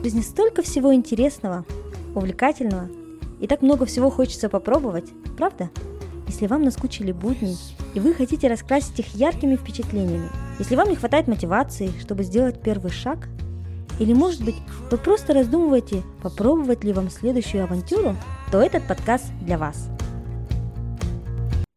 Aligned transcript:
В 0.00 0.02
жизни 0.02 0.22
столько 0.22 0.62
всего 0.62 0.94
интересного, 0.94 1.66
увлекательного, 2.14 2.88
и 3.38 3.46
так 3.46 3.60
много 3.60 3.84
всего 3.84 4.08
хочется 4.08 4.48
попробовать, 4.48 5.10
правда? 5.36 5.68
Если 6.26 6.46
вам 6.46 6.62
наскучили 6.62 7.12
будни, 7.12 7.54
и 7.92 8.00
вы 8.00 8.14
хотите 8.14 8.48
раскрасить 8.48 8.98
их 8.98 9.14
яркими 9.14 9.56
впечатлениями, 9.56 10.30
если 10.58 10.74
вам 10.74 10.88
не 10.88 10.96
хватает 10.96 11.28
мотивации, 11.28 11.92
чтобы 12.00 12.22
сделать 12.22 12.62
первый 12.62 12.90
шаг, 12.90 13.28
или, 13.98 14.14
может 14.14 14.42
быть, 14.42 14.56
вы 14.90 14.96
просто 14.96 15.34
раздумываете, 15.34 16.02
попробовать 16.22 16.82
ли 16.82 16.94
вам 16.94 17.10
следующую 17.10 17.64
авантюру, 17.64 18.16
то 18.50 18.62
этот 18.62 18.88
подкаст 18.88 19.26
для 19.42 19.58
вас. 19.58 19.90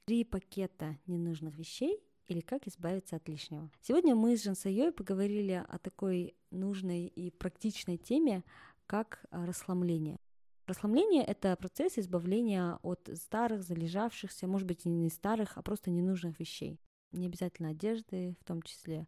Три 0.07 0.23
пакета 0.23 0.95
ненужных 1.07 1.57
вещей 1.57 1.99
или 2.27 2.41
как 2.41 2.67
избавиться 2.67 3.15
от 3.15 3.27
лишнего. 3.27 3.69
Сегодня 3.81 4.15
мы 4.15 4.37
с 4.37 4.43
Жансайой 4.43 4.91
поговорили 4.91 5.63
о 5.67 5.77
такой 5.79 6.35
нужной 6.51 7.07
и 7.07 7.31
практичной 7.31 7.97
теме, 7.97 8.43
как 8.88 9.25
а, 9.31 9.45
расхламление. 9.45 10.17
Расхламление— 10.65 11.23
это 11.25 11.55
процесс 11.57 11.98
избавления 11.98 12.79
от 12.84 13.09
старых, 13.15 13.63
залежавшихся, 13.63 14.48
может 14.48 14.67
быть, 14.67 14.85
не 14.85 15.09
старых, 15.09 15.57
а 15.57 15.62
просто 15.62 15.91
ненужных 15.91 16.39
вещей. 16.39 16.79
Не 17.12 17.27
обязательно 17.27 17.70
одежды, 17.70 18.35
в 18.40 18.45
том 18.45 18.62
числе 18.62 19.07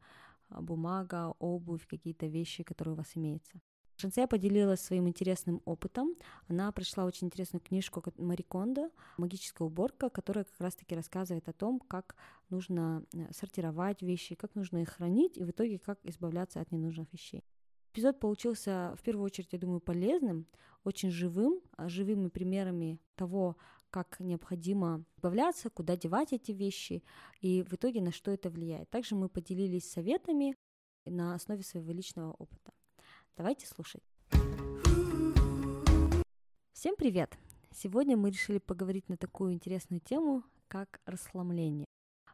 а, 0.49 0.61
бумага, 0.61 1.33
обувь, 1.39 1.87
какие-то 1.87 2.27
вещи, 2.27 2.63
которые 2.63 2.93
у 2.93 2.97
вас 2.97 3.11
имеются. 3.15 3.61
Шансея 3.97 4.27
поделилась 4.27 4.81
своим 4.81 5.07
интересным 5.07 5.61
опытом. 5.65 6.15
Она 6.47 6.71
прочла 6.71 7.05
очень 7.05 7.27
интересную 7.27 7.61
книжку 7.61 8.03
Мари 8.17 8.41
Кондо 8.41 8.91
«Магическая 9.17 9.65
уборка», 9.65 10.09
которая 10.09 10.43
как 10.43 10.59
раз-таки 10.59 10.95
рассказывает 10.95 11.47
о 11.47 11.53
том, 11.53 11.79
как 11.79 12.15
нужно 12.49 13.05
э, 13.13 13.31
сортировать 13.31 14.01
вещи, 14.01 14.35
как 14.35 14.55
нужно 14.55 14.79
их 14.81 14.89
хранить 14.89 15.37
и 15.37 15.43
в 15.43 15.49
итоге 15.49 15.79
как 15.79 15.99
избавляться 16.03 16.59
от 16.59 16.71
ненужных 16.71 17.11
вещей. 17.13 17.43
Эпизод 17.93 18.19
получился 18.19 18.93
в 18.97 19.03
первую 19.03 19.25
очередь, 19.25 19.53
я 19.53 19.59
думаю, 19.59 19.79
полезным, 19.79 20.47
очень 20.83 21.09
живым, 21.09 21.61
а, 21.77 21.87
живыми 21.87 22.27
примерами 22.27 22.99
того, 23.15 23.55
как 23.89 24.19
необходимо 24.19 25.05
избавляться, 25.15 25.69
куда 25.69 25.95
девать 25.95 26.33
эти 26.33 26.51
вещи 26.51 27.01
и 27.39 27.63
в 27.63 27.73
итоге 27.73 28.01
на 28.01 28.11
что 28.11 28.31
это 28.31 28.49
влияет. 28.49 28.89
Также 28.89 29.15
мы 29.15 29.29
поделились 29.29 29.89
советами 29.89 30.57
на 31.05 31.33
основе 31.33 31.63
своего 31.63 31.93
личного 31.93 32.33
опыта. 32.33 32.73
Давайте 33.37 33.67
слушать. 33.67 34.01
Всем 36.71 36.95
привет! 36.95 37.37
Сегодня 37.69 38.15
мы 38.15 38.29
решили 38.29 38.59
поговорить 38.59 39.09
на 39.09 39.17
такую 39.17 39.51
интересную 39.51 39.99
тему, 39.99 40.43
как 40.69 41.01
расхламление. 41.05 41.85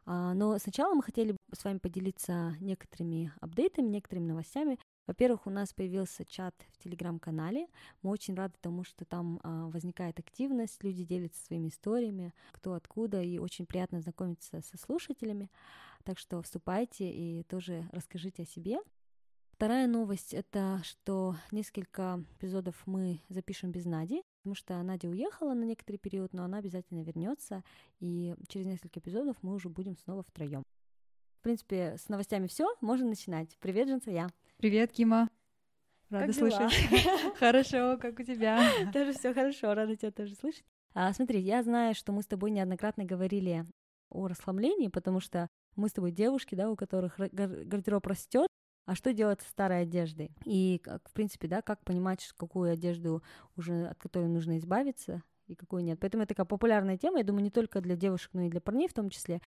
А, 0.04 0.32
но 0.34 0.56
сначала 0.58 0.94
мы 0.94 1.02
хотели 1.02 1.36
с 1.52 1.64
вами 1.64 1.78
поделиться 1.78 2.54
некоторыми 2.60 3.32
апдейтами, 3.40 3.88
некоторыми 3.88 4.28
новостями. 4.28 4.78
Во-первых, 5.08 5.48
у 5.48 5.50
нас 5.50 5.72
появился 5.72 6.24
чат 6.24 6.54
в 6.70 6.78
телеграм-канале. 6.78 7.66
Мы 8.02 8.10
очень 8.10 8.36
рады 8.36 8.54
тому, 8.60 8.84
что 8.84 9.04
там 9.04 9.40
а, 9.42 9.66
возникает 9.70 10.20
активность, 10.20 10.84
люди 10.84 11.02
делятся 11.02 11.44
своими 11.44 11.66
историями, 11.66 12.32
кто 12.52 12.74
откуда, 12.74 13.20
и 13.20 13.38
очень 13.38 13.66
приятно 13.66 14.00
знакомиться 14.00 14.60
со 14.60 14.78
слушателями. 14.78 15.50
Так 16.04 16.20
что 16.20 16.40
вступайте 16.42 17.10
и 17.10 17.42
тоже 17.42 17.88
расскажите 17.90 18.44
о 18.44 18.46
себе. 18.46 18.78
Вторая 19.62 19.86
новость— 19.86 20.34
это 20.34 20.80
что 20.82 21.36
несколько 21.52 22.24
эпизодов 22.36 22.74
мы 22.84 23.20
запишем 23.28 23.70
без 23.70 23.84
Нади, 23.84 24.24
потому 24.38 24.56
что 24.56 24.82
Надя 24.82 25.08
уехала 25.08 25.54
на 25.54 25.62
некоторый 25.62 25.98
период, 25.98 26.32
но 26.32 26.42
она 26.42 26.58
обязательно 26.58 27.04
вернется, 27.04 27.62
и 28.00 28.34
через 28.48 28.66
несколько 28.66 28.98
эпизодов 28.98 29.36
мы 29.40 29.54
уже 29.54 29.68
будем 29.68 29.96
снова 29.96 30.24
втроем. 30.24 30.64
В 31.38 31.42
принципе, 31.42 31.96
с 31.96 32.08
новостями 32.08 32.48
все, 32.48 32.74
можно 32.80 33.06
начинать. 33.06 33.56
Привет, 33.60 33.86
Женса, 33.86 34.10
я. 34.10 34.30
Привет, 34.56 34.90
Кима. 34.90 35.28
Рада 36.10 36.26
как 36.26 36.34
слышать. 36.34 36.72
Хорошо, 37.38 37.98
как 37.98 38.18
у 38.18 38.24
тебя? 38.24 38.68
Тоже 38.92 39.12
все 39.12 39.32
хорошо, 39.32 39.74
рада 39.74 39.94
тебя 39.94 40.10
тоже 40.10 40.34
слышать. 40.34 40.64
А, 40.92 41.12
смотри, 41.12 41.38
я 41.38 41.62
знаю, 41.62 41.94
что 41.94 42.10
мы 42.10 42.22
с 42.22 42.26
тобой 42.26 42.50
неоднократно 42.50 43.04
говорили 43.04 43.64
о 44.10 44.26
расхламлении, 44.26 44.88
потому 44.88 45.20
что 45.20 45.48
мы 45.76 45.88
с 45.88 45.92
тобой 45.92 46.10
девушки, 46.10 46.56
да, 46.56 46.68
у 46.68 46.74
которых 46.74 47.16
гардероб 47.16 48.04
растет, 48.08 48.48
а 48.84 48.94
что 48.94 49.12
делать 49.12 49.40
с 49.42 49.46
старой 49.46 49.82
одеждой? 49.82 50.32
И, 50.44 50.80
как, 50.82 51.08
в 51.08 51.12
принципе, 51.12 51.48
да, 51.48 51.62
как 51.62 51.84
понимать, 51.84 52.26
какую 52.36 52.72
одежду 52.72 53.22
уже 53.56 53.86
от 53.86 53.98
которой 53.98 54.28
нужно 54.28 54.58
избавиться 54.58 55.22
и 55.46 55.54
какую 55.54 55.84
нет. 55.84 55.98
Поэтому 56.00 56.22
это 56.22 56.34
такая 56.34 56.46
популярная 56.46 56.98
тема, 56.98 57.18
я 57.18 57.24
думаю, 57.24 57.44
не 57.44 57.50
только 57.50 57.80
для 57.80 57.96
девушек, 57.96 58.30
но 58.32 58.42
и 58.42 58.50
для 58.50 58.60
парней 58.60 58.88
в 58.88 58.94
том 58.94 59.10
числе. 59.10 59.40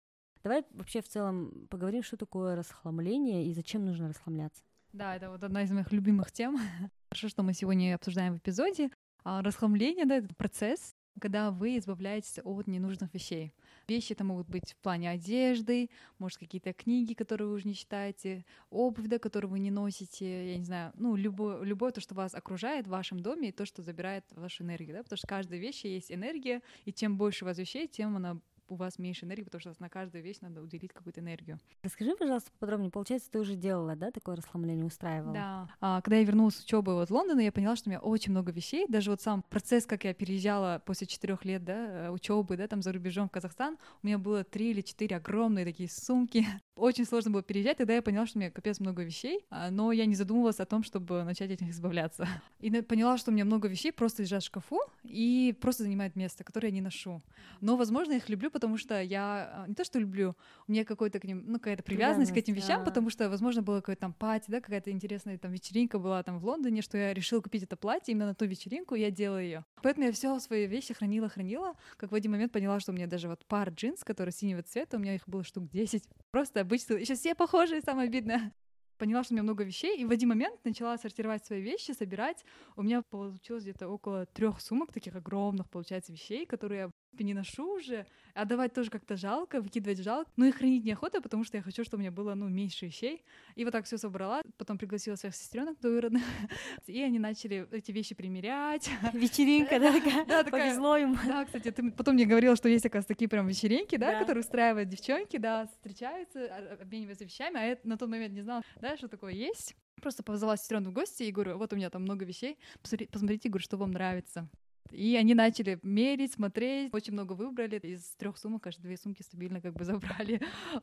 Давай 0.44 0.64
вообще 0.72 1.02
в 1.02 1.08
целом 1.08 1.68
поговорим, 1.70 2.04
что 2.04 2.18
такое 2.18 2.56
расхламление 2.56 3.48
и 3.48 3.54
зачем 3.54 3.84
нужно 3.84 4.08
расхламляться. 4.08 4.64
Да, 4.94 5.16
это 5.16 5.30
вот 5.30 5.44
одна 5.44 5.64
из 5.64 5.72
моих 5.72 5.92
любимых 5.92 6.32
тем. 6.32 6.58
Хорошо, 7.10 7.28
что 7.28 7.44
мы 7.44 7.54
сегодня 7.54 7.96
обсуждаем 7.96 8.36
в 8.36 8.38
эпизоде. 8.38 8.90
А 9.24 9.42
расхламление, 9.42 10.06
да, 10.06 10.18
это 10.18 10.34
процесс, 10.36 10.95
когда 11.20 11.52
вы 11.52 11.78
избавляетесь 11.78 12.40
от 12.44 12.68
ненужных 12.68 13.14
вещей. 13.14 13.54
Вещи 13.88 14.14
это 14.14 14.24
могут 14.24 14.48
быть 14.50 14.74
в 14.74 14.78
плане 14.78 15.10
одежды, 15.10 15.90
может, 16.20 16.38
какие-то 16.38 16.74
книги, 16.74 17.14
которые 17.14 17.48
вы 17.48 17.56
уже 17.56 17.68
не 17.68 17.76
читаете, 17.76 18.46
обувь, 18.70 19.08
да, 19.08 19.20
которую 19.20 19.52
вы 19.52 19.60
не 19.60 19.72
носите, 19.72 20.52
я 20.52 20.58
не 20.58 20.66
знаю, 20.66 20.92
ну, 20.96 21.16
любое, 21.16 21.62
любое 21.64 21.92
то, 21.92 22.02
что 22.02 22.16
вас 22.16 22.34
окружает 22.34 22.88
в 22.88 22.90
вашем 22.90 23.20
доме, 23.20 23.50
и 23.50 23.52
то, 23.52 23.66
что 23.66 23.82
забирает 23.82 24.26
вашу 24.32 24.64
энергию, 24.64 24.96
да, 24.96 25.04
потому 25.04 25.18
что 25.18 25.28
каждой 25.28 25.60
вещи 25.60 25.88
есть 25.88 26.12
энергия, 26.12 26.62
и 26.86 26.92
чем 26.92 27.18
больше 27.18 27.46
у 27.46 27.48
вас 27.48 27.58
вещей, 27.58 27.88
тем 27.88 28.16
она 28.16 28.40
у 28.70 28.76
вас 28.76 29.00
меньше 29.00 29.26
энергии, 29.26 29.44
потому 29.44 29.62
что 29.62 29.74
на 29.80 29.90
каждую 29.90 30.24
вещь 30.24 30.38
надо 30.42 30.62
уделить 30.62 30.94
какую-то 30.94 31.22
энергию. 31.22 31.60
Расскажи, 31.84 32.16
пожалуйста, 32.16 32.52
подробнее. 32.60 32.92
Получается, 32.92 33.30
ты 33.32 33.40
уже 33.40 33.56
делала, 33.56 33.96
да, 33.96 34.12
такое 34.12 34.36
расхламление, 34.36 34.86
устраивала? 34.86 35.34
Да. 35.34 35.70
А, 35.82 36.02
когда 36.02 36.18
я 36.18 36.24
вернулась 36.24 36.56
с 36.56 36.64
учебы 36.64 36.94
вот 36.96 37.10
в 37.10 37.14
Лондон, 37.14 37.40
я 37.40 37.52
поняла, 37.52 37.76
что 37.76 37.90
у 37.90 37.92
меня 37.92 38.00
очень 38.00 38.32
много 38.32 38.52
вещей. 38.52 38.86
Даже 38.88 39.12
вот 39.12 39.22
сам 39.22 39.44
процесс, 39.44 39.86
как 39.86 40.04
я 40.04 40.14
переезжала 40.14 40.82
после 40.86 41.08
четырех 41.08 41.46
лет, 41.46 41.64
да, 41.64 42.12
учебы, 42.12 42.58
да, 42.58 42.68
там 42.68 42.82
за 42.82 42.92
рубежом 42.92 43.30
в 43.30 43.32
Казахстан, 43.32 43.78
у 44.04 44.08
меня 44.08 44.18
было 44.18 44.44
три 44.44 44.72
или 44.72 44.82
четыре 44.82 45.18
огромные 45.18 45.66
такие 45.66 45.90
сумки. 45.90 46.46
Очень 46.76 47.06
сложно 47.06 47.32
было 47.32 47.44
переезжать, 47.44 47.78
тогда 47.78 47.94
я 47.94 48.02
поняла, 48.02 48.26
что 48.26 48.38
у 48.38 48.42
меня 48.42 48.52
капец 48.52 48.80
много 48.80 49.04
вещей, 49.04 49.46
а, 49.50 49.72
но 49.72 49.92
я 49.92 50.06
не 50.06 50.16
задумывалась 50.16 50.60
о 50.60 50.66
том, 50.66 50.84
чтобы 50.84 51.24
начать 51.24 51.52
от 51.52 51.62
них 51.62 51.72
избавляться. 51.72 52.28
И 52.60 52.70
поняла, 52.82 53.18
что 53.18 53.32
у 53.32 53.34
меня 53.34 53.46
много 53.46 53.68
вещей 53.68 53.92
просто 53.92 54.24
лежат 54.24 54.44
в 54.44 54.46
шкафу 54.46 54.80
и 55.04 55.56
просто 55.62 55.84
занимают 55.84 56.16
место, 56.16 56.44
которое 56.44 56.68
я 56.68 56.74
не 56.74 56.82
ношу. 56.82 57.22
Но, 57.62 57.78
возможно, 57.78 58.12
я 58.12 58.18
их 58.18 58.30
люблю, 58.30 58.50
потому 58.56 58.78
что 58.78 59.02
я 59.02 59.52
а, 59.52 59.68
не 59.68 59.76
то, 59.76 59.84
что 59.84 60.00
люблю, 60.00 60.34
у 60.66 60.72
меня 60.72 60.86
какой-то 60.86 61.20
к 61.20 61.26
ним, 61.26 61.44
ну, 61.46 61.56
какая-то 61.56 61.84
привязанность 61.84 62.32
к 62.32 62.38
этим 62.38 62.54
вещам, 62.54 62.80
да. 62.80 62.86
потому 62.86 63.10
что, 63.10 63.30
возможно, 63.30 63.62
было 63.62 63.82
какое-то 63.82 64.04
там 64.04 64.14
пати, 64.14 64.50
да, 64.50 64.62
какая-то 64.62 64.92
интересная 64.92 65.38
там 65.38 65.52
вечеринка 65.52 66.00
была 66.00 66.24
там 66.24 66.40
в 66.40 66.46
Лондоне, 66.46 66.82
что 66.82 66.98
я 66.98 67.14
решила 67.14 67.42
купить 67.42 67.64
это 67.64 67.76
платье 67.76 68.14
именно 68.14 68.28
на 68.28 68.34
ту 68.34 68.46
вечеринку, 68.46 68.96
я 68.96 69.12
делала 69.12 69.42
ее. 69.42 69.66
Поэтому 69.84 70.06
я 70.06 70.14
все 70.14 70.40
свои 70.40 70.68
вещи 70.68 70.94
хранила, 70.94 71.28
хранила, 71.28 71.74
как 71.98 72.14
в 72.14 72.16
один 72.16 72.32
момент 72.32 72.54
поняла, 72.54 72.80
что 72.80 72.94
у 72.94 72.96
меня 72.96 73.08
даже 73.08 73.28
вот 73.28 73.46
пар 73.46 73.72
джинс, 73.72 74.06
который 74.06 74.32
синего 74.32 74.64
цвета, 74.64 74.96
у 74.96 75.02
меня 75.02 75.16
их 75.16 75.28
было 75.28 75.44
штук 75.44 75.70
10. 75.70 76.08
Просто 76.32 76.62
обычно, 76.62 76.98
сейчас 77.00 77.20
все 77.20 77.36
похожие, 77.36 77.82
самое 77.82 78.08
обидное 78.08 78.54
поняла, 78.98 79.24
что 79.24 79.34
у 79.34 79.36
меня 79.36 79.44
много 79.44 79.64
вещей, 79.64 79.98
и 79.98 80.06
в 80.06 80.12
один 80.12 80.30
момент 80.30 80.64
начала 80.64 80.98
сортировать 80.98 81.46
свои 81.46 81.62
вещи, 81.62 81.92
собирать. 81.92 82.44
У 82.76 82.84
меня 82.84 83.02
получилось 83.02 83.64
где-то 83.64 83.88
около 83.88 84.26
трех 84.26 84.62
сумок 84.62 84.94
таких 84.94 85.16
огромных, 85.16 85.70
получается, 85.70 86.12
вещей, 86.12 86.46
которые 86.46 86.80
я 86.80 86.92
не 87.24 87.34
ношу 87.34 87.78
уже. 87.78 88.06
Отдавать 88.34 88.74
тоже 88.74 88.90
как-то 88.90 89.16
жалко, 89.16 89.62
выкидывать 89.62 90.00
жалко. 90.04 90.30
Ну 90.36 90.46
и 90.46 90.52
хранить 90.52 90.84
неохота, 90.84 91.22
потому 91.22 91.44
что 91.44 91.58
я 91.58 91.64
хочу, 91.64 91.84
чтобы 91.84 92.00
у 92.00 92.02
меня 92.02 92.12
было, 92.12 92.34
ну, 92.34 92.50
меньше 92.50 92.88
вещей. 92.88 93.24
И 93.56 93.64
вот 93.64 93.72
так 93.72 93.86
все 93.86 93.98
собрала. 93.98 94.42
Потом 94.58 94.78
пригласила 94.78 95.16
своих 95.16 95.36
сестренок 95.36 95.80
двоюродных. 95.80 96.24
И 96.88 97.02
они 97.02 97.20
начали 97.20 97.68
эти 97.72 97.92
вещи 97.92 98.14
примерять. 98.14 98.90
Вечеринка, 99.14 99.80
да, 99.80 99.92
да, 100.28 100.44
такая. 100.44 100.70
Повезло 100.70 100.98
им. 100.98 101.18
Да, 101.26 101.46
кстати, 101.46 101.72
ты 101.72 101.92
потом 101.92 102.16
мне 102.16 102.26
говорила, 102.26 102.56
что 102.56 102.68
есть, 102.70 102.86
оказывается, 102.86 103.08
такие 103.08 103.30
прям 103.30 103.48
вечеринки, 103.48 103.96
да, 103.96 104.20
которые 104.20 104.42
устраивают 104.42 104.90
девчонки, 104.90 105.38
да, 105.38 105.68
встречаются, 105.68 106.46
а, 106.46 106.78
обмениваются 106.82 107.24
вещами, 107.24 107.60
а 107.60 107.64
я 107.64 107.78
на 107.84 107.98
тот 107.98 108.10
момент 108.10 108.34
не 108.34 108.42
знала, 108.42 108.62
да, 108.82 108.98
что 108.98 109.08
такое 109.08 109.34
есть. 109.34 109.76
Просто 110.02 110.24
позвала 110.24 110.58
сестренок 110.58 110.90
в 110.90 110.94
гости 110.94 111.24
и 111.24 111.32
говорю, 111.32 111.58
вот 111.58 111.72
у 111.72 111.76
меня 111.76 111.90
там 111.90 112.02
много 112.02 112.26
вещей, 112.26 112.58
посмотрите, 112.82 113.50
говорю, 113.50 113.64
что 113.64 113.78
вам 113.78 113.92
нравится. 113.92 114.50
И 114.92 115.16
они 115.16 115.34
начали 115.34 115.80
мерить, 115.84 116.34
смотреть. 116.34 116.94
Очень 116.94 117.14
много 117.14 117.34
выбрали. 117.34 117.78
Из 117.80 118.16
трех 118.18 118.38
сумок 118.38 118.68
аж 118.68 118.78
две 118.78 118.98
сумки 118.98 119.22
стабильно 119.22 119.62
как 119.62 119.74
бы 119.74 119.84
забрали. 119.86 120.42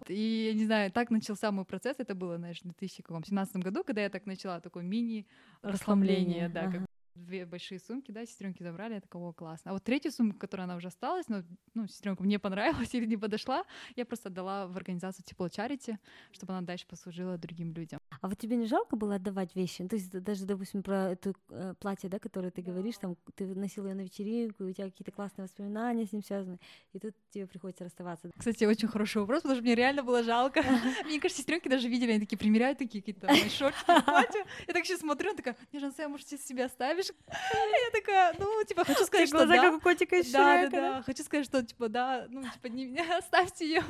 И, 0.09 0.53
не 0.55 0.67
знаю, 0.67 0.91
так 0.91 1.11
начался 1.11 1.51
мой 1.51 1.65
процесс. 1.65 1.97
Это 1.99 2.15
было, 2.15 2.37
знаешь, 2.37 2.61
в 2.61 2.65
2017 2.65 3.57
году, 3.57 3.85
когда 3.85 4.03
я 4.03 4.11
так 4.11 4.27
начала 4.27 4.61
такое 4.61 4.83
мини-расхламление. 4.83 6.49
Да, 6.49 6.71
как 6.71 6.83
две 7.23 7.47
большие 7.47 7.79
сумки, 7.81 8.11
да, 8.11 8.27
сестренки 8.27 8.63
забрали, 8.63 8.95
я 8.95 9.01
такая, 9.01 9.23
о, 9.23 9.33
классно. 9.33 9.71
А 9.71 9.75
вот 9.75 9.85
третью 9.85 10.13
сумку, 10.13 10.39
которая 10.39 10.67
она 10.67 10.77
уже 10.77 10.89
осталась, 10.89 11.29
но, 11.29 11.43
ну, 11.75 11.87
сестренка 11.87 12.23
мне 12.23 12.39
понравилась 12.39 12.95
или 12.95 13.07
не 13.07 13.17
подошла, 13.17 13.65
я 13.97 14.05
просто 14.05 14.29
отдала 14.29 14.67
в 14.67 14.77
организацию 14.77 15.25
Тепло 15.25 15.49
Чарити, 15.49 15.99
чтобы 16.33 16.53
она 16.53 16.63
дальше 16.63 16.87
послужила 16.87 17.39
другим 17.39 17.73
людям. 17.73 18.01
А 18.21 18.29
вот 18.29 18.39
тебе 18.39 18.57
не 18.57 18.67
жалко 18.67 18.97
было 18.97 19.17
отдавать 19.17 19.55
вещи? 19.55 19.83
Ну, 19.83 19.89
то 19.89 19.97
есть 19.97 20.11
даже, 20.11 20.47
допустим, 20.47 20.83
про 20.83 21.13
это 21.13 21.35
э, 21.51 21.75
платье, 21.79 22.09
да, 22.09 22.19
которое 22.19 22.51
ты 22.51 22.63
говоришь, 22.63 22.99
там, 22.99 23.17
ты 23.35 23.47
носил 23.47 23.87
ее 23.87 23.95
на 23.95 24.03
вечеринку, 24.03 24.65
и 24.65 24.71
у 24.71 24.73
тебя 24.73 24.91
какие-то 24.91 25.13
классные 25.13 25.45
воспоминания 25.45 26.07
с 26.07 26.13
ним 26.13 26.23
связаны, 26.23 26.59
и 26.93 26.99
тут 26.99 27.15
тебе 27.31 27.47
приходится 27.47 27.85
расставаться. 27.85 28.31
Кстати, 28.37 28.65
очень 28.65 28.89
хороший 28.89 29.19
вопрос, 29.19 29.43
потому 29.43 29.57
что 29.57 29.63
мне 29.63 29.75
реально 29.75 30.03
было 30.03 30.23
жалко. 30.23 30.63
Мне 31.05 31.21
кажется, 31.21 31.43
сестренки 31.43 31.69
даже 31.69 31.89
видели, 31.89 32.13
они 32.13 32.21
такие 32.21 32.39
примеряют 32.39 32.79
такие 32.79 33.03
какие-то 33.03 33.29
шортики, 33.51 33.85
платья. 34.05 34.45
Я 34.67 34.75
так 34.75 34.85
сейчас 34.85 35.01
смотрю, 35.01 35.31
она 35.31 35.37
такая, 35.37 35.57
не, 35.73 35.79
Жанса, 35.79 36.09
может, 36.09 36.29
себя 36.29 36.69
ставишь? 36.69 37.12
Я 37.53 38.01
такая, 38.01 38.35
ну, 38.39 38.65
типа, 38.65 38.85
хочу 38.85 39.05
сказать, 39.05 39.29
что 39.29 39.39
глаза, 39.39 39.57
как 39.57 39.75
у 39.75 39.81
котика 39.81 40.17
из 40.17 40.31
Да, 40.31 40.69
да, 40.69 40.71
да. 40.71 41.03
Хочу 41.03 41.23
сказать, 41.23 41.47
что, 41.47 41.63
типа, 41.63 41.89
да, 41.89 42.27
ну, 42.29 42.43
типа, 42.43 42.67
не 42.67 43.01
оставьте 43.19 43.67
ее. 43.67 43.83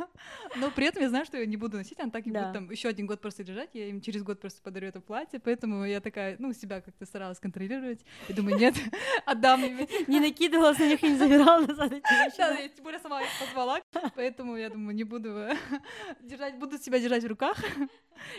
Но 0.56 0.70
при 0.70 0.86
этом 0.86 1.02
я 1.02 1.08
знаю, 1.08 1.24
что 1.24 1.38
я 1.38 1.46
не 1.46 1.56
буду 1.56 1.76
носить, 1.76 1.98
она 2.00 2.10
так 2.10 2.26
и 2.26 2.30
будет 2.30 2.52
там 2.52 2.70
еще 2.70 2.88
один 2.88 3.06
год 3.06 3.20
просто 3.20 3.42
лежать, 3.42 3.70
я 3.72 3.88
им 3.88 4.00
через 4.00 4.22
год 4.22 4.40
просто 4.40 4.62
подарю 4.62 4.88
это 4.88 5.00
платье, 5.00 5.40
поэтому 5.40 5.84
я 5.84 6.00
такая, 6.00 6.36
ну, 6.38 6.52
себя 6.52 6.80
как-то 6.80 7.04
старалась 7.06 7.40
контролировать. 7.40 8.00
И 8.28 8.32
думаю, 8.32 8.58
нет, 8.58 8.74
отдам. 9.26 9.62
Не 10.06 10.20
накидывалась 10.20 10.78
на 10.78 10.88
них 10.88 11.02
и 11.02 11.08
не 11.08 11.16
забирала 11.16 11.66
назад. 11.66 11.90
Да, 11.90 12.58
я 12.58 12.68
тем 12.68 12.84
более 12.84 13.00
сама 13.00 13.22
их 13.22 13.28
позвала, 13.40 13.80
поэтому 14.14 14.56
я 14.56 14.70
думаю, 14.70 14.94
не 14.94 15.04
буду 15.04 15.30
э, 15.30 15.56
держать, 16.20 16.58
буду 16.58 16.78
себя 16.78 16.98
держать 16.98 17.24
в 17.24 17.26
руках. 17.26 17.56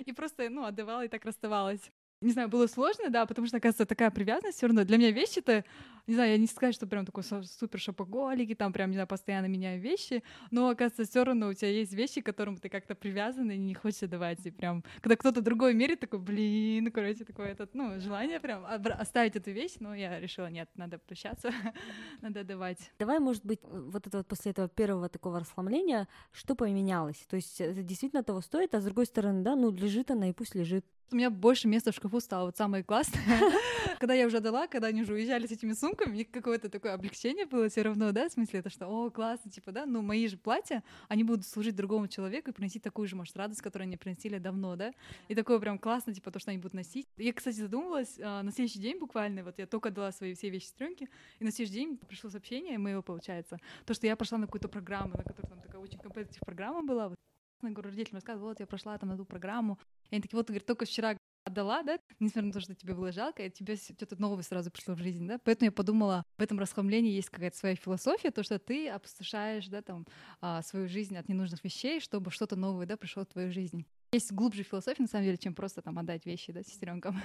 И 0.05 0.13
просто, 0.13 0.49
ну, 0.49 0.65
отдавала 0.65 1.05
и 1.05 1.07
так 1.07 1.25
расставалась. 1.25 1.91
Не 2.23 2.31
знаю, 2.31 2.47
было 2.47 2.67
сложно, 2.67 3.09
да, 3.09 3.25
потому 3.25 3.47
что, 3.47 3.57
оказывается, 3.57 3.85
такая 3.85 4.09
привязанность 4.09 4.57
все 4.57 4.67
равно. 4.67 4.85
Для 4.85 4.97
меня 4.97 5.11
вещи-то, 5.11 5.65
не 6.07 6.15
знаю, 6.15 6.31
я 6.31 6.37
не 6.37 6.47
сказать, 6.47 6.75
что 6.75 6.87
прям 6.87 7.05
такой 7.05 7.23
супер 7.23 7.79
шопоголик, 7.79 8.49
и 8.49 8.55
там 8.55 8.73
прям, 8.73 8.89
не 8.89 8.95
знаю, 8.95 9.07
постоянно 9.07 9.45
меняю 9.45 9.81
вещи, 9.81 10.23
но, 10.51 10.69
оказывается, 10.69 11.05
все 11.05 11.23
равно 11.23 11.49
у 11.49 11.53
тебя 11.53 11.69
есть 11.69 11.93
вещи, 11.93 12.21
к 12.21 12.25
которым 12.25 12.57
ты 12.57 12.69
как-то 12.69 12.95
привязан 12.95 13.51
и 13.51 13.57
не 13.57 13.73
хочешь 13.73 14.09
давать. 14.09 14.45
И 14.45 14.51
прям, 14.51 14.83
когда 15.01 15.15
кто-то 15.15 15.41
другой 15.41 15.73
мерит, 15.73 15.99
такой, 15.99 16.19
блин, 16.19 16.91
короче, 16.91 17.23
такое 17.23 17.47
этот, 17.47 17.73
ну, 17.73 17.99
желание 17.99 18.39
прям 18.39 18.65
оставить 18.65 19.35
эту 19.35 19.51
вещь, 19.51 19.75
но 19.79 19.95
я 19.95 20.19
решила, 20.19 20.49
нет, 20.49 20.69
надо 20.75 20.97
прощаться, 20.97 21.51
надо 22.21 22.43
давать. 22.43 22.91
Давай, 22.99 23.19
может 23.19 23.45
быть, 23.45 23.59
вот 23.63 24.07
это 24.07 24.17
вот 24.17 24.27
после 24.27 24.51
этого 24.51 24.67
первого 24.67 25.09
такого 25.09 25.39
расслабления, 25.39 26.07
что 26.31 26.55
поменялось? 26.55 27.25
То 27.29 27.35
есть 27.35 27.61
это 27.61 27.81
действительно 27.81 28.23
того 28.23 28.41
стоит, 28.41 28.75
а 28.75 28.81
с 28.81 28.85
другой 28.85 29.05
стороны, 29.05 29.43
да, 29.43 29.55
ну 29.55 29.71
лежит 29.71 30.11
она 30.11 30.29
и 30.29 30.33
пусть 30.33 30.55
лежит. 30.55 30.85
У 31.11 31.15
меня 31.15 31.29
больше 31.29 31.67
места 31.67 31.91
в 31.91 31.95
шкафу 31.95 32.19
стало. 32.19 32.45
Вот 32.45 32.57
самое 32.57 32.83
классное. 32.83 33.21
Когда 33.99 34.15
я 34.15 34.25
уже 34.25 34.39
дала, 34.39 34.67
когда 34.67 34.87
они 34.87 35.03
уже 35.03 35.13
уезжали 35.13 35.45
с 35.45 35.51
этими 35.51 35.73
сумками, 35.73 35.92
мне 36.05 36.25
какое-то 36.25 36.69
такое 36.69 36.93
облегчение 36.93 37.45
было 37.45 37.69
все 37.69 37.81
равно, 37.81 38.11
да, 38.11 38.29
в 38.29 38.31
смысле, 38.31 38.59
это 38.59 38.69
что, 38.69 38.87
о, 38.87 39.09
классно, 39.09 39.51
типа, 39.51 39.71
да, 39.71 39.85
но 39.85 40.01
мои 40.01 40.27
же 40.27 40.37
платья, 40.37 40.83
они 41.07 41.23
будут 41.23 41.45
служить 41.45 41.75
другому 41.75 42.07
человеку 42.07 42.49
и 42.49 42.53
приносить 42.53 42.83
такую 42.83 43.07
же, 43.07 43.15
может, 43.15 43.35
радость, 43.37 43.61
которую 43.61 43.87
они 43.87 43.97
приносили 43.97 44.37
давно, 44.37 44.75
да, 44.75 44.93
и 45.27 45.35
такое 45.35 45.59
прям 45.59 45.77
классно, 45.77 46.13
типа, 46.13 46.31
то, 46.31 46.39
что 46.39 46.51
они 46.51 46.59
будут 46.59 46.73
носить. 46.73 47.07
Я, 47.17 47.33
кстати, 47.33 47.55
задумалась, 47.55 48.19
а, 48.21 48.43
на 48.43 48.51
следующий 48.51 48.79
день 48.79 48.99
буквально, 48.99 49.43
вот 49.43 49.57
я 49.57 49.67
только 49.67 49.91
дала 49.91 50.11
свои 50.11 50.33
все 50.33 50.49
вещи 50.49 50.65
сестренке, 50.65 51.09
и 51.39 51.43
на 51.43 51.51
следующий 51.51 51.79
день 51.79 51.97
пришло 51.97 52.29
сообщение 52.29 52.77
моего, 52.77 53.01
получается, 53.01 53.57
то, 53.85 53.93
что 53.93 54.07
я 54.07 54.15
пошла 54.15 54.37
на 54.37 54.47
какую-то 54.47 54.67
программу, 54.67 55.17
на 55.17 55.23
которой 55.23 55.47
там 55.47 55.61
такая 55.61 55.81
очень 55.81 55.99
компетитив 55.99 56.41
программа 56.41 56.83
была, 56.83 57.09
вот, 57.09 57.17
я 57.61 57.69
говорю, 57.69 57.89
родителям 57.89 58.15
рассказывала, 58.15 58.49
вот 58.49 58.59
я 58.59 58.67
прошла 58.67 58.97
там 58.97 59.09
на 59.09 59.17
ту 59.17 59.25
программу, 59.25 59.79
и 60.09 60.15
они 60.15 60.21
такие, 60.21 60.37
вот, 60.37 60.47
говорит, 60.47 60.65
только 60.65 60.85
вчера 60.85 61.15
отдала, 61.45 61.83
да, 61.83 61.99
несмотря 62.19 62.47
на 62.47 62.53
то, 62.53 62.59
что 62.59 62.75
тебе 62.75 62.93
было 62.95 63.11
жалко, 63.11 63.45
и 63.45 63.49
тебе 63.49 63.75
что-то 63.75 64.19
новое 64.21 64.43
сразу 64.43 64.71
пришло 64.71 64.95
в 64.95 64.99
жизнь, 64.99 65.27
да, 65.27 65.39
поэтому 65.43 65.67
я 65.67 65.71
подумала, 65.71 66.25
в 66.37 66.41
этом 66.41 66.59
расхламлении 66.59 67.11
есть 67.11 67.29
какая-то 67.29 67.57
своя 67.57 67.75
философия, 67.75 68.31
то, 68.31 68.43
что 68.43 68.59
ты 68.59 68.89
опустошаешь, 68.89 69.67
да, 69.67 69.81
там, 69.81 70.05
а, 70.41 70.61
свою 70.61 70.87
жизнь 70.87 71.17
от 71.17 71.27
ненужных 71.29 71.63
вещей, 71.63 71.99
чтобы 71.99 72.31
что-то 72.31 72.55
новое, 72.55 72.85
да, 72.85 72.97
пришло 72.97 73.23
в 73.23 73.27
твою 73.27 73.51
жизнь. 73.51 73.85
Есть 74.11 74.31
глубже 74.31 74.63
философия, 74.63 75.03
на 75.03 75.07
самом 75.07 75.25
деле, 75.25 75.37
чем 75.37 75.55
просто 75.55 75.81
там 75.81 75.97
отдать 75.99 76.25
вещи, 76.25 76.51
да, 76.51 76.63
сестренкам. 76.63 77.21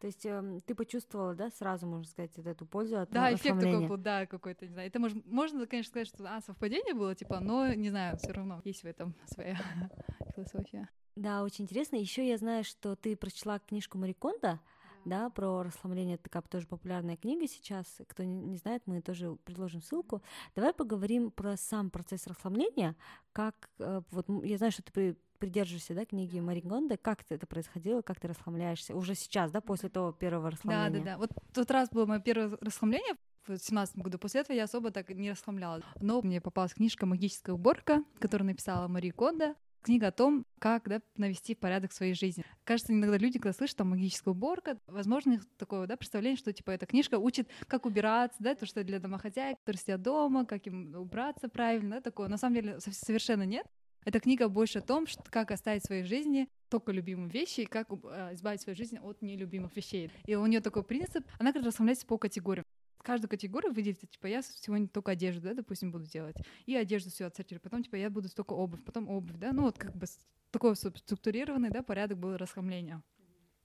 То 0.00 0.06
есть 0.06 0.26
эм, 0.26 0.60
ты 0.60 0.74
почувствовала, 0.74 1.34
да, 1.34 1.50
сразу, 1.50 1.86
можно 1.86 2.04
сказать, 2.04 2.32
вот 2.36 2.46
эту 2.46 2.66
пользу 2.66 3.00
от 3.00 3.10
Да, 3.10 3.30
э, 3.30 3.34
эффект 3.34 3.60
такой 3.60 3.86
был, 3.86 3.96
да, 3.96 4.26
какой-то, 4.26 4.66
не 4.66 4.72
знаю. 4.72 4.88
Это 4.88 4.98
можно, 4.98 5.22
можно, 5.26 5.66
конечно, 5.66 5.90
сказать, 5.90 6.08
что 6.08 6.24
а, 6.26 6.40
совпадение 6.40 6.94
было, 6.94 7.14
типа, 7.14 7.40
но 7.40 7.72
не 7.72 7.90
знаю, 7.90 8.16
все 8.18 8.32
равно 8.32 8.60
есть 8.64 8.82
в 8.82 8.86
этом 8.86 9.14
своя 9.26 9.56
философия. 10.34 10.88
Да, 11.16 11.42
очень 11.42 11.64
интересно. 11.64 11.96
Еще 11.96 12.28
я 12.28 12.36
знаю, 12.36 12.62
что 12.62 12.94
ты 12.94 13.16
прочла 13.16 13.58
книжку 13.58 13.96
Мари 13.96 14.12
Кондо, 14.12 14.60
да, 15.06 15.30
про 15.30 15.62
расслабление. 15.62 16.16
Это 16.16 16.24
такая 16.24 16.42
тоже 16.42 16.66
популярная 16.66 17.16
книга 17.16 17.46
сейчас. 17.46 17.86
Кто 18.08 18.22
не, 18.24 18.58
знает, 18.58 18.82
мы 18.86 19.00
тоже 19.00 19.36
предложим 19.44 19.80
ссылку. 19.80 20.20
Давай 20.54 20.74
поговорим 20.74 21.30
про 21.30 21.56
сам 21.56 21.90
процесс 21.90 22.26
расслабления. 22.26 22.96
Как 23.32 23.70
э, 23.78 24.02
вот 24.10 24.26
я 24.44 24.58
знаю, 24.58 24.72
что 24.72 24.82
ты 24.82 25.16
придерживаешься, 25.36 25.94
да, 25.94 26.04
книги 26.04 26.38
Мари 26.40 26.60
Кондо. 26.60 26.96
Как 26.96 27.24
это 27.28 27.46
происходило? 27.46 28.02
Как 28.02 28.20
ты 28.20 28.28
расслабляешься 28.28 28.94
уже 28.94 29.14
сейчас, 29.14 29.50
да, 29.50 29.60
после 29.60 29.88
того 29.88 30.12
первого 30.12 30.50
Да, 30.50 30.56
расслабления? 30.56 31.04
да, 31.04 31.12
да. 31.12 31.18
Вот 31.18 31.30
тот 31.52 31.70
раз 31.70 31.88
было 31.90 32.06
мое 32.06 32.20
первое 32.20 32.56
расхламление 32.60 33.14
в 33.46 33.56
семнадцатом 33.58 34.02
году. 34.02 34.18
После 34.18 34.40
этого 34.40 34.56
я 34.56 34.64
особо 34.64 34.90
так 34.90 35.08
не 35.10 35.30
расхламляла. 35.30 35.82
Но 36.00 36.20
мне 36.22 36.40
попалась 36.40 36.74
книжка 36.74 37.06
«Магическая 37.06 37.54
уборка», 37.54 38.02
которую 38.18 38.48
написала 38.48 38.88
Мари 38.88 39.10
Кондо. 39.10 39.54
Книга 39.82 40.08
о 40.08 40.10
том, 40.10 40.44
как 40.58 40.88
да, 40.88 41.00
навести 41.16 41.54
порядок 41.54 41.92
в 41.92 41.94
своей 41.94 42.14
жизни. 42.14 42.44
Кажется, 42.64 42.92
иногда 42.92 43.16
люди, 43.18 43.38
когда 43.38 43.52
слышат 43.56 43.76
там 43.76 43.90
магическая 43.90 44.32
уборка, 44.34 44.80
возможно, 44.88 45.30
у 45.30 45.34
них 45.36 45.46
такое 45.58 45.86
да, 45.86 45.96
представление, 45.96 46.36
что 46.36 46.52
типа 46.52 46.72
эта 46.72 46.86
книжка 46.86 47.20
учит, 47.20 47.48
как 47.68 47.86
убираться, 47.86 48.36
да, 48.42 48.56
то, 48.56 48.66
что 48.66 48.82
для 48.82 48.98
домохозяек, 48.98 49.60
которые 49.60 49.78
сидят 49.78 50.02
дома, 50.02 50.44
как 50.44 50.66
им 50.66 50.92
убраться 50.96 51.48
правильно, 51.48 51.96
да, 51.96 52.00
такое. 52.00 52.26
На 52.26 52.36
самом 52.36 52.56
деле 52.56 52.80
сов- 52.80 52.94
совершенно 52.94 53.44
нет. 53.44 53.64
Эта 54.06 54.20
книга 54.20 54.48
больше 54.48 54.78
о 54.78 54.82
том, 54.82 55.04
как 55.30 55.50
оставить 55.50 55.82
в 55.82 55.86
своей 55.86 56.04
жизни 56.04 56.48
только 56.68 56.92
любимые 56.92 57.28
вещи 57.28 57.62
и 57.62 57.66
как 57.66 57.88
э, 57.90 58.34
избавить 58.34 58.60
свою 58.60 58.76
жизнь 58.76 58.98
от 58.98 59.20
нелюбимых 59.20 59.74
вещей. 59.74 60.12
И 60.26 60.36
у 60.36 60.46
нее 60.46 60.60
такой 60.60 60.84
принцип, 60.84 61.26
она 61.40 61.52
как 61.52 61.64
раз 61.64 61.72
расслабляется 61.72 62.06
по 62.06 62.16
категориям. 62.16 62.64
Каждую 63.02 63.28
категорию 63.28 63.72
выделите, 63.72 64.06
типа, 64.06 64.28
я 64.28 64.42
сегодня 64.42 64.86
только 64.86 65.10
одежду, 65.10 65.40
да, 65.42 65.54
допустим, 65.54 65.90
буду 65.90 66.04
делать. 66.04 66.36
И 66.66 66.76
одежду 66.76 67.10
все 67.10 67.24
отсортирую. 67.24 67.60
Потом, 67.60 67.82
типа, 67.82 67.96
я 67.96 68.08
буду 68.08 68.28
только 68.28 68.52
обувь, 68.52 68.84
потом 68.84 69.08
обувь, 69.08 69.38
да. 69.38 69.50
Ну, 69.52 69.62
вот 69.62 69.76
как 69.76 69.92
бы 69.96 70.06
такой 70.52 70.76
структурированный, 70.76 71.70
да, 71.70 71.82
порядок 71.82 72.18
был 72.18 72.36
расхламления. 72.36 73.02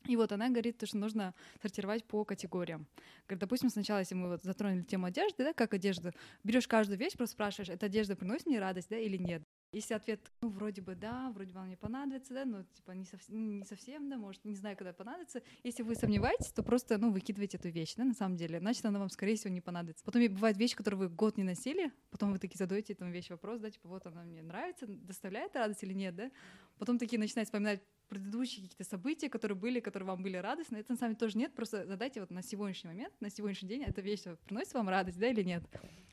И 0.07 0.15
вот 0.15 0.31
она 0.31 0.49
говорит, 0.49 0.79
то, 0.79 0.87
что 0.87 0.97
нужно 0.97 1.35
сортировать 1.61 2.03
по 2.03 2.25
категориям. 2.25 2.87
Говорит, 3.27 3.41
допустим, 3.41 3.69
сначала, 3.69 3.99
если 3.99 4.15
мы 4.15 4.29
вот 4.29 4.41
затронули 4.41 4.81
тему 4.81 5.05
одежды, 5.05 5.43
да, 5.43 5.53
как 5.53 5.75
одежда, 5.75 6.15
берешь 6.43 6.67
каждую 6.67 6.97
вещь, 6.97 7.13
просто 7.13 7.33
спрашиваешь, 7.33 7.69
эта 7.69 7.85
одежда 7.85 8.15
приносит 8.15 8.47
мне 8.47 8.59
радость, 8.59 8.89
да, 8.89 8.97
или 8.97 9.17
нет. 9.17 9.43
Если 9.71 9.93
ответ, 9.93 10.19
ну, 10.41 10.49
вроде 10.49 10.81
бы 10.81 10.95
да, 10.95 11.31
вроде 11.31 11.53
бы 11.53 11.59
она 11.59 11.67
мне 11.67 11.77
понадобится, 11.77 12.33
да, 12.33 12.43
но, 12.43 12.63
типа, 12.63 12.91
не, 12.91 13.05
ну, 13.29 13.51
не 13.59 13.63
совсем, 13.63 14.09
да, 14.09 14.17
может, 14.17 14.43
не 14.43 14.55
знаю, 14.55 14.75
когда 14.75 14.91
понадобится. 14.91 15.41
Если 15.63 15.81
вы 15.81 15.95
сомневаетесь, 15.95 16.51
то 16.51 16.61
просто, 16.61 16.97
ну, 16.97 17.11
выкидывайте 17.11 17.57
эту 17.57 17.69
вещь, 17.69 17.95
да, 17.95 18.03
на 18.03 18.13
самом 18.13 18.35
деле, 18.35 18.59
значит, 18.59 18.85
она 18.85 18.99
вам, 18.99 19.09
скорее 19.09 19.37
всего, 19.37 19.53
не 19.53 19.61
понадобится. 19.61 20.03
Потом 20.03 20.21
и 20.21 20.27
бывают 20.27 20.57
вещи, 20.57 20.75
которые 20.75 20.99
вы 20.99 21.09
год 21.09 21.37
не 21.37 21.43
носили, 21.43 21.91
потом 22.09 22.33
вы 22.33 22.39
такие 22.39 22.57
задаете 22.57 22.93
этому 22.93 23.11
вещи 23.11 23.31
вопрос, 23.31 23.61
да, 23.61 23.71
типа, 23.71 23.87
вот 23.87 24.05
она 24.05 24.23
мне 24.23 24.41
нравится, 24.41 24.87
доставляет 24.87 25.55
радость 25.55 25.83
или 25.83 25.93
нет, 25.93 26.15
да. 26.15 26.31
Потом 26.77 26.97
такие 26.97 27.17
начинаете 27.19 27.47
вспоминать 27.47 27.81
предыдущие 28.09 28.63
какие-то 28.63 28.83
события, 28.83 29.29
которые 29.29 29.57
были, 29.57 29.79
которые 29.79 30.07
вам 30.07 30.21
были 30.21 30.35
радостны. 30.35 30.75
Это 30.77 30.91
на 30.91 30.97
самом 30.97 31.13
деле 31.13 31.19
тоже 31.19 31.37
нет, 31.37 31.53
просто 31.53 31.85
задайте 31.85 32.19
вот 32.19 32.29
на 32.29 32.41
сегодняшний 32.41 32.89
момент, 32.89 33.13
на 33.21 33.29
сегодняшний 33.29 33.69
день 33.69 33.83
эта 33.83 34.01
вещь 34.01 34.23
приносит 34.43 34.73
вам 34.73 34.89
радость, 34.89 35.17
да, 35.17 35.27
или 35.27 35.43
нет. 35.43 35.63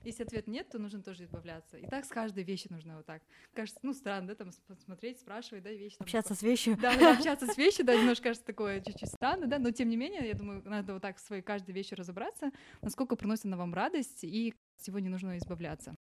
Если 0.09 0.23
ответ 0.23 0.47
нет, 0.47 0.71
то 0.71 0.79
нужно 0.79 1.03
тоже 1.03 1.25
избавляться. 1.25 1.77
И 1.77 1.87
так 1.87 2.07
с 2.07 2.09
каждой 2.09 2.43
вещью 2.43 2.73
нужно 2.73 2.97
вот 2.97 3.05
так. 3.05 3.21
Кажется, 3.53 3.79
ну, 3.83 3.93
странно, 3.93 4.29
да, 4.29 4.35
там 4.37 4.51
смотреть, 4.83 5.21
спрашивать, 5.21 5.63
да, 5.63 5.71
вещи. 5.71 5.99
там, 5.99 6.07
Общаться 6.07 6.35
с 6.35 6.41
вещью. 6.41 6.79
да, 6.81 6.97
да, 6.97 7.13
общаться 7.13 7.47
с 7.47 7.57
вещью, 7.59 7.85
да, 7.85 7.95
немножко 7.95 8.25
кажется 8.25 8.47
такое 8.47 8.81
чуть-чуть 8.81 9.11
странно, 9.11 9.47
да, 9.47 9.59
но 9.59 9.71
тем 9.71 9.91
не 9.91 9.99
менее, 9.99 10.27
я 10.27 10.33
думаю, 10.33 10.63
надо 10.65 10.95
вот 10.95 11.03
так 11.03 11.19
с 11.19 11.27
своей 11.27 11.43
каждой 11.43 11.73
вещью 11.73 11.99
разобраться, 11.99 12.53
насколько 12.81 13.17
приносит 13.17 13.45
она 13.45 13.59
вам 13.59 13.75
радость, 13.75 14.25
и 14.25 14.55
сегодня 14.79 15.11
нужно 15.11 15.37
избавляться. 15.37 15.95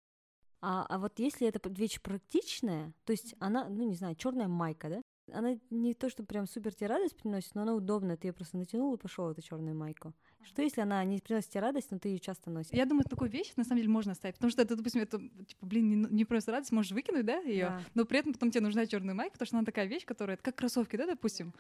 А, 0.61 0.85
а 0.87 0.99
вот 0.99 1.19
если 1.19 1.49
эта 1.49 1.67
вещь 1.71 1.99
практичная, 2.03 2.93
то 3.07 3.13
есть 3.13 3.35
она, 3.39 3.71
ну 3.71 3.89
не 3.89 3.95
знаю, 3.95 4.17
черная 4.17 4.49
майка, 4.49 4.91
да? 4.91 5.03
Она 5.33 5.59
не 5.71 5.95
то, 5.95 6.11
что 6.11 6.23
прям 6.23 6.47
супер 6.47 6.75
тебе 6.75 6.89
радость 6.89 7.17
приносит, 7.17 7.55
но 7.55 7.63
она 7.63 7.75
удобная. 7.75 8.17
Ты 8.17 8.29
ее 8.29 8.33
просто 8.33 8.59
натянул 8.59 8.95
и 8.95 8.99
пошел 8.99 9.31
эту 9.31 9.41
черную 9.43 9.75
майку. 9.75 10.13
Что 10.43 10.61
если 10.63 10.83
она 10.83 11.03
не 11.05 11.19
приносит 11.21 11.51
тебе 11.51 11.61
радость, 11.61 11.91
но 11.91 11.99
ты 11.99 12.11
ее 12.11 12.19
часто 12.19 12.51
носишь? 12.51 12.73
Я 12.73 12.85
думаю, 12.85 13.05
такую 13.05 13.31
вещь 13.31 13.53
на 13.57 13.65
самом 13.65 13.79
деле 13.79 13.89
можно 13.89 14.13
оставить, 14.13 14.37
потому 14.37 14.51
что 14.51 14.61
это, 14.63 14.77
допустим, 14.77 15.01
это, 15.01 15.19
типа, 15.19 15.67
блин, 15.67 15.89
не, 15.89 15.97
не 16.11 16.25
просто 16.25 16.53
радость, 16.53 16.73
можешь 16.73 16.93
выкинуть, 16.93 17.25
да, 17.25 17.39
ее, 17.41 17.67
Да. 17.67 17.81
но 17.95 18.05
при 18.05 18.19
этом 18.19 18.35
потом 18.35 18.51
тебе 18.51 18.61
нужна 18.61 18.87
черная 18.87 19.15
майка, 19.15 19.33
потому 19.33 19.47
что 19.47 19.57
она 19.57 19.65
такая 19.65 19.87
вещь, 19.87 20.05
которая, 20.05 20.35
это 20.35 20.45
как 20.45 20.57
кроссовки, 20.57 20.97
да, 20.97 21.07
допустим. 21.07 21.55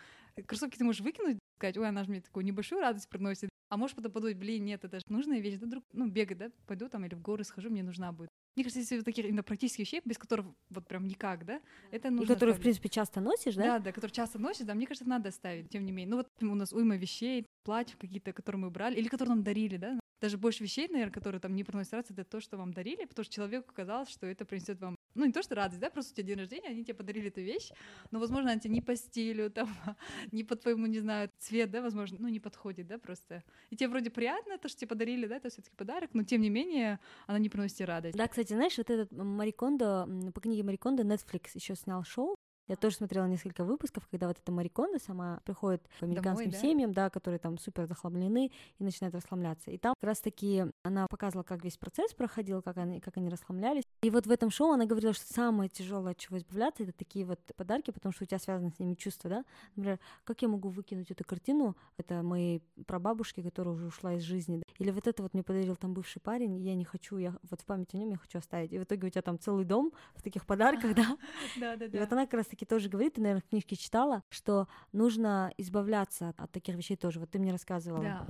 Кроссовки 0.46 0.76
ты 0.76 0.84
можешь 0.84 1.00
выкинуть, 1.00 1.38
сказать, 1.56 1.78
ой, 1.78 1.88
она 1.88 2.04
же 2.04 2.10
мне 2.10 2.20
такую 2.20 2.44
небольшую 2.44 2.82
радость 2.82 3.08
приносит, 3.08 3.48
а 3.70 3.76
можешь 3.78 3.96
потом 3.96 4.12
подумать, 4.12 4.36
блин, 4.36 4.64
нет, 4.64 4.84
это 4.84 4.98
же 4.98 5.04
нужная 5.08 5.40
вещь, 5.40 5.58
да, 5.58 5.66
друг, 5.66 5.84
ну, 5.92 6.06
бегать, 6.06 6.36
да, 6.38 6.50
пойду 6.66 6.88
там 6.88 7.04
или 7.06 7.14
в 7.14 7.22
горы 7.22 7.44
схожу, 7.44 7.70
мне 7.70 7.82
нужна 7.82 8.12
будет. 8.12 8.28
Мне 8.56 8.64
кажется, 8.64 8.80
если 8.80 9.00
таких 9.00 9.24
именно 9.24 9.42
практических 9.42 9.80
вещей, 9.80 10.00
без 10.04 10.16
которых 10.16 10.46
вот 10.70 10.86
прям 10.86 11.06
никак, 11.08 11.44
да, 11.44 11.60
это 11.90 12.10
нужно. 12.10 12.24
И 12.24 12.34
которые, 12.34 12.54
в 12.54 12.60
принципе, 12.60 12.88
часто 12.88 13.20
носишь, 13.20 13.56
да? 13.56 13.64
Да, 13.64 13.78
да, 13.80 13.92
которые 13.92 14.14
часто 14.14 14.38
носишь, 14.38 14.66
да, 14.66 14.74
мне 14.74 14.86
кажется, 14.86 15.08
надо 15.08 15.30
оставить, 15.30 15.70
тем 15.70 15.84
не 15.84 15.92
менее. 15.92 16.10
Ну 16.10 16.16
вот 16.18 16.28
у 16.40 16.54
нас 16.54 16.72
уйма 16.72 16.96
вещей, 16.96 17.46
платьев 17.64 17.96
какие-то, 17.98 18.32
которые 18.32 18.60
мы 18.60 18.70
брали, 18.70 18.96
или 18.96 19.08
которые 19.08 19.34
нам 19.34 19.42
дарили, 19.42 19.76
да, 19.76 19.98
даже 20.20 20.38
больше 20.38 20.62
вещей, 20.62 20.88
наверное, 20.88 21.12
которые 21.12 21.40
там 21.40 21.54
не 21.54 21.64
приносят 21.64 21.94
радость, 21.94 22.12
это 22.12 22.24
то, 22.24 22.40
что 22.40 22.56
вам 22.56 22.72
дарили, 22.72 23.04
потому 23.04 23.24
что 23.24 23.34
человеку 23.34 23.72
казалось, 23.74 24.08
что 24.08 24.26
это 24.26 24.44
принесет 24.44 24.80
вам, 24.80 24.96
ну 25.14 25.26
не 25.26 25.32
то, 25.32 25.42
что 25.42 25.54
радость, 25.54 25.80
да, 25.80 25.90
просто 25.90 26.12
у 26.12 26.16
тебя 26.16 26.28
день 26.28 26.38
рождения, 26.38 26.68
они 26.68 26.84
тебе 26.84 26.94
подарили 26.94 27.28
эту 27.28 27.40
вещь, 27.40 27.70
но, 28.10 28.18
возможно, 28.18 28.52
она 28.52 28.60
тебе 28.60 28.74
не 28.74 28.80
по 28.80 28.96
стилю, 28.96 29.50
там, 29.50 29.68
не 30.32 30.44
по 30.44 30.56
твоему, 30.56 30.86
не 30.86 31.00
знаю, 31.00 31.30
цвет, 31.38 31.70
да, 31.70 31.82
возможно, 31.82 32.18
ну 32.20 32.28
не 32.28 32.40
подходит, 32.40 32.86
да, 32.86 32.98
просто. 32.98 33.42
И 33.70 33.76
тебе 33.76 33.88
вроде 33.88 34.10
приятно 34.10 34.58
то, 34.58 34.68
что 34.68 34.78
тебе 34.78 34.88
подарили, 34.88 35.26
да, 35.26 35.36
это 35.36 35.50
все 35.50 35.62
таки 35.62 35.76
подарок, 35.76 36.10
но 36.14 36.22
тем 36.22 36.40
не 36.40 36.50
менее 36.50 37.00
она 37.26 37.38
не 37.38 37.48
приносит 37.48 37.80
радость. 37.82 38.16
Да, 38.16 38.28
кстати, 38.28 38.52
знаешь, 38.52 38.78
вот 38.78 38.90
этот 38.90 39.12
Марикондо, 39.12 40.08
по 40.34 40.40
книге 40.40 40.62
Марикондо 40.62 41.02
Netflix 41.02 41.50
еще 41.54 41.74
снял 41.74 42.04
шоу, 42.04 42.33
я 42.66 42.76
тоже 42.76 42.96
смотрела 42.96 43.26
несколько 43.26 43.64
выпусков, 43.64 44.06
когда 44.10 44.28
вот 44.28 44.38
эта 44.38 44.52
Мариконда 44.52 44.98
сама 44.98 45.40
приходит 45.44 45.82
к 45.98 46.02
американским 46.02 46.50
Домой, 46.50 46.52
да? 46.52 46.58
семьям, 46.58 46.92
да, 46.92 47.10
которые 47.10 47.38
там 47.38 47.58
супер 47.58 47.86
захламлены 47.86 48.50
и 48.78 48.84
начинают 48.84 49.14
расслабляться. 49.14 49.70
И 49.70 49.78
там 49.78 49.94
как 50.00 50.08
раз 50.08 50.20
таки 50.20 50.64
она 50.82 51.06
показывала, 51.08 51.42
как 51.42 51.62
весь 51.62 51.76
процесс 51.76 52.14
проходил, 52.14 52.62
как 52.62 52.78
они, 52.78 53.00
как 53.00 53.16
они 53.16 53.28
расслаблялись. 53.28 53.84
И 54.02 54.10
вот 54.10 54.26
в 54.26 54.30
этом 54.30 54.50
шоу 54.50 54.72
она 54.72 54.86
говорила, 54.86 55.12
что 55.12 55.32
самое 55.32 55.68
тяжелое, 55.68 56.12
от 56.12 56.18
чего 56.18 56.38
избавляться, 56.38 56.82
это 56.82 56.92
такие 56.92 57.24
вот 57.24 57.40
подарки, 57.56 57.90
потому 57.90 58.12
что 58.12 58.24
у 58.24 58.26
тебя 58.26 58.38
связаны 58.38 58.70
с 58.70 58.78
ними 58.78 58.94
чувства, 58.94 59.28
да. 59.30 59.44
Например, 59.76 59.98
как 60.24 60.40
я 60.42 60.48
могу 60.48 60.70
выкинуть 60.70 61.10
эту 61.10 61.24
картину, 61.24 61.76
это 61.98 62.22
моей 62.22 62.62
прабабушки, 62.86 63.42
которая 63.42 63.74
уже 63.74 63.86
ушла 63.86 64.14
из 64.14 64.22
жизни, 64.22 64.58
да? 64.58 64.62
или 64.78 64.90
вот 64.90 65.06
это 65.06 65.22
вот 65.22 65.34
мне 65.34 65.42
подарил 65.42 65.76
там 65.76 65.92
бывший 65.94 66.20
парень, 66.20 66.56
я 66.58 66.74
не 66.74 66.84
хочу, 66.84 67.18
я 67.18 67.34
вот 67.50 67.60
в 67.60 67.64
память 67.64 67.94
о 67.94 67.98
нем 67.98 68.10
я 68.10 68.16
хочу 68.16 68.38
оставить. 68.38 68.72
И 68.72 68.78
в 68.78 68.84
итоге 68.84 69.06
у 69.06 69.10
тебя 69.10 69.22
там 69.22 69.38
целый 69.38 69.64
дом 69.64 69.92
в 70.14 70.22
таких 70.22 70.46
подарках, 70.46 70.94
да. 70.94 71.16
Да, 71.60 71.76
да, 71.76 71.88
да. 71.88 71.98
И 71.98 72.00
вот 72.00 72.12
она 72.12 72.24
как 72.24 72.34
раз 72.34 72.46
таки 72.54 72.64
тоже 72.64 72.88
говорит, 72.88 73.14
ты, 73.14 73.20
наверное, 73.20 73.42
в 73.42 73.48
книжке 73.48 73.76
читала, 73.76 74.22
что 74.30 74.68
нужно 74.92 75.52
избавляться 75.58 76.34
от, 76.36 76.50
таких 76.52 76.76
вещей 76.76 76.96
тоже. 76.96 77.20
Вот 77.20 77.30
ты 77.30 77.38
мне 77.38 77.52
рассказывала. 77.52 78.02
Да, 78.02 78.26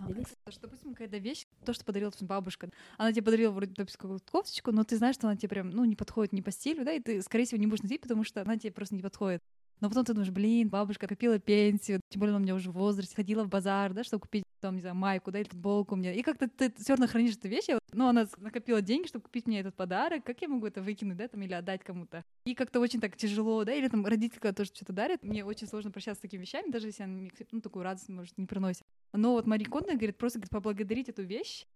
что, 0.50 0.62
допустим, 0.62 0.93
какая-то 0.93 1.19
вещь, 1.19 1.47
то, 1.64 1.73
что 1.73 1.85
подарила 1.85 2.12
бабушка, 2.21 2.71
она 2.97 3.12
тебе 3.12 3.23
подарила 3.23 3.52
вроде 3.52 3.75
какую-то 3.75 4.25
кофточку, 4.31 4.73
но 4.73 4.85
ты 4.85 4.97
знаешь, 4.97 5.14
что 5.16 5.26
она 5.26 5.37
тебе 5.37 5.49
прям, 5.49 5.71
ну, 5.71 5.85
не 5.85 5.97
подходит 5.97 6.33
не 6.33 6.43
по 6.43 6.50
стилю, 6.50 6.85
да, 6.85 6.93
и 6.93 7.00
ты, 7.00 7.23
скорее 7.23 7.45
всего, 7.45 7.61
не 7.61 7.66
будешь 7.66 7.83
носить, 7.83 8.00
потому 8.00 8.25
что 8.25 8.43
она 8.43 8.57
тебе 8.57 8.73
просто 8.73 8.95
не 8.95 9.02
подходит. 9.02 9.43
Но 9.81 9.88
потом 9.88 10.04
ты 10.04 10.14
думаешь, 10.14 10.33
блин, 10.33 10.69
бабушка 10.69 11.07
копила 11.07 11.38
пенсию, 11.38 12.00
тем 12.09 12.21
более 12.21 12.33
она 12.33 12.38
у 12.38 12.43
меня 12.43 12.54
уже 12.54 12.71
в 12.71 12.75
возрасте, 12.75 13.14
ходила 13.14 13.45
в 13.45 13.49
базар, 13.49 13.93
да, 13.93 14.04
чтобы 14.04 14.23
купить 14.23 14.45
там, 14.61 14.76
не 14.76 14.81
знаю, 14.81 14.97
майку, 14.97 15.31
да, 15.31 15.40
или 15.40 15.49
футболку 15.49 15.95
мне. 15.95 16.16
И 16.16 16.23
как-то 16.23 16.49
ты 16.49 16.73
все 16.78 16.95
равно 16.95 17.07
хранишь 17.07 17.37
эту 17.37 17.49
вещь. 17.49 17.66
Ну, 17.93 18.09
она 18.09 18.26
накопила 18.38 18.81
деньги, 18.81 19.07
чтобы 19.07 19.25
купить 19.25 19.47
мне 19.47 19.61
этот 19.61 19.75
подарок. 19.75 20.25
Как 20.25 20.40
я 20.40 20.49
могу 20.49 20.66
это 20.66 20.81
выкинуть, 20.81 21.19
да, 21.19 21.28
там, 21.28 21.43
или 21.43 21.52
отдать 21.52 21.85
кому-то? 21.85 22.25
И 22.47 22.54
как-то 22.54 22.81
очень 22.81 23.00
так 23.00 23.16
тяжело, 23.16 23.64
да, 23.64 23.75
или 23.75 23.88
там 23.88 24.07
родители 24.07 24.38
когда 24.38 24.54
тоже 24.54 24.71
что-то 24.75 24.95
дарят. 24.95 25.23
Мне 25.23 25.45
очень 25.45 25.66
сложно 25.66 25.90
прощаться 25.90 26.21
с 26.21 26.23
такими 26.23 26.40
вещами, 26.40 26.71
даже 26.71 26.87
если 26.87 27.02
они 27.02 27.31
ну, 27.52 27.61
такую 27.61 27.83
радость, 27.83 28.09
может, 28.09 28.38
не 28.38 28.47
приносят. 28.47 28.83
Но 29.12 29.33
вот 29.33 29.47
Мари 29.47 29.64
Кондо 29.64 29.93
говорит, 29.93 30.16
просто 30.16 30.38
говорит, 30.38 30.50
поблагодарить 30.50 31.09
эту 31.11 31.23
вещь, 31.23 31.66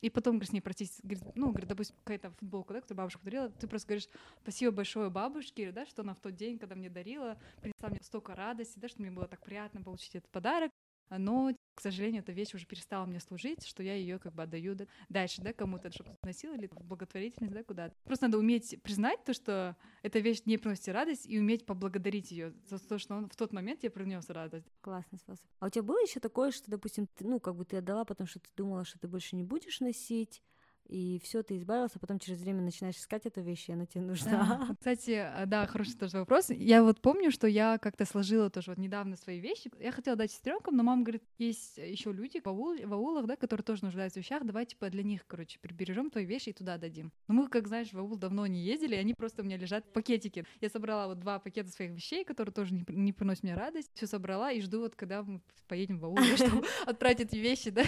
и 0.00 0.10
потом, 0.10 0.34
говорит, 0.34 0.50
с 0.50 0.52
ней 0.52 0.60
простись, 0.60 1.00
говорит, 1.02 1.24
ну, 1.34 1.48
говорит, 1.48 1.68
допустим, 1.68 1.96
какая-то 2.04 2.30
футболка, 2.30 2.74
да, 2.74 2.80
которую 2.80 2.98
бабушка 2.98 3.18
подарила, 3.18 3.50
ты 3.50 3.66
просто 3.66 3.88
говоришь, 3.88 4.08
спасибо 4.42 4.72
большое 4.72 5.10
бабушке, 5.10 5.72
да, 5.72 5.86
что 5.86 6.02
она 6.02 6.14
в 6.14 6.20
тот 6.20 6.36
день, 6.36 6.58
когда 6.58 6.74
мне 6.74 6.88
дарила, 6.88 7.38
принесла 7.60 7.88
мне 7.88 8.00
столько 8.02 8.34
радости, 8.34 8.78
да, 8.78 8.88
что 8.88 9.02
мне 9.02 9.10
было 9.10 9.26
так 9.26 9.42
приятно 9.42 9.82
получить 9.82 10.14
этот 10.14 10.30
подарок 10.30 10.72
но, 11.10 11.54
к 11.74 11.80
сожалению, 11.80 12.22
эта 12.22 12.32
вещь 12.32 12.54
уже 12.54 12.66
перестала 12.66 13.06
мне 13.06 13.20
служить, 13.20 13.66
что 13.66 13.82
я 13.82 13.94
ее 13.94 14.18
как 14.18 14.34
бы 14.34 14.42
отдаю 14.42 14.74
да, 14.74 14.86
дальше, 15.08 15.40
да, 15.42 15.52
кому-то, 15.52 15.90
чтобы 15.90 16.16
носил 16.22 16.52
или 16.54 16.66
в 16.66 16.84
благотворительность, 16.84 17.54
да, 17.54 17.62
куда-то. 17.62 17.94
Просто 18.04 18.26
надо 18.26 18.38
уметь 18.38 18.80
признать 18.82 19.24
то, 19.24 19.32
что 19.32 19.76
эта 20.02 20.18
вещь 20.18 20.42
не 20.44 20.58
приносит 20.58 20.88
радость, 20.88 21.26
и 21.26 21.38
уметь 21.38 21.64
поблагодарить 21.64 22.30
ее 22.30 22.52
за 22.66 22.78
то, 22.78 22.98
что 22.98 23.14
он 23.14 23.28
в 23.28 23.36
тот 23.36 23.52
момент 23.52 23.80
тебе 23.80 23.90
принес 23.90 24.28
радость. 24.28 24.66
Классный 24.80 25.18
способ. 25.18 25.44
А 25.60 25.66
у 25.66 25.70
тебя 25.70 25.82
было 25.82 26.00
еще 26.00 26.20
такое, 26.20 26.50
что, 26.50 26.70
допустим, 26.70 27.06
ты, 27.06 27.24
ну, 27.26 27.40
как 27.40 27.56
бы 27.56 27.64
ты 27.64 27.76
отдала, 27.76 28.04
потому 28.04 28.26
что 28.26 28.40
ты 28.40 28.48
думала, 28.56 28.84
что 28.84 28.98
ты 28.98 29.08
больше 29.08 29.36
не 29.36 29.44
будешь 29.44 29.80
носить, 29.80 30.42
и 30.88 31.20
все, 31.22 31.42
ты 31.42 31.56
избавился, 31.56 31.96
а 31.96 31.98
потом 31.98 32.18
через 32.18 32.40
время 32.40 32.62
начинаешь 32.62 32.96
искать 32.96 33.26
эту 33.26 33.42
вещь, 33.42 33.68
и 33.68 33.72
она 33.72 33.84
тебе 33.84 34.00
нужна. 34.00 34.74
Кстати, 34.78 35.10
э, 35.10 35.46
да, 35.46 35.66
хороший 35.66 35.94
тоже 35.94 36.18
вопрос. 36.18 36.48
Я 36.50 36.82
вот 36.82 37.00
помню, 37.00 37.30
что 37.30 37.46
я 37.46 37.78
как-то 37.78 38.06
сложила 38.06 38.48
тоже 38.48 38.70
вот 38.70 38.78
недавно 38.78 39.16
свои 39.16 39.38
вещи. 39.38 39.70
Я 39.78 39.92
хотела 39.92 40.16
дать 40.16 40.32
сестренкам, 40.32 40.76
но 40.76 40.82
мама 40.82 41.02
говорит, 41.02 41.22
есть 41.36 41.76
еще 41.76 42.10
люди 42.10 42.40
в, 42.40 42.46
аул, 42.46 42.74
в 42.82 42.92
аулах, 42.92 43.26
да, 43.26 43.36
которые 43.36 43.64
тоже 43.64 43.84
нуждаются 43.84 44.20
в 44.20 44.22
вещах, 44.22 44.44
давай, 44.44 44.64
типа, 44.64 44.88
для 44.88 45.02
них, 45.02 45.26
короче, 45.26 45.58
прибережем 45.60 46.10
твои 46.10 46.24
вещи 46.24 46.50
и 46.50 46.52
туда 46.54 46.78
дадим. 46.78 47.12
Но 47.28 47.34
мы, 47.34 47.48
как 47.48 47.68
знаешь, 47.68 47.92
в 47.92 47.98
аул 47.98 48.16
давно 48.16 48.46
не 48.46 48.62
ездили, 48.62 48.94
и 48.94 48.98
они 48.98 49.12
просто 49.12 49.42
у 49.42 49.44
меня 49.44 49.58
лежат 49.58 49.84
в 49.84 49.90
пакетике. 49.90 50.46
Я 50.60 50.70
собрала 50.70 51.08
вот 51.08 51.20
два 51.20 51.38
пакета 51.38 51.70
своих 51.70 51.92
вещей, 51.92 52.24
которые 52.24 52.52
тоже 52.54 52.72
не, 52.74 52.84
не 52.88 53.12
приносят 53.12 53.42
мне 53.42 53.54
радость. 53.54 53.90
Все 53.94 54.06
собрала 54.06 54.52
и 54.52 54.60
жду 54.62 54.80
вот, 54.80 54.96
когда 54.96 55.22
мы 55.22 55.42
поедем 55.66 55.98
в 55.98 56.06
аул, 56.06 56.18
чтобы 56.36 56.66
отправить 56.86 57.20
эти 57.20 57.36
вещи, 57.36 57.70
да. 57.70 57.84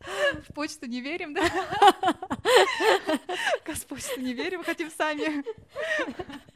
В 0.48 0.52
почту 0.54 0.86
не 0.86 1.00
верим, 1.00 1.34
да? 1.34 1.42
Господь, 3.64 4.16
не 4.18 4.32
верим, 4.32 4.62
хотим 4.62 4.90
сами. 4.90 5.44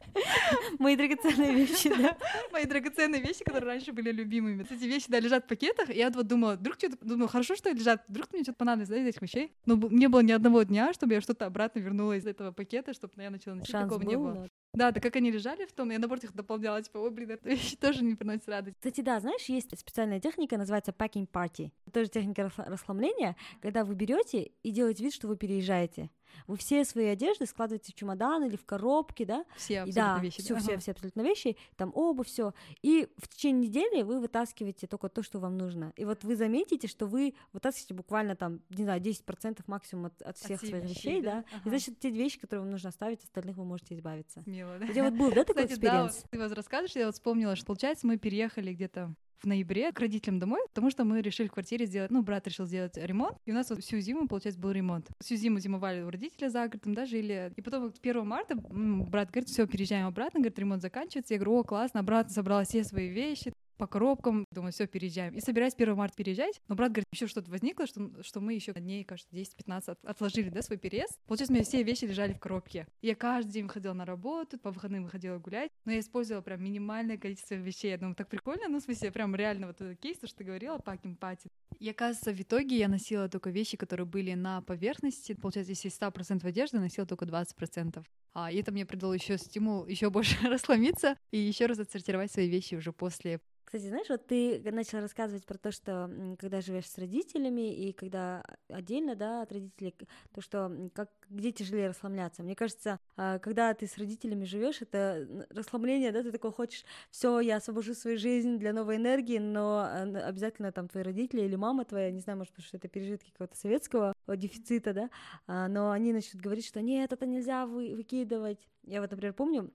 Мои 0.79 0.95
драгоценные 0.95 1.53
вещи, 1.53 1.89
да? 1.89 2.17
Мои 2.51 2.65
драгоценные 2.65 3.21
вещи, 3.21 3.43
которые 3.43 3.73
раньше 3.73 3.91
были 3.91 4.11
любимыми. 4.11 4.63
Эти 4.63 4.85
вещи, 4.85 5.05
да, 5.09 5.19
лежат 5.19 5.45
в 5.45 5.47
пакетах. 5.47 5.89
И 5.89 5.97
я 5.97 6.09
вот 6.09 6.27
думала, 6.27 6.55
вдруг 6.55 6.75
что-то, 6.75 6.97
думаю, 7.01 7.27
хорошо, 7.27 7.55
что 7.55 7.69
лежат, 7.71 8.03
вдруг 8.07 8.31
мне 8.33 8.43
что-то 8.43 8.57
понадобится, 8.57 8.93
да, 8.93 9.01
из 9.01 9.07
этих 9.07 9.21
вещей. 9.21 9.51
Но 9.65 9.75
не 9.75 10.07
было 10.07 10.21
ни 10.21 10.31
одного 10.31 10.63
дня, 10.63 10.93
чтобы 10.93 11.13
я 11.13 11.21
что-то 11.21 11.45
обратно 11.45 11.79
вернула 11.79 12.17
из 12.17 12.25
этого 12.25 12.51
пакета, 12.51 12.93
чтобы 12.93 13.13
я 13.21 13.29
начала 13.29 13.55
носить, 13.55 13.71
Шанс 13.71 13.85
такого 13.85 13.99
был, 14.03 14.09
не 14.09 14.17
было. 14.17 14.33
Но... 14.33 14.47
Да, 14.73 14.91
да, 14.91 14.99
как 14.99 15.15
они 15.15 15.29
лежали 15.29 15.65
в 15.65 15.71
том, 15.71 15.91
я 15.91 15.99
наоборот 15.99 16.23
их 16.23 16.33
дополняла, 16.33 16.81
типа, 16.81 16.97
ой, 16.97 17.11
блин, 17.11 17.31
эта 17.31 17.47
вещь 17.47 17.75
тоже 17.75 18.03
не 18.03 18.15
приносит 18.15 18.49
радость. 18.49 18.75
Кстати, 18.77 19.01
да, 19.01 19.19
знаешь, 19.19 19.45
есть 19.45 19.77
специальная 19.77 20.19
техника, 20.19 20.57
называется 20.57 20.91
packing 20.91 21.27
party. 21.31 21.71
Это 21.85 21.99
тоже 21.99 22.09
техника 22.09 22.51
расслабления, 22.57 23.35
когда 23.61 23.85
вы 23.85 23.93
берете 23.93 24.51
и 24.63 24.71
делаете 24.71 25.03
вид, 25.03 25.13
что 25.13 25.27
вы 25.27 25.37
переезжаете. 25.37 26.09
Вы 26.47 26.57
все 26.57 26.85
свои 26.85 27.07
одежды 27.07 27.45
складываете 27.45 27.91
в 27.91 27.95
чемодан 27.95 28.43
или 28.43 28.55
в 28.55 28.65
коробки, 28.65 29.25
да? 29.25 29.45
Все 29.55 29.81
абсолютно 29.81 30.15
да, 30.15 30.19
вещи. 30.19 30.41
Все, 30.41 30.53
да? 30.53 30.59
все, 30.59 30.77
все 30.77 30.91
абсолютно 30.91 31.21
вещи, 31.21 31.57
там 31.75 31.91
обувь, 31.93 32.27
все. 32.27 32.53
И 32.81 33.07
в 33.17 33.27
течение 33.27 33.69
недели 33.69 34.01
вы 34.03 34.19
вытаскиваете 34.19 34.87
только 34.87 35.09
то, 35.09 35.23
что 35.23 35.39
вам 35.39 35.57
нужно. 35.57 35.93
И 35.95 36.05
вот 36.05 36.23
вы 36.23 36.35
заметите, 36.35 36.87
что 36.87 37.05
вы 37.05 37.33
вытаскиваете 37.51 37.93
буквально 37.93 38.35
там, 38.35 38.61
не 38.69 38.83
знаю, 38.83 39.01
10% 39.01 39.61
максимум 39.67 40.05
от, 40.07 40.21
от 40.21 40.37
всех 40.37 40.61
от 40.61 40.69
своих 40.69 40.83
вещей, 40.83 40.95
вещей 40.95 41.21
да? 41.21 41.43
Ага. 41.51 41.61
И 41.65 41.69
значит, 41.69 41.99
те 41.99 42.09
вещи, 42.09 42.39
которые 42.39 42.61
вам 42.61 42.71
нужно 42.71 42.89
оставить, 42.89 43.23
остальных 43.23 43.57
вы 43.57 43.65
можете 43.65 43.95
избавиться. 43.95 44.41
Смело, 44.41 44.77
да? 44.79 44.87
Тебя 44.87 45.03
вот 45.05 45.13
был, 45.13 45.29
да, 45.29 45.43
такой 45.43 45.63
Кстати, 45.63 45.73
experience? 45.73 46.21
Да, 46.21 46.27
ты 46.29 46.39
вот 46.39 46.51
рассказываешь, 46.53 46.95
я 46.95 47.05
вот 47.05 47.15
вспомнила, 47.15 47.55
что, 47.55 47.65
получается, 47.65 48.07
мы 48.07 48.17
переехали 48.17 48.73
где-то 48.73 49.13
в 49.43 49.45
ноябре 49.45 49.91
к 49.91 49.99
родителям 49.99 50.39
домой, 50.39 50.61
потому 50.69 50.89
что 50.89 51.03
мы 51.03 51.21
решили 51.21 51.47
в 51.47 51.51
квартире 51.51 51.85
сделать, 51.85 52.11
ну, 52.11 52.21
брат 52.21 52.47
решил 52.47 52.65
сделать 52.65 52.97
ремонт, 52.97 53.37
и 53.45 53.51
у 53.51 53.53
нас 53.53 53.69
вот 53.69 53.83
всю 53.83 53.99
зиму, 53.99 54.27
получается, 54.27 54.59
был 54.59 54.71
ремонт. 54.71 55.07
Всю 55.19 55.35
зиму 55.35 55.59
зимовали 55.59 56.01
у 56.01 56.09
родителей 56.09 56.49
за 56.49 56.67
городом, 56.67 56.93
да, 56.93 57.05
жили. 57.05 57.51
И 57.55 57.61
потом 57.61 57.83
вот 57.83 57.97
1 58.01 58.25
марта 58.25 58.55
брат 58.55 59.29
говорит, 59.29 59.49
все, 59.49 59.67
переезжаем 59.67 60.07
обратно, 60.07 60.39
говорит, 60.39 60.57
ремонт 60.57 60.81
заканчивается. 60.81 61.33
Я 61.33 61.39
говорю, 61.39 61.59
о, 61.59 61.63
классно, 61.63 61.99
обратно 61.99 62.33
собрала 62.33 62.63
все 62.63 62.83
свои 62.83 63.09
вещи, 63.09 63.53
по 63.83 63.87
коробкам, 63.87 64.45
думаю, 64.51 64.71
все, 64.71 64.87
переезжаем. 64.87 65.33
И 65.33 65.41
собираюсь 65.41 65.73
1 65.73 65.93
марта 65.93 66.15
переезжать, 66.15 66.61
но 66.69 66.75
брат 66.75 66.93
говорит, 66.93 67.07
еще 67.11 67.27
что-то 67.27 67.51
возникло, 67.51 67.85
что, 67.85 68.23
что 68.23 68.39
мы 68.39 68.53
еще 68.53 68.71
дней, 68.71 69.03
кажется, 69.03 69.35
10-15 69.35 69.97
отложили, 70.03 70.47
да, 70.47 70.61
свой 70.61 70.77
переезд. 70.77 71.19
Получается, 71.27 71.51
у 71.51 71.55
меня 71.55 71.65
все 71.65 71.83
вещи 71.83 72.05
лежали 72.05 72.31
в 72.31 72.39
коробке. 72.39 72.87
Я 73.01 73.13
каждый 73.15 73.51
день 73.51 73.63
выходила 73.65 73.91
на 73.91 74.05
работу, 74.05 74.57
по 74.57 74.71
выходным 74.71 75.03
выходила 75.03 75.37
гулять, 75.37 75.69
но 75.83 75.91
я 75.91 75.99
использовала 75.99 76.41
прям 76.41 76.63
минимальное 76.63 77.17
количество 77.17 77.55
вещей. 77.55 77.91
Я 77.91 77.97
думаю, 77.97 78.15
так 78.15 78.29
прикольно, 78.29 78.69
ну, 78.69 78.79
в 78.79 78.83
смысле, 78.83 79.11
прям 79.11 79.35
реально 79.35 79.67
вот 79.67 79.81
этот 79.81 79.99
кейс, 79.99 80.17
то, 80.17 80.27
что 80.27 80.37
ты 80.37 80.43
говорила, 80.45 80.77
пакинг 80.77 81.19
пати. 81.19 81.49
И 81.77 81.89
оказывается, 81.89 82.31
в 82.31 82.39
итоге 82.39 82.77
я 82.77 82.87
носила 82.87 83.27
только 83.27 83.49
вещи, 83.49 83.75
которые 83.75 84.05
были 84.05 84.33
на 84.33 84.61
поверхности. 84.61 85.33
Получается, 85.33 85.73
если 85.73 85.91
100% 85.91 86.47
одежды, 86.47 86.79
носила 86.79 87.05
только 87.05 87.25
20%. 87.25 88.01
А, 88.33 88.51
и 88.51 88.57
это 88.57 88.71
мне 88.71 88.85
придало 88.85 89.13
еще 89.13 89.37
стимул 89.37 89.85
еще 89.85 90.09
больше 90.09 90.37
расслабиться 90.47 91.17
и 91.31 91.37
еще 91.37 91.65
раз 91.65 91.79
отсортировать 91.79 92.31
свои 92.31 92.49
вещи 92.49 92.75
уже 92.75 92.93
после 92.93 93.41
кстати, 93.73 93.89
знаешь, 93.89 94.09
вот 94.09 94.27
ты 94.27 94.61
начала 94.71 95.01
рассказывать 95.01 95.47
про 95.47 95.57
то, 95.57 95.71
что 95.71 96.07
когда 96.37 96.61
живешь 96.61 96.87
с 96.87 96.95
родителями 96.99 97.73
и 97.73 97.91
когда 97.91 98.43
отдельно, 98.69 99.15
да, 99.15 99.41
от 99.41 99.51
родителей, 99.51 99.95
то, 100.31 100.41
что 100.41 100.91
как, 100.93 101.09
где 101.27 101.51
тяжелее 101.51 101.89
расслабляться. 101.89 102.43
Мне 102.43 102.55
кажется, 102.55 102.99
а, 103.17 103.39
когда 103.39 103.73
ты 103.73 103.87
с 103.87 103.97
родителями 103.97 104.45
живешь, 104.45 104.83
это 104.83 105.27
расслабление, 105.49 106.11
да, 106.11 106.21
ты 106.21 106.31
такой 106.31 106.51
хочешь, 106.51 106.85
все, 107.09 107.39
я 107.39 107.55
освобожу 107.55 107.95
свою 107.95 108.19
жизнь 108.19 108.59
для 108.59 108.73
новой 108.73 108.97
энергии, 108.97 109.39
но 109.39 109.79
а, 109.79 110.03
обязательно 110.03 110.71
там 110.71 110.87
твои 110.87 111.01
родители 111.01 111.41
или 111.41 111.55
мама 111.55 111.83
твоя, 111.83 112.11
не 112.11 112.19
знаю, 112.19 112.37
может, 112.37 112.53
потому 112.53 112.67
что 112.67 112.77
это 112.77 112.87
пережитки 112.89 113.31
какого-то 113.31 113.57
советского 113.57 114.13
дефицита, 114.27 114.93
да, 114.93 115.09
а, 115.47 115.67
но 115.67 115.89
они 115.89 116.13
начнут 116.13 116.43
говорить, 116.43 116.67
что 116.67 116.79
нет, 116.79 117.11
это 117.11 117.25
нельзя 117.25 117.65
вы, 117.65 117.95
выкидывать. 117.95 118.69
Я 118.83 119.01
вот, 119.01 119.09
например, 119.09 119.33
помню, 119.33 119.71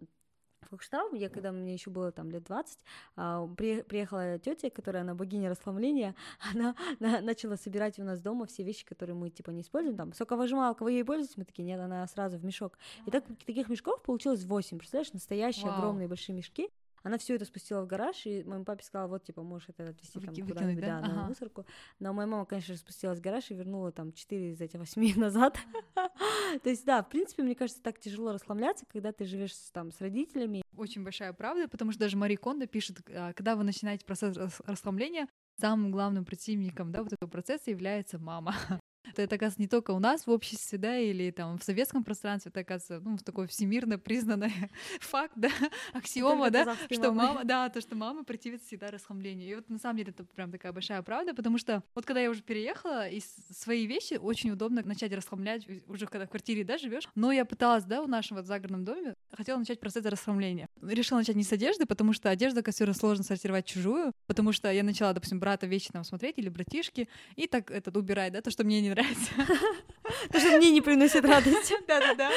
в 0.60 0.68
Кокштау, 0.70 1.14
я 1.14 1.28
когда 1.28 1.52
мне 1.52 1.72
еще 1.72 1.90
было 1.90 2.12
там 2.12 2.30
лет 2.30 2.44
20, 2.44 2.78
а, 3.16 3.46
приехала 3.46 4.38
тетя, 4.38 4.70
которая 4.70 5.02
она 5.02 5.14
богиня 5.14 5.50
расслабления, 5.50 6.14
она 6.54 6.74
начала 7.00 7.56
собирать 7.56 7.98
у 7.98 8.04
нас 8.04 8.20
дома 8.20 8.46
все 8.46 8.62
вещи, 8.62 8.84
которые 8.84 9.16
мы 9.16 9.30
типа 9.30 9.50
не 9.50 9.62
используем, 9.62 9.96
там 9.96 10.12
соковыжималка, 10.12 10.82
вы 10.82 10.92
ей 10.92 11.04
пользуетесь? 11.04 11.36
Мы 11.36 11.44
такие, 11.44 11.64
нет, 11.64 11.80
она 11.80 12.06
сразу 12.06 12.38
в 12.38 12.44
мешок. 12.44 12.78
И 13.06 13.10
так 13.10 13.24
таких 13.44 13.68
мешков 13.68 14.02
получилось 14.02 14.44
8, 14.44 14.78
представляешь, 14.78 15.12
настоящие 15.12 15.66
Вау. 15.66 15.78
огромные 15.78 16.08
большие 16.08 16.36
мешки. 16.36 16.70
Она 17.02 17.18
все 17.18 17.34
это 17.34 17.44
спустила 17.44 17.82
в 17.82 17.86
гараж, 17.86 18.26
и 18.26 18.42
моему 18.44 18.64
папе 18.64 18.84
сказала, 18.84 19.08
вот, 19.08 19.24
типа, 19.24 19.42
можешь 19.42 19.68
это 19.68 19.90
отвезти 19.90 20.20
там 20.20 20.34
куда-нибудь, 20.34 20.80
да, 20.80 21.00
да 21.00 21.06
ага. 21.06 21.14
на 21.14 21.28
мусорку. 21.28 21.66
Но 21.98 22.12
моя 22.12 22.26
мама, 22.26 22.44
конечно 22.46 22.74
же, 22.74 22.80
спустилась 22.80 23.18
в 23.18 23.22
гараж 23.22 23.50
и 23.50 23.54
вернула 23.54 23.92
там 23.92 24.12
4 24.12 24.52
из 24.52 24.60
этих 24.60 24.78
8 24.78 25.16
назад. 25.18 25.58
То 26.62 26.68
есть, 26.70 26.84
да, 26.84 27.02
в 27.02 27.08
принципе, 27.08 27.42
мне 27.42 27.54
кажется, 27.54 27.82
так 27.82 27.98
тяжело 27.98 28.32
расслабляться, 28.32 28.84
когда 28.92 29.12
ты 29.12 29.24
живешь 29.24 29.52
там 29.72 29.92
с 29.92 30.00
родителями. 30.00 30.62
Очень 30.76 31.04
большая 31.04 31.32
правда, 31.32 31.68
потому 31.68 31.92
что 31.92 32.00
даже 32.00 32.16
Мари 32.16 32.36
Кондо 32.36 32.66
пишет, 32.66 33.00
а, 33.08 33.32
когда 33.32 33.56
вы 33.56 33.64
начинаете 33.64 34.04
процесс 34.04 34.36
расслабления, 34.66 35.28
самым 35.60 35.90
главным 35.90 36.24
противником 36.24 36.92
да, 36.92 37.02
вот 37.02 37.12
этого 37.12 37.28
процесса 37.28 37.70
является 37.70 38.18
мама. 38.18 38.54
Это, 39.16 39.34
оказывается, 39.34 39.60
не 39.60 39.68
только 39.68 39.92
у 39.92 39.98
нас 39.98 40.26
в 40.26 40.30
обществе, 40.30 40.78
да, 40.78 40.96
или 40.98 41.30
там 41.30 41.58
в 41.58 41.64
советском 41.64 42.04
пространстве, 42.04 42.50
это, 42.50 42.60
оказывается, 42.60 43.08
ну, 43.08 43.16
такой 43.18 43.46
всемирно 43.46 43.98
признанный 43.98 44.52
факт, 45.00 45.32
да, 45.36 45.50
аксиома, 45.92 46.50
да, 46.50 46.76
что 46.90 47.12
мама, 47.12 47.44
да, 47.44 47.68
то, 47.68 47.80
что 47.80 47.96
мама 47.96 48.24
противится 48.24 48.66
всегда 48.66 48.90
расхламлению. 48.90 49.48
И 49.48 49.54
вот 49.54 49.68
на 49.68 49.78
самом 49.78 49.98
деле 49.98 50.10
это 50.10 50.24
прям 50.24 50.50
такая 50.50 50.72
большая 50.72 51.02
правда, 51.02 51.34
потому 51.34 51.58
что 51.58 51.82
вот 51.94 52.06
когда 52.06 52.20
я 52.20 52.30
уже 52.30 52.42
переехала, 52.42 53.08
и 53.08 53.20
свои 53.50 53.86
вещи 53.86 54.14
очень 54.14 54.50
удобно 54.50 54.82
начать 54.84 55.12
расхламлять 55.12 55.66
уже 55.86 56.06
когда 56.06 56.26
в 56.26 56.30
квартире, 56.30 56.64
да, 56.64 56.78
живешь. 56.78 57.08
Но 57.14 57.32
я 57.32 57.44
пыталась, 57.44 57.84
да, 57.84 58.02
в 58.02 58.08
нашем 58.08 58.36
вот 58.36 58.46
загородном 58.46 58.84
доме, 58.84 59.14
хотела 59.32 59.58
начать 59.58 59.80
процесс 59.80 60.04
расхламления. 60.04 60.68
Решила 60.82 61.18
начать 61.18 61.36
не 61.36 61.44
с 61.44 61.52
одежды, 61.52 61.86
потому 61.86 62.12
что 62.12 62.30
одежда, 62.30 62.62
все 62.70 62.92
сложно 62.92 63.24
сортировать 63.24 63.66
чужую, 63.66 64.12
потому 64.26 64.52
что 64.52 64.70
я 64.70 64.82
начала, 64.82 65.12
допустим, 65.12 65.40
брата 65.40 65.66
вещи 65.66 65.90
там 65.92 66.04
смотреть 66.04 66.38
или 66.38 66.48
братишки, 66.48 67.08
и 67.36 67.46
так 67.46 67.70
этот 67.70 67.96
убирать, 67.96 68.32
да, 68.32 68.40
то, 68.40 68.50
что 68.50 68.64
мне 68.64 68.80
не 68.80 68.90
нравится. 68.98 69.32
То, 70.32 70.38
что 70.38 70.56
мне 70.56 70.70
не 70.70 70.80
приносит 70.80 71.24
радость. 71.24 71.72
Да-да-да. 71.88 72.30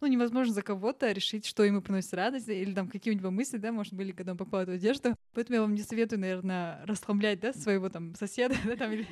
Ну, 0.00 0.06
невозможно 0.06 0.54
за 0.54 0.62
кого-то 0.62 1.12
решить, 1.12 1.44
что 1.44 1.62
ему 1.62 1.82
приносит 1.82 2.14
радость, 2.14 2.48
или 2.48 2.72
там 2.72 2.88
какие-нибудь 2.88 3.30
мысли, 3.30 3.58
да, 3.58 3.70
может, 3.70 3.92
были, 3.92 4.12
когда 4.12 4.32
он 4.32 4.38
покупал 4.38 4.62
эту 4.62 4.72
одежду. 4.72 5.14
Поэтому 5.34 5.56
я 5.56 5.60
вам 5.60 5.74
не 5.74 5.82
советую, 5.82 6.20
наверное, 6.20 6.84
расхламлять, 6.86 7.40
да, 7.40 7.52
своего 7.52 7.90
там 7.90 8.14
соседа, 8.14 8.54
да, 8.64 8.76
там, 8.76 8.92
или, 8.92 9.06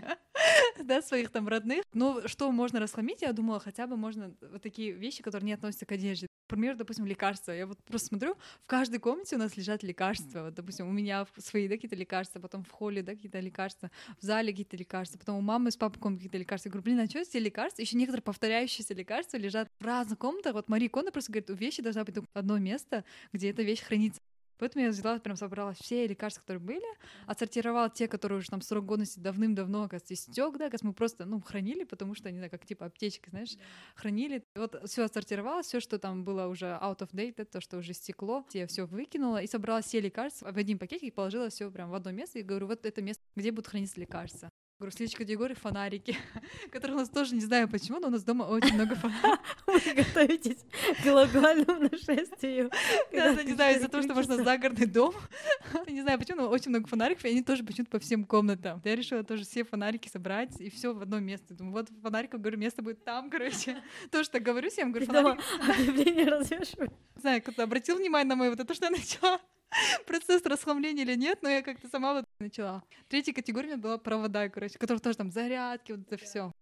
да, 0.82 1.02
своих 1.02 1.30
там 1.30 1.46
родных. 1.46 1.82
Но 1.92 2.26
что 2.26 2.50
можно 2.50 2.80
расхламить, 2.80 3.20
я 3.20 3.32
думала, 3.32 3.60
хотя 3.60 3.86
бы 3.86 3.96
можно 3.96 4.34
вот 4.40 4.62
такие 4.62 4.92
вещи, 4.92 5.22
которые 5.22 5.46
не 5.46 5.52
относятся 5.52 5.84
к 5.84 5.92
одежде. 5.92 6.26
Например, 6.50 6.76
допустим, 6.76 7.04
лекарства. 7.04 7.52
Я 7.52 7.66
вот 7.66 7.78
просто 7.84 8.08
смотрю, 8.08 8.34
в 8.62 8.66
каждой 8.66 9.00
комнате 9.00 9.36
у 9.36 9.38
нас 9.38 9.54
лежат 9.58 9.82
лекарства. 9.82 10.44
Вот, 10.44 10.54
допустим, 10.54 10.88
у 10.88 10.92
меня 10.92 11.26
свои, 11.36 11.68
да, 11.68 11.74
какие-то 11.74 11.94
лекарства, 11.94 12.40
потом 12.40 12.64
в 12.64 12.70
холле, 12.70 13.02
да, 13.02 13.12
какие-то 13.12 13.38
лекарства, 13.40 13.90
в 14.18 14.24
зале 14.24 14.52
какие-то 14.52 14.76
лекарства, 14.78 15.18
потом 15.18 15.36
у 15.36 15.40
мамы 15.42 15.70
с 15.70 15.76
папой 15.76 16.00
какие-то 16.00 16.38
лекарства. 16.38 16.68
Я 16.68 16.72
говорю, 16.72 16.84
блин, 16.84 17.00
а 17.00 17.06
что 17.06 17.18
эти 17.18 17.36
лекарства? 17.36 17.82
Еще 17.82 17.98
некоторые 17.98 18.22
повторяющиеся 18.22 18.94
лекарства 18.94 19.36
лежат 19.36 19.68
в 19.78 19.84
разных 19.84 20.18
комнатах. 20.18 20.54
Вот 20.54 20.70
Мария 20.70 20.88
Кона 20.88 21.12
просто 21.12 21.32
говорит, 21.32 21.50
у 21.50 21.54
вещи 21.54 21.82
должна 21.82 22.04
быть 22.04 22.16
одно 22.32 22.56
место, 22.56 23.04
где 23.34 23.50
эта 23.50 23.62
вещь 23.62 23.82
хранится. 23.82 24.22
Поэтому 24.58 24.84
я 24.84 24.90
взяла, 24.90 25.18
прям 25.18 25.36
собрала 25.36 25.72
все 25.72 26.06
лекарства, 26.06 26.40
которые 26.40 26.60
были, 26.60 26.86
отсортировала 27.26 27.90
те, 27.90 28.08
которые 28.08 28.38
уже 28.38 28.48
там 28.48 28.60
срок 28.60 28.84
годности 28.84 29.20
давным-давно, 29.20 29.84
оказывается, 29.84 30.14
истек, 30.14 30.56
да, 30.58 30.66
оказывается, 30.66 30.86
мы 30.86 30.92
просто, 30.92 31.24
ну, 31.24 31.40
хранили, 31.40 31.84
потому 31.84 32.14
что, 32.14 32.30
не 32.30 32.38
знаю, 32.38 32.50
как 32.50 32.66
типа 32.66 32.86
аптечки, 32.86 33.30
знаешь, 33.30 33.56
хранили. 33.94 34.44
Вот 34.54 34.80
все 34.88 35.04
отсортировала, 35.04 35.62
все, 35.62 35.80
что 35.80 35.98
там 35.98 36.24
было 36.24 36.46
уже 36.46 36.66
out 36.66 36.98
of 36.98 37.10
date, 37.12 37.44
то, 37.44 37.60
что 37.60 37.78
уже 37.78 37.92
стекло, 37.92 38.44
я 38.52 38.66
все 38.66 38.86
выкинула 38.86 39.42
и 39.42 39.46
собрала 39.46 39.80
все 39.80 40.00
лекарства 40.00 40.52
в 40.52 40.56
один 40.56 40.78
пакетик 40.78 41.08
и 41.08 41.10
положила 41.10 41.48
все 41.48 41.70
прям 41.70 41.90
в 41.90 41.94
одно 41.94 42.10
место 42.10 42.38
и 42.38 42.42
говорю, 42.42 42.66
вот 42.66 42.84
это 42.84 43.02
место, 43.02 43.22
где 43.36 43.50
будут 43.50 43.68
храниться 43.68 44.00
лекарства. 44.00 44.50
Говорю, 44.78 44.92
следующая 44.94 45.18
категория— 45.18 45.54
фонарики, 45.56 46.16
которые 46.70 46.98
у 46.98 47.00
нас 47.00 47.08
тоже 47.08 47.34
не 47.34 47.40
знаю 47.40 47.68
почему, 47.68 47.98
но 47.98 48.06
у 48.06 48.10
нас 48.12 48.22
дома 48.22 48.44
очень 48.44 48.74
много 48.74 48.94
фонариков. 48.94 49.40
Вы 49.66 49.92
готовитесь 49.92 50.64
к 51.00 51.02
глобальному 51.02 51.88
нашествию. 51.90 52.70
Да, 53.12 53.42
не 53.42 53.54
знаю, 53.54 53.76
из-за 53.76 53.88
того, 53.88 54.04
что 54.04 54.14
можно 54.14 54.36
загородный 54.36 54.86
дом. 54.86 55.14
Не 55.88 56.02
знаю 56.02 56.16
почему, 56.20 56.42
но 56.42 56.48
очень 56.48 56.68
много 56.68 56.86
фонариков, 56.86 57.24
и 57.24 57.30
они 57.30 57.42
тоже 57.42 57.64
почему-то 57.64 57.90
по 57.90 57.98
всем 57.98 58.24
комнатам. 58.24 58.80
Я 58.84 58.94
решила 58.94 59.24
тоже 59.24 59.42
все 59.42 59.64
фонарики 59.64 60.08
собрать, 60.08 60.60
и 60.60 60.70
все 60.70 60.94
в 60.94 61.02
одно 61.02 61.18
место. 61.18 61.54
Думаю, 61.54 61.72
вот 61.72 61.88
фонариков, 62.00 62.40
говорю, 62.40 62.58
место 62.58 62.80
будет 62.80 63.02
там, 63.02 63.30
короче. 63.30 63.82
То, 64.12 64.22
что 64.22 64.38
говорю 64.38 64.70
всем, 64.70 64.92
говорю, 64.92 65.06
фонарики... 65.06 65.42
объявление 65.72 66.26
развешу. 66.26 66.82
Не 66.82 67.20
знаю, 67.20 67.42
кто-то 67.42 67.64
обратил 67.64 67.96
внимание 67.96 68.28
на 68.28 68.36
мое 68.36 68.50
вот 68.50 68.60
это, 68.60 68.72
что 68.74 68.84
я 68.84 68.90
начала 68.92 69.40
процесс 70.06 70.44
расхламления 70.44 71.04
или 71.04 71.14
нет, 71.14 71.38
но 71.42 71.48
я 71.48 71.62
как-то 71.62 71.88
сама 71.88 72.14
вот 72.14 72.24
начала. 72.40 72.82
Третья 73.08 73.32
категория 73.32 73.68
у 73.68 73.70
меня 73.72 73.82
была 73.82 73.98
провода, 73.98 74.48
короче, 74.48 74.78
которые 74.78 75.00
тоже 75.00 75.16
там 75.16 75.30
зарядки, 75.30 75.92
вот 75.92 76.00
это 76.10 76.24
все 76.24 76.52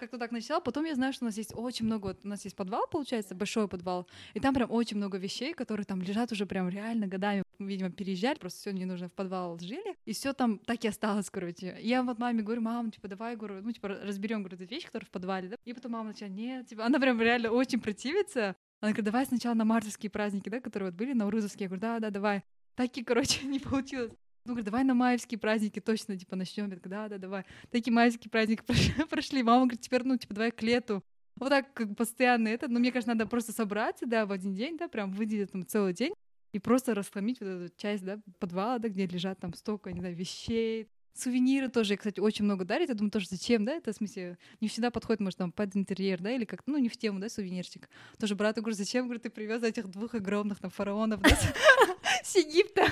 как-то 0.00 0.18
так 0.18 0.32
начала. 0.32 0.60
Потом 0.60 0.84
я 0.84 0.94
знаю, 0.94 1.12
что 1.12 1.24
у 1.24 1.28
нас 1.28 1.36
есть 1.36 1.52
очень 1.54 1.84
много, 1.84 2.06
вот 2.08 2.20
у 2.24 2.28
нас 2.28 2.44
есть 2.44 2.56
подвал, 2.56 2.86
получается, 2.90 3.34
большой 3.34 3.68
подвал, 3.68 4.08
и 4.34 4.40
там 4.40 4.54
прям 4.54 4.70
очень 4.70 4.96
много 4.96 5.18
вещей, 5.18 5.52
которые 5.52 5.84
там 5.84 6.00
лежат 6.02 6.32
уже 6.32 6.46
прям 6.46 6.68
реально 6.68 7.06
годами. 7.06 7.44
Видимо, 7.58 7.90
переезжали, 7.90 8.38
просто 8.38 8.58
все 8.58 8.72
не 8.72 8.86
нужно 8.86 9.08
в 9.08 9.12
подвал 9.12 9.58
жили, 9.58 9.94
и 10.06 10.12
все 10.12 10.32
там 10.32 10.58
так 10.58 10.82
и 10.82 10.88
осталось, 10.88 11.28
короче. 11.28 11.76
Я 11.80 12.02
вот 12.02 12.18
маме 12.18 12.42
говорю, 12.42 12.62
мам, 12.62 12.90
типа, 12.90 13.08
давай, 13.08 13.36
говорю, 13.36 13.60
ну, 13.62 13.70
типа, 13.70 13.88
разберем, 13.88 14.42
говорю, 14.42 14.56
эти 14.56 14.70
вещи, 14.70 14.86
которые 14.86 15.06
в 15.06 15.10
подвале, 15.10 15.48
да? 15.48 15.56
И 15.66 15.74
потом 15.74 15.92
мама 15.92 16.08
начала, 16.08 16.30
нет, 16.30 16.66
типа, 16.68 16.86
она 16.86 16.98
прям 16.98 17.20
реально 17.20 17.50
очень 17.50 17.80
противится. 17.80 18.56
Она 18.80 18.92
говорит, 18.92 19.04
давай 19.04 19.26
сначала 19.26 19.54
на 19.54 19.64
мартовские 19.64 20.10
праздники, 20.10 20.48
да, 20.48 20.60
которые 20.60 20.90
вот 20.90 20.98
были, 20.98 21.12
на 21.12 21.26
Урузовские. 21.26 21.64
Я 21.64 21.68
говорю, 21.68 21.80
да, 21.82 21.98
да, 22.00 22.10
давай. 22.10 22.42
Таки, 22.74 23.04
короче, 23.04 23.46
не 23.46 23.58
получилось. 23.60 24.12
Ну, 24.46 24.52
говорит, 24.52 24.64
давай 24.64 24.84
на 24.84 24.94
маевские 24.94 25.38
праздники 25.38 25.80
точно, 25.80 26.16
типа, 26.16 26.34
начнем. 26.34 26.64
Я 26.64 26.76
говорю, 26.76 26.90
да, 26.90 27.08
да, 27.08 27.18
давай. 27.18 27.44
Такие 27.70 27.92
маевские 27.92 28.30
праздники 28.30 28.62
прошли. 29.10 29.42
Мама 29.42 29.66
говорит, 29.66 29.82
теперь, 29.82 30.02
ну, 30.04 30.16
типа, 30.16 30.34
давай 30.34 30.50
к 30.50 30.62
лету. 30.62 31.04
Вот 31.36 31.50
так, 31.50 31.72
как 31.74 31.94
постоянно 31.94 32.48
это. 32.48 32.68
Но 32.68 32.78
мне 32.80 32.90
кажется, 32.90 33.12
надо 33.12 33.28
просто 33.28 33.52
собраться, 33.52 34.06
да, 34.06 34.24
в 34.24 34.32
один 34.32 34.54
день, 34.54 34.78
да, 34.78 34.88
прям 34.88 35.12
выделить 35.12 35.52
там 35.52 35.66
целый 35.66 35.92
день 35.92 36.14
и 36.52 36.58
просто 36.58 36.94
расхламить 36.94 37.40
вот 37.40 37.46
эту 37.46 37.74
часть, 37.76 38.04
да, 38.04 38.18
подвала, 38.38 38.78
да, 38.78 38.88
где 38.88 39.06
лежат 39.06 39.38
там 39.38 39.54
столько, 39.54 39.92
не 39.92 40.00
знаю, 40.00 40.16
вещей, 40.16 40.88
Сувениры 41.14 41.68
тоже, 41.68 41.96
кстати, 41.96 42.20
очень 42.20 42.44
много 42.44 42.64
дарят. 42.64 42.88
Я 42.88 42.94
думаю, 42.94 43.10
тоже 43.10 43.26
зачем, 43.28 43.64
да? 43.64 43.72
Это, 43.72 43.92
в 43.92 43.96
смысле, 43.96 44.38
не 44.60 44.68
всегда 44.68 44.90
подходит, 44.90 45.20
может, 45.20 45.38
там, 45.38 45.52
под 45.52 45.76
интерьер, 45.76 46.20
да, 46.20 46.30
или 46.30 46.44
как 46.44 46.62
ну, 46.66 46.78
не 46.78 46.88
в 46.88 46.96
тему, 46.96 47.18
да, 47.18 47.28
сувенирчик. 47.28 47.88
Тоже 48.18 48.34
брату 48.34 48.60
говорю, 48.60 48.76
зачем, 48.76 49.04
говорю, 49.04 49.20
ты 49.20 49.30
привез 49.30 49.62
этих 49.62 49.88
двух 49.88 50.14
огромных 50.14 50.60
там 50.60 50.70
фараонов, 50.70 51.20
с 52.24 52.36
Египта. 52.36 52.88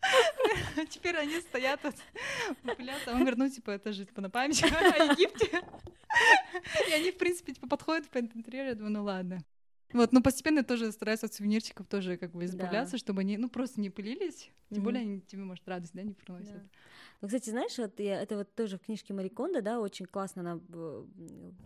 Теперь 0.88 1.16
они 1.16 1.40
стоят 1.40 1.80
вот, 1.82 1.94
популятся. 2.62 3.12
Он 3.12 3.20
говорит, 3.20 3.38
ну, 3.38 3.48
типа, 3.48 3.70
это 3.72 3.92
же, 3.92 4.04
типа, 4.04 4.20
на 4.20 4.30
память 4.30 4.62
о 4.64 4.66
Египте. 5.12 5.62
И 6.88 6.92
они, 6.92 7.10
в 7.10 7.18
принципе, 7.18 7.52
типа, 7.52 7.68
подходят 7.68 8.08
под 8.08 8.34
интерьер. 8.34 8.66
Я 8.66 8.74
думаю, 8.74 8.92
ну, 8.92 9.04
ладно. 9.04 9.44
Вот, 9.92 10.12
но 10.12 10.22
постепенно 10.22 10.62
тоже 10.62 10.92
стараюсь 10.92 11.24
от 11.24 11.34
сувенирчиков 11.34 11.86
тоже 11.86 12.16
как 12.16 12.32
бы 12.32 12.44
избавляться, 12.44 12.92
да. 12.92 12.98
чтобы 12.98 13.20
они, 13.22 13.36
ну, 13.36 13.48
просто 13.48 13.80
не 13.80 13.90
пылились. 13.90 14.50
Тем 14.68 14.78
mm-hmm. 14.78 14.84
более 14.84 15.00
они 15.02 15.20
тебе, 15.20 15.42
может, 15.42 15.66
радость, 15.68 15.94
да, 15.94 16.02
не 16.02 16.14
приносят. 16.14 16.54
Да. 16.54 16.62
Ну, 17.20 17.28
кстати, 17.28 17.50
знаешь, 17.50 17.76
вот 17.76 18.00
я, 18.00 18.22
это 18.22 18.36
вот 18.38 18.54
тоже 18.54 18.78
в 18.78 18.80
книжке 18.80 19.12
Мариконда, 19.12 19.60
да, 19.60 19.78
очень 19.78 20.06
классно 20.06 20.40
она 20.40 20.60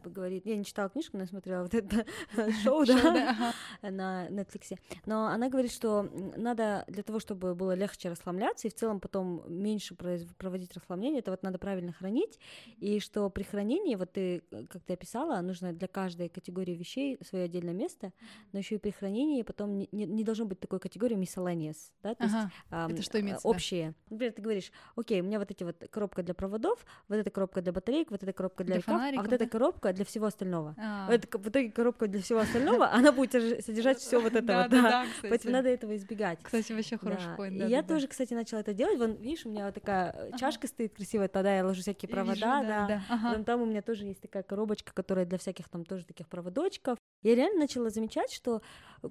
говорит. 0.05 0.47
Я 0.47 0.57
не 0.57 0.65
читала 0.65 0.89
книжку, 0.89 1.17
но 1.17 1.23
я 1.23 1.29
смотрела 1.29 1.63
вот 1.63 1.75
это 1.75 2.05
шоу, 2.65 2.85
да, 2.85 3.55
на 3.83 4.27
Netflix. 4.31 4.77
Но 5.07 5.27
она 5.27 5.49
говорит, 5.49 5.71
что 5.71 6.11
надо 6.37 6.85
для 6.89 7.05
того, 7.05 7.21
чтобы 7.21 7.55
было 7.55 7.75
легче 7.75 8.09
расслабляться 8.09 8.67
и 8.67 8.71
в 8.71 8.75
целом 8.75 8.99
потом 8.99 9.45
меньше 9.47 9.95
проводить 9.95 10.75
расслабление, 10.75 11.21
это 11.21 11.31
вот 11.31 11.45
надо 11.45 11.59
правильно 11.59 11.93
хранить, 11.93 12.41
и 12.79 12.99
что 12.99 13.31
при 13.31 13.45
хранении, 13.45 13.95
вот 13.95 14.13
ты, 14.13 14.43
как 14.71 14.83
ты 14.83 14.95
описала, 14.95 15.41
нужно 15.41 15.73
для 15.73 15.87
каждой 15.87 16.31
категории 16.31 16.73
вещей 16.73 17.17
свое 17.23 17.45
отдельное 17.45 17.75
место, 17.75 18.13
но 18.53 18.59
еще 18.59 18.77
и 18.77 18.79
при 18.79 18.91
хранении 18.91 19.43
потом 19.43 19.79
не, 19.79 19.89
не 19.93 20.25
должно 20.25 20.45
быть 20.45 20.61
такой 20.61 20.81
категории 20.81 21.17
miscellaneous, 21.17 21.77
да, 22.03 22.15
то 22.15 22.25
ага. 22.25 22.51
есть 22.89 22.93
это 22.93 23.03
что 23.03 23.21
имеется, 23.21 23.47
общие. 23.49 23.95
Например, 24.11 24.33
ты 24.33 24.43
говоришь, 24.43 24.73
окей, 24.97 25.21
у 25.21 25.25
меня 25.25 25.39
вот 25.39 25.51
эти 25.51 25.65
вот 25.65 25.77
коробка 25.91 26.23
для 26.23 26.35
проводов, 26.35 26.85
вот 27.09 27.17
эта 27.17 27.31
коробка 27.31 27.63
для 27.63 27.73
батареек, 27.73 28.11
вот 28.11 28.23
эта 28.23 28.33
коробка 28.33 28.65
для, 28.65 28.77
для 28.77 28.81
лекарств, 28.81 29.19
а 29.19 29.23
вот 29.23 29.33
эта 29.33 29.47
коробка 29.47 29.93
для 29.93 30.05
всего 30.05 30.27
остального. 30.27 30.75
А. 30.79 31.07
Вот 31.07 31.15
это, 31.15 31.39
в 31.39 31.49
итоге 31.49 31.71
коробка 31.71 32.07
для 32.07 32.23
всего 32.23 32.41
остального, 32.41 32.91
она 32.93 33.13
будет 33.13 33.33
содержать 33.65 33.99
все 33.99 34.21
вот 34.21 34.35
это 34.35 34.63
вот, 34.63 34.71
да. 34.71 35.07
Поэтому 35.23 35.53
надо 35.53 35.69
этого 35.69 35.97
избегать. 35.97 36.39
Кстати, 36.43 36.73
вообще 36.73 36.97
хороший 36.97 37.37
поинт. 37.37 37.69
Я 37.69 37.83
тоже, 37.83 38.07
кстати, 38.07 38.35
начала 38.35 38.61
это 38.61 38.73
делать. 38.73 38.99
Вон, 38.99 39.15
видишь, 39.17 39.47
у 39.47 39.51
меня 39.51 39.67
вот 39.67 39.75
такая 39.75 40.33
чашка 40.39 40.67
стоит 40.67 40.95
красивая, 40.95 41.29
тогда 41.29 41.57
я 41.57 41.65
ложу 41.65 41.83
всякие 41.83 42.09
провода, 42.09 43.03
да. 43.09 43.45
Там 43.45 43.63
у 43.63 43.67
меня 43.67 43.83
тоже 43.83 44.05
есть 44.05 44.21
такая 44.21 44.43
коробочка, 44.43 44.93
которая 44.95 45.27
для 45.27 45.39
всяких 45.39 45.69
там 45.69 45.85
тоже 45.85 46.05
таких 46.07 46.29
проводочков. 46.29 46.99
Я 47.23 47.35
реально 47.35 47.61
начала 47.61 47.89
замечать, 47.91 48.04
что 48.31 48.63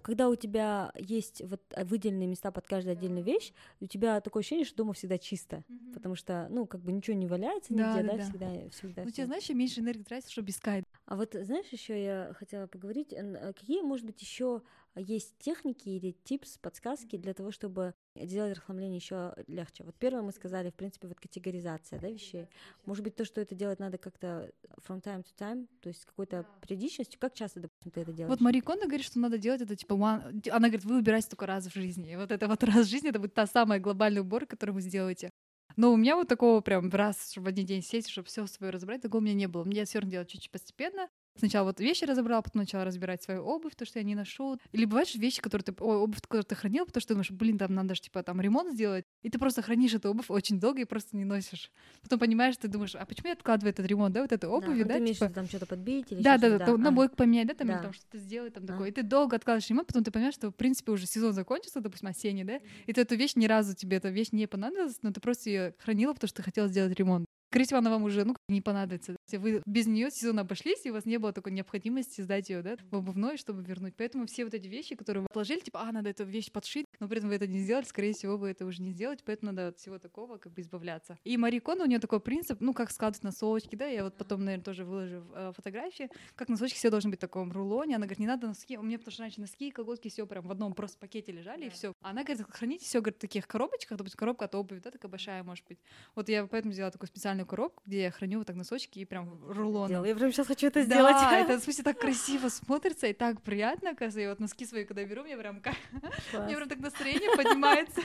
когда 0.02 0.30
у 0.30 0.36
тебя 0.36 0.92
есть 0.96 1.42
вот 1.44 1.62
выделенные 1.78 2.28
места 2.28 2.52
под 2.52 2.68
каждую 2.68 2.94
отдельную 2.94 3.24
вещь, 3.24 3.54
у 3.80 3.88
тебя 3.88 4.22
такое 4.22 4.42
ощущение, 4.42 4.66
что 4.66 4.78
дома 4.78 4.94
всегда 4.94 5.18
чисто, 5.18 5.64
mm-hmm. 5.70 5.94
потому 5.94 6.16
что, 6.16 6.48
ну, 6.50 6.66
как 6.66 6.82
бы 6.82 6.92
ничего 6.92 7.16
не 7.16 7.28
валяется 7.28 7.74
нигде, 7.74 7.84
да, 7.84 8.04
да, 8.04 8.18
да. 8.18 8.24
всегда, 8.24 8.70
всегда. 8.70 9.04
Ну, 9.04 9.12
тебе, 9.12 9.26
знаешь, 9.26 9.50
меньше 9.50 9.80
энергии 9.82 10.04
тратится, 10.04 10.32
чтобы 10.32 10.50
искать. 10.50 10.84
А 11.06 11.16
вот, 11.16 11.34
знаешь, 11.34 11.68
еще 11.68 12.02
я 12.02 12.34
хотела 12.38 12.68
поговорить, 12.68 13.14
э, 13.14 13.54
какие, 13.54 13.82
может 13.82 14.06
быть, 14.06 14.22
еще 14.22 14.62
есть 14.96 15.38
техники 15.40 15.90
или 15.90 16.12
типс, 16.24 16.58
подсказки 16.58 17.18
для 17.18 17.34
того, 17.34 17.52
чтобы 17.52 17.94
делать 18.16 18.56
расхламление 18.56 18.98
еще 18.98 19.34
легче. 19.48 19.84
Вот 19.84 19.96
первое 19.96 20.22
мы 20.22 20.32
сказали, 20.32 20.70
в 20.70 20.76
принципе, 20.76 21.08
вот 21.08 21.20
категоризация 21.20 22.00
да, 22.00 22.10
вещей. 22.10 22.48
Может 22.86 23.04
быть, 23.04 23.16
то, 23.16 23.26
что 23.26 23.42
это 23.42 23.56
делать 23.56 23.80
надо 23.80 23.98
как-то 23.98 24.52
from 24.88 25.02
time 25.02 25.24
to 25.24 25.34
time, 25.38 25.68
то 25.82 25.90
есть 25.90 26.06
какой-то 26.06 26.46
периодичностью. 26.62 27.20
Как 27.20 27.34
часто, 27.34 27.60
допустим, 27.62 27.92
ты 27.92 28.02
это 28.02 28.14
делаешь? 28.14 28.30
Вот 28.30 28.42
Мари 28.42 28.60
Кондо 28.60 28.86
говорит, 28.86 29.06
что 29.06 29.20
надо 29.20 29.38
делать 29.38 29.62
это 29.62 29.76
типа 29.84 29.94
one... 29.94 30.50
Она 30.50 30.68
говорит, 30.68 30.86
вы 30.86 30.98
убираете 30.98 31.30
только 31.30 31.46
раз 31.46 31.68
в 31.68 31.74
жизни. 31.74 32.14
И 32.14 32.16
вот 32.16 32.32
это 32.32 32.48
вот 32.48 32.64
раз 32.64 32.88
в 32.88 32.90
жизни, 32.90 33.10
это 33.10 33.20
будет 33.20 33.34
та 33.34 33.46
самая 33.46 33.80
глобальная 33.80 34.22
уборка, 34.22 34.56
которую 34.56 34.76
вы 34.76 34.82
сделаете. 34.82 35.30
Но 35.76 35.92
у 35.92 35.98
меня 35.98 36.16
вот 36.16 36.28
такого 36.28 36.62
прям 36.62 36.90
раз 36.90 37.36
в 37.36 37.48
один 37.48 37.66
день 37.66 37.82
сесть, 37.82 38.10
чтобы 38.10 38.28
все 38.28 38.46
свое 38.48 38.72
разобрать, 38.72 39.02
такого 39.02 39.22
у 39.22 39.24
меня 39.24 39.34
не 39.34 39.48
было. 39.48 39.64
Мне 39.64 39.86
все 39.86 40.00
равно 40.00 40.12
делать 40.12 40.30
чуть-чуть 40.30 40.52
постепенно. 40.52 41.08
Сначала 41.36 41.68
вот 41.68 41.80
вещи 41.80 42.04
разобрала, 42.04 42.42
потом 42.42 42.62
начала 42.62 42.86
разбирать 42.86 43.24
свою 43.24 43.44
обувь, 43.44 43.76
то, 43.76 43.86
что 43.86 44.00
я 44.00 44.06
не 44.06 44.16
ношу. 44.16 44.60
Или 44.72 44.86
бывают 44.86 45.10
же 45.10 45.18
вещи, 45.20 45.42
которые 45.42 45.64
ты, 45.64 45.74
ой, 45.84 45.98
обувь, 45.98 46.22
которую 46.22 46.44
ты 46.44 46.56
хранил, 46.56 46.86
потому 46.86 47.02
что 47.02 47.10
ты 47.10 47.14
думаешь, 47.16 47.32
блин, 47.32 47.58
там 47.58 47.74
надо 47.74 47.96
же, 47.96 48.02
типа, 48.02 48.22
там 48.24 48.40
ремонт 48.40 48.74
сделать, 48.74 49.06
и 49.24 49.30
ты 49.30 49.40
просто 49.40 49.62
хранишь 49.62 49.94
эту 49.94 50.10
обувь 50.10 50.30
очень 50.30 50.60
долго 50.60 50.82
и 50.82 50.86
просто 50.86 51.18
не 51.18 51.26
носишь. 51.26 51.72
Потом 52.02 52.20
понимаешь, 52.20 52.56
ты 52.58 52.68
думаешь, 52.68 52.96
а 52.96 53.06
почему 53.06 53.30
я 53.30 53.34
откладываю 53.34 53.72
этот 53.72 53.86
ремонт, 53.88 54.14
да, 54.14 54.22
вот 54.22 54.32
эту 54.32 54.48
обувь, 54.50 54.78
да? 54.80 54.86
да, 54.86 55.00
ты 55.00 55.14
типа... 55.14 55.30
там 55.30 55.48
что-то 55.48 55.66
подбить 55.66 56.12
или 56.12 56.22
Да, 56.22 56.38
да, 56.38 56.50
да, 56.50 56.58
да, 56.60 56.66
да, 56.68 56.74
а. 56.74 56.78
набойку 56.78 57.16
поменять, 57.16 57.48
да, 57.48 57.56
там, 57.56 57.68
Да. 57.68 57.74
или 57.74 57.82
там 57.82 57.94
что-то 57.94 58.18
сделать, 58.20 58.54
там 58.54 58.64
А. 58.66 58.68
такое. 58.68 58.90
И 58.90 58.92
ты 58.92 59.02
долго 59.04 59.36
откладываешь 59.36 59.70
ремонт, 59.70 59.88
потом 59.88 60.04
ты 60.04 60.12
понимаешь, 60.12 60.36
что, 60.36 60.52
в 60.52 60.56
принципе, 60.56 60.92
уже 60.92 61.08
сезон 61.08 61.34
закончился, 61.34 61.82
допустим, 61.82 62.10
осенний, 62.10 62.44
да, 62.44 62.60
и 62.86 62.94
ты 62.94 63.02
эту 63.02 63.16
вещь 63.16 63.36
ни 63.36 63.48
разу 63.48 63.76
тебе 63.76 63.98
эта 63.98 64.10
вещь 64.10 64.30
не 64.32 64.48
понадобилась, 64.48 65.00
но 65.02 65.12
ты 65.12 65.20
просто 65.20 65.50
ее 65.50 65.76
хранила, 65.80 66.14
потому 66.14 66.28
что 66.28 66.38
ты 66.38 66.44
хотела 66.44 66.68
сделать 66.68 66.98
ремонт. 66.98 67.26
Всего, 67.54 67.80
она 67.80 67.90
вам 67.90 68.04
уже 68.04 68.24
ну, 68.24 68.36
не 68.48 68.62
понадобится. 68.62 69.16
Вы 69.32 69.62
без 69.66 69.88
нее 69.88 70.10
сезон 70.12 70.40
обошлись, 70.40 70.86
и 70.86 70.92
у 70.92 70.94
вас 70.94 71.06
не 71.06 71.18
было 71.18 71.34
такой 71.34 71.52
необходимости 71.52 72.22
сдать 72.22 72.50
ее 72.50 72.62
да, 72.62 72.76
в 72.92 72.96
обувной, 72.96 73.38
чтобы 73.38 73.64
вернуть. 73.64 73.96
Поэтому 73.98 74.26
все 74.26 74.44
вот 74.44 74.54
эти 74.54 74.68
вещи, 74.68 74.96
которые 74.96 75.24
вы 75.24 75.30
положили, 75.32 75.60
типа, 75.60 75.82
а, 75.82 75.92
надо 75.92 76.10
эту 76.10 76.24
вещь 76.24 76.52
подшить, 76.52 76.86
но 77.00 77.08
при 77.08 77.18
этом 77.18 77.30
вы 77.30 77.36
это 77.36 77.48
не 77.48 77.60
сделали, 77.60 77.86
скорее 77.86 78.14
всего, 78.14 78.38
вы 78.38 78.50
это 78.50 78.66
уже 78.66 78.82
не 78.82 78.92
сделаете, 78.92 79.24
поэтому 79.26 79.52
надо 79.52 79.70
от 79.70 79.78
всего 79.78 80.00
такого 80.00 80.38
как 80.38 80.54
бы 80.54 80.62
избавляться. 80.62 81.18
И 81.24 81.38
Мари 81.38 81.60
Кондо, 81.60 81.84
у 81.84 81.88
нее 81.88 82.00
такой 82.00 82.20
принцип, 82.20 82.60
ну, 82.60 82.74
как 82.74 82.92
складывать 82.92 83.24
носочки, 83.24 83.76
да, 83.76 83.86
я 83.88 84.04
вот 84.04 84.18
потом, 84.18 84.44
наверное, 84.44 84.64
тоже 84.64 84.86
выложу 84.86 85.24
э, 85.34 85.52
фотографии, 85.56 86.10
как 86.36 86.50
носочки 86.50 86.78
все 86.78 86.90
должны 86.90 87.10
быть 87.10 87.20
в 87.20 87.22
таком 87.22 87.52
рулоне. 87.52 87.96
Она 87.96 88.06
говорит, 88.06 88.20
не 88.20 88.28
надо 88.28 88.48
носки, 88.48 88.78
у 88.78 88.84
меня 88.84 88.98
потому 88.98 89.14
что 89.14 89.24
раньше 89.24 89.42
носки 89.42 89.70
и 89.70 89.72
колготки 89.72 90.10
все 90.10 90.26
прям 90.26 90.48
в 90.48 90.52
одном 90.52 90.74
просто 90.74 90.98
пакете 90.98 91.32
лежали, 91.32 91.66
и 91.66 91.70
все. 91.70 91.94
Она 92.02 92.24
говорит, 92.24 92.46
храните 92.50 92.86
все, 92.86 93.00
говорит, 93.00 93.18
в 93.18 93.22
таких 93.22 93.48
коробочках, 93.48 93.98
допустим, 93.98 94.18
коробка 94.18 94.46
от 94.46 94.56
обуви, 94.56 94.80
да, 94.80 94.92
такая 94.92 95.10
большая, 95.10 95.44
может 95.44 95.66
быть. 95.68 95.80
Вот 96.16 96.30
я 96.30 96.46
поэтому 96.46 96.74
сделала 96.74 96.92
такую 96.92 97.08
специальную 97.44 97.46
коробку, 97.46 97.84
где 97.86 98.04
я 98.04 98.12
храню 98.12 98.40
вот 98.40 98.48
так 98.48 98.56
носочки 98.56 99.00
и 99.00 99.06
прям. 99.06 99.40
Делай. 99.88 100.10
Я 100.10 100.16
прям 100.16 100.32
сейчас 100.32 100.48
хочу 100.48 100.68
это 100.68 100.80
Да, 100.80 100.86
сделать. 100.86 101.16
это, 101.32 101.60
в 101.60 101.64
смысле, 101.64 101.84
так 101.84 102.00
красиво 102.00 102.50
смотрится 102.50 103.08
и 103.08 103.14
так 103.14 103.42
приятно, 103.42 103.92
оказывается. 103.92 104.22
И 104.22 104.28
вот 104.28 104.40
носки 104.40 104.66
свои, 104.66 104.86
когда 104.86 105.04
беру, 105.04 105.24
мне 105.24 105.38
прям, 105.38 105.62
мне 106.34 106.56
прям 106.56 106.70
так 106.70 106.80
настроение 106.80 107.36
поднимается. 107.36 108.02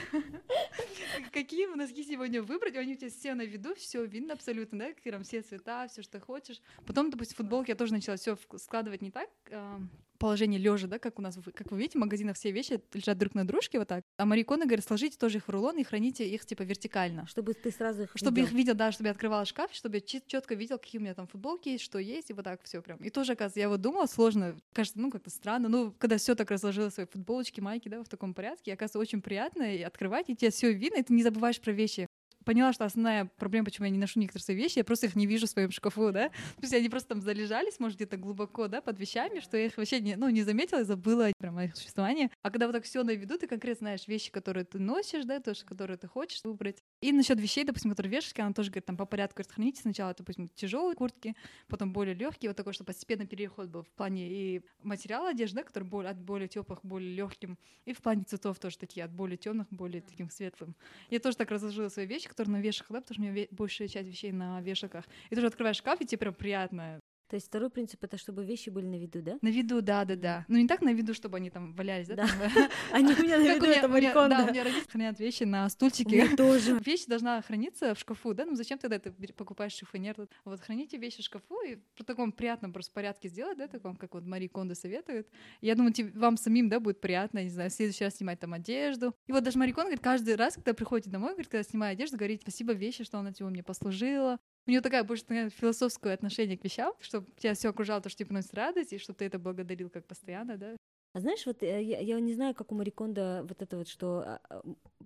Какие 1.31 1.67
носки 1.75 2.03
сегодня 2.03 2.41
выбрать? 2.41 2.75
Они 2.75 2.93
у 2.93 2.97
тебя 2.97 3.09
все 3.09 3.33
на 3.33 3.43
виду, 3.43 3.75
все 3.75 4.05
видно 4.05 4.33
абсолютно, 4.33 4.79
да, 4.79 5.11
там 5.11 5.23
все 5.23 5.41
цвета, 5.41 5.87
все, 5.87 6.01
что 6.01 6.19
хочешь. 6.19 6.61
Потом, 6.85 7.09
допустим, 7.09 7.37
футболки 7.37 7.69
я 7.71 7.75
тоже 7.75 7.93
начала 7.93 8.17
все 8.17 8.37
складывать 8.57 9.01
не 9.01 9.11
так, 9.11 9.29
а, 9.51 9.79
положение 10.19 10.59
лежа, 10.59 10.87
да, 10.87 10.99
как 10.99 11.17
у 11.17 11.21
нас, 11.21 11.37
как 11.55 11.71
вы 11.71 11.77
видите, 11.77 11.97
в 11.97 12.01
магазинах 12.01 12.35
все 12.35 12.51
вещи 12.51 12.81
лежат 12.93 13.17
друг 13.17 13.33
на 13.33 13.47
дружке 13.47 13.79
вот 13.79 13.87
так. 13.87 14.03
А 14.17 14.25
Марикона 14.25 14.65
говорит, 14.65 14.85
сложите 14.85 15.17
тоже 15.17 15.37
их 15.37 15.47
в 15.47 15.49
рулон 15.49 15.77
и 15.77 15.83
храните 15.83 16.27
их 16.27 16.45
типа 16.45 16.63
вертикально. 16.63 17.25
Чтобы 17.27 17.53
ты 17.53 17.71
сразу 17.71 18.03
их 18.03 18.11
Чтобы 18.15 18.37
видел. 18.37 18.47
их 18.49 18.53
видел, 18.53 18.75
да, 18.75 18.91
чтобы 18.91 19.07
я 19.07 19.11
открывала 19.11 19.45
шкаф, 19.45 19.73
чтобы 19.73 19.97
я 19.97 20.01
четко 20.01 20.55
видел, 20.55 20.77
какие 20.77 20.99
у 20.99 21.01
меня 21.01 21.13
там 21.13 21.27
футболки 21.27 21.69
есть, 21.69 21.83
что 21.83 21.97
есть, 21.99 22.29
и 22.29 22.33
вот 22.33 22.43
так 22.43 22.61
все 22.63 22.81
прям. 22.81 22.97
И 22.99 23.09
тоже, 23.09 23.31
оказывается, 23.33 23.61
я 23.61 23.69
вот 23.69 23.81
думала, 23.81 24.05
сложно, 24.05 24.55
кажется, 24.73 24.99
ну, 24.99 25.09
как-то 25.09 25.29
странно. 25.29 25.69
Ну, 25.69 25.93
когда 25.97 26.17
все 26.17 26.35
так 26.35 26.51
разложила 26.51 26.89
свои 26.89 27.05
футболочки, 27.05 27.61
майки, 27.61 27.87
да, 27.87 28.03
в 28.03 28.09
таком 28.09 28.33
порядке, 28.33 28.71
и, 28.71 28.73
оказывается, 28.73 28.99
очень 28.99 29.21
приятно 29.21 29.75
и 29.75 29.81
открывать, 29.81 30.29
и 30.29 30.35
тебе 30.35 30.51
все 30.51 30.73
видно, 30.73 30.97
и 30.97 31.03
ты 31.03 31.13
не 31.13 31.23
забываешь 31.23 31.61
про 31.61 31.71
вещи. 31.71 32.08
Поняла, 32.49 32.73
что 32.73 32.85
основная 32.85 33.25
проблема, 33.37 33.65
почему 33.65 33.85
я 33.85 33.91
не 33.91 33.99
ношу 33.99 34.19
некоторые 34.19 34.43
свои 34.43 34.57
вещи, 34.57 34.79
я 34.79 34.83
просто 34.83 35.05
их 35.05 35.15
не 35.15 35.27
вижу 35.27 35.45
в 35.45 35.51
своем 35.51 35.69
шкафу, 35.69 36.11
да. 36.11 36.29
То 36.29 36.63
есть 36.63 36.73
они 36.73 36.89
просто 36.89 37.09
там 37.09 37.21
залежались, 37.21 37.79
может, 37.79 37.97
где-то 37.97 38.17
глубоко, 38.17 38.67
да, 38.67 38.81
под 38.81 38.99
вещами, 38.99 39.39
что 39.39 39.55
я 39.55 39.67
их 39.67 39.77
вообще 39.77 39.99
не, 39.99 40.15
ну, 40.15 40.29
не 40.29 40.41
заметила 40.41 40.83
забыла 40.83 41.31
прям 41.37 41.59
о 41.59 41.65
их 41.65 41.75
существовании. 41.75 42.31
А 42.41 42.49
когда 42.49 42.65
вот 42.65 42.73
так 42.73 42.85
все 42.85 43.03
на 43.03 43.11
виду, 43.11 43.37
ты 43.37 43.45
конкретно 43.45 43.85
знаешь 43.85 44.07
вещи, 44.07 44.31
которые 44.31 44.65
ты 44.65 44.79
носишь, 44.79 45.25
да, 45.25 45.39
то, 45.39 45.53
что- 45.53 45.67
которые 45.67 45.97
ты 45.99 46.07
хочешь 46.07 46.43
выбрать. 46.43 46.81
И 47.01 47.11
насчет 47.11 47.39
вещей, 47.39 47.63
допустим, 47.65 47.91
которые 47.91 48.13
вешаешь, 48.13 48.33
она 48.39 48.51
тоже 48.51 48.71
говорит, 48.71 48.87
там 48.87 48.97
по 48.97 49.05
порядку 49.05 49.35
говорит, 49.35 49.51
храните 49.51 49.81
сначала, 49.83 50.15
допустим, 50.17 50.47
тяжелые 50.47 50.95
куртки, 50.95 51.35
потом 51.67 51.93
более 51.93 52.15
легкие, 52.15 52.49
вот 52.49 52.57
такой, 52.57 52.73
чтобы 52.73 52.87
постепенно 52.87 53.27
переход 53.27 53.69
был 53.69 53.83
в 53.83 53.89
плане 53.89 54.27
и 54.27 54.61
материала 54.81 55.29
одежды, 55.29 55.61
который 55.61 55.83
более, 55.83 56.09
от 56.09 56.17
более 56.17 56.47
теплых 56.47 56.79
более 56.81 57.13
легким, 57.13 57.59
и 57.85 57.93
в 57.93 57.99
плане 57.99 58.23
цветов 58.23 58.57
тоже 58.57 58.79
такие, 58.79 59.03
от 59.03 59.11
более 59.11 59.37
темных 59.37 59.67
более 59.69 60.01
таким 60.01 60.31
светлым. 60.31 60.75
Я 61.11 61.19
тоже 61.19 61.37
так 61.37 61.51
разложила 61.51 61.89
свои 61.89 62.07
вещи, 62.07 62.27
которые 62.39 62.61
на 62.61 62.61
вешах, 62.61 62.87
да, 62.89 63.01
потому 63.01 63.15
что 63.15 63.23
у 63.23 63.33
меня 63.33 63.47
большая 63.51 63.87
часть 63.87 64.07
вещей 64.07 64.31
на 64.31 64.61
вешалках. 64.61 65.05
И 65.29 65.35
тоже 65.35 65.47
открываешь 65.47 65.77
шкаф, 65.77 65.99
и 66.01 66.05
тебе 66.05 66.19
прям 66.19 66.33
приятно. 66.33 67.01
То 67.29 67.35
есть 67.35 67.47
второй 67.47 67.69
принцип 67.69 68.03
это 68.03 68.17
чтобы 68.17 68.43
вещи 68.43 68.69
были 68.71 68.87
на 68.87 68.95
виду, 68.95 69.21
да? 69.21 69.37
На 69.41 69.49
виду, 69.49 69.81
да, 69.83 70.03
да, 70.03 70.15
да. 70.15 70.45
Ну 70.47 70.57
не 70.57 70.67
так 70.67 70.81
на 70.81 70.91
виду, 70.93 71.13
чтобы 71.13 71.37
они 71.37 71.51
там 71.51 71.73
валялись, 71.75 72.07
да? 72.07 72.15
Там, 72.15 72.27
Они 72.91 73.13
у 73.13 73.21
меня 73.23 73.37
на 73.37 73.53
виду, 73.55 73.65
это 73.67 73.87
марикон, 73.87 74.29
Да, 74.29 74.45
у 74.45 74.49
меня 74.51 74.63
родители 74.63 74.89
хранят 74.89 75.19
вещи 75.19 75.43
на 75.43 75.69
стульчике. 75.69 76.23
меня 76.23 76.35
тоже. 76.35 76.79
Вещь 76.85 77.05
должна 77.05 77.39
храниться 77.43 77.93
в 77.93 77.99
шкафу, 77.99 78.33
да? 78.33 78.45
Ну 78.45 78.55
зачем 78.55 78.79
тогда 78.79 78.97
ты 78.97 79.11
покупаешь 79.33 79.73
шифонер? 79.73 80.15
Вот 80.43 80.59
храните 80.59 80.97
вещи 80.97 81.21
в 81.21 81.25
шкафу 81.25 81.61
и 81.61 81.77
в 81.95 82.03
таком 82.03 82.31
приятном 82.31 82.73
просто 82.73 82.91
порядке 82.93 83.29
сделать, 83.29 83.57
да, 83.59 83.67
таком, 83.67 83.95
как 83.95 84.15
вот 84.15 84.25
Мари 84.25 84.47
Кондо 84.47 84.73
советует. 84.73 85.27
Я 85.61 85.75
думаю, 85.75 85.93
тебе- 85.93 86.11
вам 86.19 86.35
самим, 86.35 86.67
да, 86.67 86.79
будет 86.79 86.99
приятно, 86.99 87.43
не 87.43 87.49
знаю, 87.49 87.69
в 87.69 87.73
следующий 87.73 88.05
раз 88.05 88.15
снимать 88.15 88.39
там 88.39 88.53
одежду. 88.53 89.13
И 89.27 89.31
вот 89.31 89.43
даже 89.43 89.59
Мари 89.59 89.69
Кондо 89.71 89.89
говорит, 89.89 90.03
каждый 90.03 90.35
раз, 90.35 90.55
когда 90.55 90.73
приходите 90.73 91.11
домой, 91.11 91.33
говорит, 91.33 91.51
когда 91.51 91.61
снимаю 91.63 91.91
одежду, 91.91 92.17
говорит, 92.17 92.41
спасибо 92.41 92.73
вещи, 92.73 93.03
что 93.03 93.19
она 93.19 93.31
тебе 93.31 93.47
мне 93.49 93.61
послужила. 93.61 94.39
У 94.69 94.71
нее 94.71 94.81
такая 94.81 95.03
больше 95.03 95.23
наверное, 95.29 95.49
философское 95.49 96.13
отношение 96.13 96.55
к 96.55 96.63
вещам, 96.63 96.93
чтобы 96.99 97.25
тебя 97.37 97.55
все 97.55 97.69
окружало, 97.69 98.01
то, 98.01 98.09
что 98.09 98.19
тебе 98.19 98.27
приносит 98.27 98.53
радость, 98.53 98.93
и 98.93 98.99
чтобы 98.99 99.17
ты 99.17 99.25
это 99.25 99.39
благодарил 99.39 99.89
как 99.89 100.05
постоянно, 100.05 100.57
да. 100.57 100.75
А 101.15 101.19
знаешь, 101.19 101.43
вот 101.47 101.63
э, 101.63 101.81
я, 101.81 101.99
я 101.99 102.19
не 102.19 102.35
знаю, 102.35 102.53
как 102.53 102.71
у 102.71 102.75
Мариконда 102.75 103.43
вот 103.49 103.63
это 103.63 103.77
вот, 103.77 103.87
что 103.87 104.19
а, 104.19 104.39
а, 104.47 104.61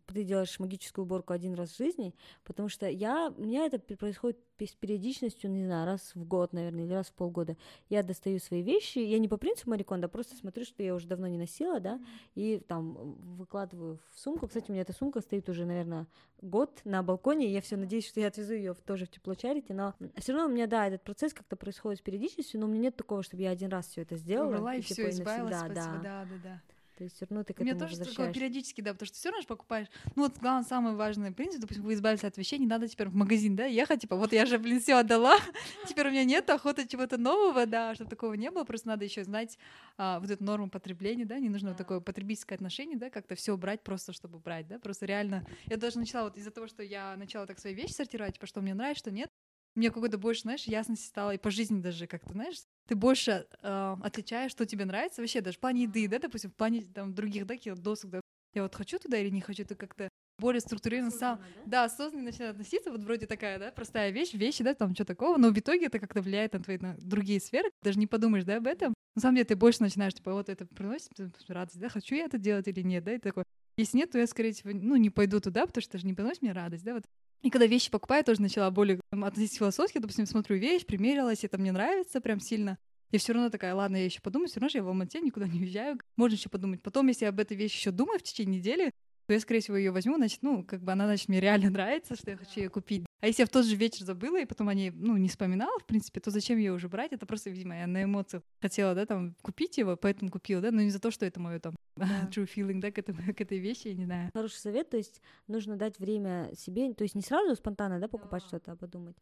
ты 0.05 0.23
делаешь 0.23 0.59
магическую 0.59 1.05
уборку 1.05 1.33
один 1.33 1.53
раз 1.53 1.71
в 1.71 1.77
жизни, 1.77 2.13
потому 2.43 2.69
что 2.69 2.87
я, 2.87 3.33
у 3.35 3.41
меня 3.41 3.65
это 3.65 3.79
происходит 3.79 4.39
с 4.59 4.75
периодичностью, 4.75 5.51
не 5.51 5.65
знаю, 5.65 5.85
раз 5.85 6.11
в 6.15 6.25
год, 6.25 6.53
наверное, 6.53 6.85
или 6.85 6.93
раз 6.93 7.07
в 7.07 7.13
полгода. 7.13 7.57
Я 7.89 8.03
достаю 8.03 8.39
свои 8.39 8.61
вещи, 8.61 8.99
я 8.99 9.19
не 9.19 9.27
по 9.27 9.37
принципу 9.37 9.71
Мариконда, 9.71 10.07
просто 10.07 10.35
смотрю, 10.35 10.65
что 10.65 10.83
я 10.83 10.95
уже 10.95 11.07
давно 11.07 11.27
не 11.27 11.37
носила, 11.37 11.79
да, 11.79 11.99
и 12.35 12.59
там 12.67 13.15
выкладываю 13.35 13.99
в 14.13 14.19
сумку. 14.19 14.47
Кстати, 14.47 14.69
у 14.69 14.73
меня 14.73 14.81
эта 14.81 14.93
сумка 14.93 15.21
стоит 15.21 15.49
уже, 15.49 15.65
наверное, 15.65 16.07
год 16.41 16.81
на 16.83 17.03
балконе, 17.03 17.47
и 17.47 17.51
я 17.51 17.61
все 17.61 17.75
надеюсь, 17.77 18.07
что 18.07 18.19
я 18.19 18.27
отвезу 18.27 18.53
ее 18.53 18.73
тоже 18.73 19.05
в 19.05 19.11
теплочарите, 19.11 19.73
но 19.73 19.93
все 20.17 20.33
равно 20.33 20.47
у 20.47 20.51
меня, 20.51 20.67
да, 20.67 20.87
этот 20.87 21.03
процесс 21.03 21.33
как-то 21.33 21.55
происходит 21.55 21.99
с 21.99 22.01
периодичностью, 22.01 22.59
но 22.59 22.67
у 22.67 22.69
меня 22.69 22.83
нет 22.83 22.95
такого, 22.95 23.23
чтобы 23.23 23.43
я 23.43 23.49
один 23.49 23.69
раз 23.69 23.87
все 23.87 24.01
это 24.01 24.15
сделала. 24.15 24.49
Убрала 24.49 24.75
и 24.75 24.81
типа, 24.81 24.93
все, 24.93 25.03
навсегда, 25.03 25.21
избавилась, 25.23 25.57
спасибо, 25.57 25.75
да. 25.75 25.99
да, 26.03 26.25
да, 26.25 26.37
да. 26.43 26.61
То 26.97 27.03
есть 27.03 27.15
все 27.15 27.25
равно 27.25 27.43
ты 27.43 27.53
к 27.53 27.59
У 27.59 27.63
меня 27.63 27.73
этому 27.73 27.89
тоже 27.89 28.03
такое 28.03 28.31
периодически, 28.31 28.81
да, 28.81 28.93
потому 28.93 29.07
что 29.07 29.17
все 29.17 29.29
равно 29.29 29.41
же 29.41 29.47
покупаешь. 29.47 29.87
Ну 30.15 30.23
вот 30.23 30.37
главный 30.37 30.67
самый 30.67 30.95
важный 30.95 31.31
принцип, 31.31 31.61
допустим, 31.61 31.83
вы 31.83 31.93
избавились 31.93 32.23
от 32.23 32.37
вещей, 32.37 32.59
не 32.59 32.67
надо 32.67 32.87
теперь 32.87 33.07
в 33.07 33.15
магазин, 33.15 33.55
да, 33.55 33.65
ехать, 33.65 34.01
типа, 34.01 34.15
вот 34.15 34.31
я 34.33 34.45
же, 34.45 34.59
блин, 34.59 34.79
все 34.79 34.95
отдала, 34.95 35.37
теперь 35.87 36.07
у 36.07 36.11
меня 36.11 36.23
нет 36.23 36.49
охоты 36.49 36.87
чего-то 36.87 37.17
нового, 37.17 37.65
да, 37.65 37.95
чтобы 37.95 38.09
такого 38.09 38.33
не 38.33 38.51
было, 38.51 38.63
просто 38.63 38.89
надо 38.89 39.05
еще 39.05 39.23
знать 39.23 39.57
а, 39.97 40.19
вот 40.19 40.29
эту 40.29 40.43
норму 40.43 40.69
потребления, 40.69 41.25
да, 41.25 41.39
не 41.39 41.49
нужно 41.49 41.69
вот 41.69 41.77
такое 41.77 41.99
потребительское 41.99 42.55
отношение, 42.55 42.97
да, 42.97 43.09
как-то 43.09 43.35
все 43.35 43.57
брать 43.57 43.81
просто, 43.81 44.13
чтобы 44.13 44.39
брать, 44.39 44.67
да, 44.67 44.77
просто 44.77 45.05
реально. 45.05 45.45
Я 45.65 45.77
даже 45.77 45.97
начала 45.97 46.25
вот 46.25 46.37
из-за 46.37 46.51
того, 46.51 46.67
что 46.67 46.83
я 46.83 47.15
начала 47.17 47.45
так 47.47 47.59
свои 47.59 47.73
вещи 47.73 47.93
сортировать, 47.93 48.35
типа, 48.35 48.45
что 48.45 48.61
мне 48.61 48.73
нравится, 48.73 48.99
что 48.99 49.11
нет, 49.11 49.29
мне 49.75 49.89
какой-то 49.89 50.17
больше, 50.17 50.41
знаешь, 50.41 50.63
ясности 50.65 51.07
стало 51.07 51.31
и 51.31 51.37
по 51.37 51.49
жизни 51.49 51.81
даже 51.81 52.05
как-то, 52.07 52.33
знаешь, 52.33 52.57
ты 52.87 52.95
больше 52.95 53.47
э, 53.61 53.95
отличаешь, 54.01 54.51
что 54.51 54.65
тебе 54.65 54.85
нравится 54.85 55.21
вообще, 55.21 55.41
даже 55.41 55.57
в 55.57 55.59
плане 55.59 55.83
еды, 55.83 56.07
да, 56.07 56.19
допустим, 56.19 56.51
в 56.51 56.55
плане 56.55 56.81
там 56.81 57.13
других, 57.13 57.45
да, 57.45 57.55
каких 57.55 57.77
досуг, 57.77 58.11
да, 58.11 58.21
я 58.53 58.63
вот 58.63 58.75
хочу 58.75 58.99
туда 58.99 59.17
или 59.17 59.29
не 59.29 59.41
хочу, 59.41 59.65
ты 59.65 59.75
как-то 59.75 60.09
более 60.39 60.61
структурированно 60.61 61.11
сам, 61.11 61.39
да, 61.65 61.85
осознанно 61.85 62.25
начинает 62.25 62.53
относиться, 62.53 62.91
вот 62.91 63.01
вроде 63.01 63.27
такая, 63.27 63.59
да, 63.59 63.71
простая 63.71 64.09
вещь, 64.11 64.33
вещи, 64.33 64.63
да, 64.63 64.73
там 64.73 64.93
что 64.93 65.05
такого, 65.05 65.37
но 65.37 65.49
в 65.49 65.57
итоге 65.57 65.85
это 65.85 65.99
как-то 65.99 66.21
влияет 66.21 66.53
на 66.53 66.59
твои 66.59 66.77
на 66.77 66.95
другие 66.99 67.39
сферы, 67.39 67.69
даже 67.81 67.99
не 67.99 68.07
подумаешь, 68.07 68.43
да, 68.43 68.57
об 68.57 68.67
этом. 68.67 68.93
На 69.15 69.21
самом 69.21 69.35
деле 69.35 69.45
ты 69.45 69.55
больше 69.55 69.81
начинаешь, 69.81 70.13
типа, 70.15 70.33
вот 70.33 70.49
это 70.49 70.65
приносит 70.65 71.11
радость, 71.47 71.79
да, 71.79 71.89
хочу 71.89 72.15
я 72.15 72.25
это 72.25 72.37
делать 72.37 72.67
или 72.67 72.81
нет, 72.81 73.03
да, 73.03 73.13
и 73.13 73.19
такой. 73.19 73.43
Если 73.77 73.97
нет, 73.97 74.11
то 74.11 74.19
я, 74.19 74.27
скорее 74.27 74.53
всего, 74.53 74.71
ну, 74.73 74.95
не 74.95 75.09
пойду 75.09 75.39
туда, 75.39 75.65
потому 75.65 75.81
что 75.81 75.91
это 75.91 75.97
же 75.99 76.05
не 76.05 76.13
приносит 76.13 76.41
мне 76.41 76.51
радость, 76.51 76.83
да, 76.83 76.93
вот. 76.93 77.03
И 77.41 77.49
когда 77.49 77.65
вещи 77.65 77.91
покупаю, 77.91 78.23
тоже 78.23 78.41
начала 78.41 78.71
более 78.71 78.99
относиться 79.11 79.57
философски, 79.57 79.97
допустим, 79.97 80.25
смотрю 80.25 80.57
вещь, 80.57 80.85
примерилась, 80.85 81.43
это 81.43 81.57
мне 81.57 81.71
нравится 81.71 82.21
прям 82.21 82.39
сильно. 82.39 82.77
Я 83.11 83.19
все 83.19 83.33
равно 83.33 83.49
такая, 83.49 83.75
ладно, 83.75 83.97
я 83.97 84.05
еще 84.05 84.21
подумаю, 84.21 84.47
все 84.47 84.59
равно 84.59 84.69
же 84.69 84.77
я 84.77 84.83
в 84.83 84.87
Алмате 84.87 85.19
никуда 85.21 85.47
не 85.47 85.59
уезжаю, 85.59 85.99
можно 86.15 86.35
еще 86.35 86.49
подумать. 86.49 86.81
Потом, 86.81 87.07
если 87.07 87.25
я 87.25 87.29
об 87.29 87.39
этой 87.39 87.57
вещи 87.57 87.77
еще 87.77 87.91
думаю 87.91 88.19
в 88.19 88.23
течение 88.23 88.59
недели, 88.59 88.91
то 89.27 89.33
я, 89.33 89.39
скорее 89.39 89.59
всего, 89.59 89.77
ее 89.77 89.91
возьму, 89.91 90.15
значит, 90.15 90.39
ну, 90.41 90.63
как 90.63 90.81
бы 90.83 90.91
она, 90.91 91.05
значит, 91.05 91.27
мне 91.27 91.39
реально 91.39 91.69
нравится, 91.69 92.15
что 92.15 92.31
я 92.31 92.37
хочу 92.37 92.61
ее 92.61 92.69
купить. 92.69 93.05
А 93.23 93.27
если 93.27 93.43
я 93.43 93.45
в 93.45 93.49
тот 93.51 93.65
же 93.65 93.77
вечер 93.77 94.03
забыла, 94.03 94.41
и 94.41 94.45
потом 94.45 94.67
они, 94.67 94.91
ну, 94.91 95.15
не 95.15 95.29
вспоминала, 95.29 95.79
в 95.79 95.85
принципе, 95.85 96.19
то 96.19 96.29
зачем 96.29 96.57
ее 96.57 96.73
уже 96.73 96.89
брать? 96.89 97.13
Это 97.13 97.25
просто, 97.25 97.51
видимо, 97.51 97.73
я 97.73 97.87
на 97.87 98.03
эмоциях 98.03 98.43
хотела, 98.61 98.93
да, 98.93 99.05
там, 99.05 99.33
купить 99.41 99.77
его, 99.77 99.95
поэтому 99.95 100.29
купила, 100.29 100.61
да, 100.61 100.71
но 100.71 100.81
не 100.81 100.89
за 100.89 100.99
то, 100.99 101.09
что 101.09 101.25
это 101.25 101.39
мое 101.39 101.59
там 101.59 101.73
да. 101.95 102.29
true 102.29 102.45
feeling, 102.53 102.81
да, 102.81 102.91
к, 102.91 102.97
этому, 102.97 103.19
к 103.33 103.39
этой 103.39 103.59
вещи, 103.59 103.87
я 103.87 103.93
не 103.93 104.03
знаю. 104.03 104.29
Хороший 104.33 104.57
совет, 104.57 104.89
то 104.89 104.97
есть 104.97 105.21
нужно 105.47 105.77
дать 105.77 105.99
время 105.99 106.51
себе, 106.57 106.93
то 106.93 107.03
есть 107.05 107.15
не 107.15 107.21
сразу 107.21 107.55
спонтанно, 107.55 107.97
да, 107.97 108.09
покупать 108.09 108.41
да. 108.41 108.47
что-то, 108.49 108.73
а 108.73 108.75
подумать. 108.75 109.15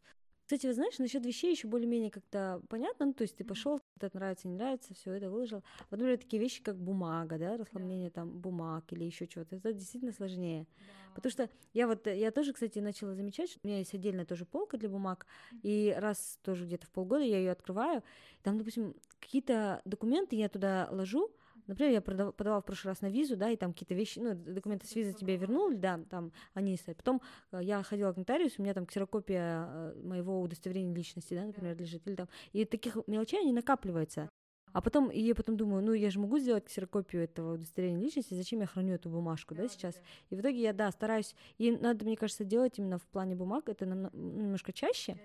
Кстати, 0.52 0.66
вы 0.66 0.74
знаешь, 0.74 0.98
насчет 0.98 1.24
вещей 1.24 1.50
еще 1.50 1.66
более-менее 1.66 2.10
как-то 2.10 2.60
понятно. 2.68 3.06
Ну, 3.06 3.14
то 3.14 3.22
есть 3.22 3.34
ты 3.34 3.42
пошел, 3.42 3.80
это 3.98 4.10
нравится, 4.12 4.48
не 4.48 4.54
нравится, 4.54 4.92
все 4.92 5.12
это 5.12 5.30
выложил. 5.30 5.64
Вот, 5.88 5.92
например, 5.92 6.18
такие 6.18 6.42
вещи, 6.42 6.62
как 6.62 6.76
бумага, 6.76 7.38
да, 7.38 7.56
расхламление 7.56 8.10
да. 8.10 8.16
там 8.16 8.38
бумаг 8.38 8.84
или 8.90 9.04
еще 9.04 9.26
чего-то. 9.26 9.56
Это 9.56 9.72
действительно 9.72 10.12
сложнее. 10.12 10.66
Да. 10.78 11.14
Потому 11.14 11.30
что 11.30 11.50
я 11.72 11.86
вот, 11.86 12.06
я 12.06 12.30
тоже, 12.32 12.52
кстати, 12.52 12.80
начала 12.80 13.14
замечать, 13.14 13.48
что 13.48 13.60
у 13.64 13.66
меня 13.66 13.78
есть 13.78 13.94
отдельная 13.94 14.26
тоже 14.26 14.44
полка 14.44 14.76
для 14.76 14.90
бумаг, 14.90 15.26
и 15.62 15.96
раз 15.96 16.38
тоже 16.42 16.66
где-то 16.66 16.86
в 16.86 16.90
полгода 16.90 17.24
я 17.24 17.38
ее 17.38 17.50
открываю, 17.50 18.02
там, 18.42 18.58
допустим, 18.58 18.94
какие-то 19.20 19.80
документы 19.86 20.36
я 20.36 20.50
туда 20.50 20.86
ложу, 20.90 21.30
Например, 21.66 21.92
я 21.92 22.00
продав, 22.00 22.34
подавала 22.34 22.60
в 22.60 22.64
прошлый 22.64 22.92
раз 22.92 23.00
на 23.00 23.06
визу, 23.08 23.36
да, 23.36 23.50
и 23.50 23.56
там 23.56 23.72
какие-то 23.72 23.94
вещи, 23.94 24.18
ну, 24.18 24.34
документы 24.34 24.86
с 24.86 24.94
визы 24.94 25.12
тебе 25.12 25.36
вернули, 25.36 25.76
да, 25.76 26.00
там 26.10 26.32
они 26.54 26.76
стоят. 26.76 26.98
Потом 26.98 27.22
э, 27.52 27.60
я 27.62 27.82
ходила 27.82 28.12
к 28.12 28.16
нотариусу, 28.16 28.56
у 28.58 28.62
меня 28.62 28.74
там 28.74 28.86
ксерокопия 28.86 29.66
э, 29.68 30.00
моего 30.02 30.40
удостоверения 30.40 30.94
личности, 30.94 31.34
да, 31.34 31.44
например, 31.44 31.76
лежит, 31.76 32.06
или 32.06 32.14
там, 32.14 32.28
и 32.52 32.64
таких 32.64 32.96
мелочей 33.06 33.40
они 33.40 33.52
накапливаются. 33.52 34.28
А 34.72 34.80
потом, 34.80 35.10
и 35.10 35.20
я 35.20 35.34
потом 35.34 35.56
думаю, 35.56 35.84
ну, 35.84 35.92
я 35.92 36.10
же 36.10 36.18
могу 36.18 36.38
сделать 36.38 36.64
ксерокопию 36.64 37.24
этого 37.24 37.54
удостоверения 37.54 38.00
личности, 38.00 38.34
зачем 38.34 38.60
я 38.60 38.66
храню 38.66 38.94
эту 38.94 39.10
бумажку, 39.10 39.54
да, 39.54 39.68
сейчас? 39.68 40.00
И 40.30 40.34
в 40.34 40.40
итоге 40.40 40.62
я, 40.62 40.72
да, 40.72 40.90
стараюсь, 40.90 41.34
и 41.58 41.70
надо, 41.72 42.04
мне 42.04 42.16
кажется, 42.16 42.44
делать 42.44 42.78
именно 42.78 42.98
в 42.98 43.06
плане 43.08 43.36
бумаг, 43.36 43.68
это 43.68 43.84
немножко 43.84 44.72
чаще, 44.72 45.18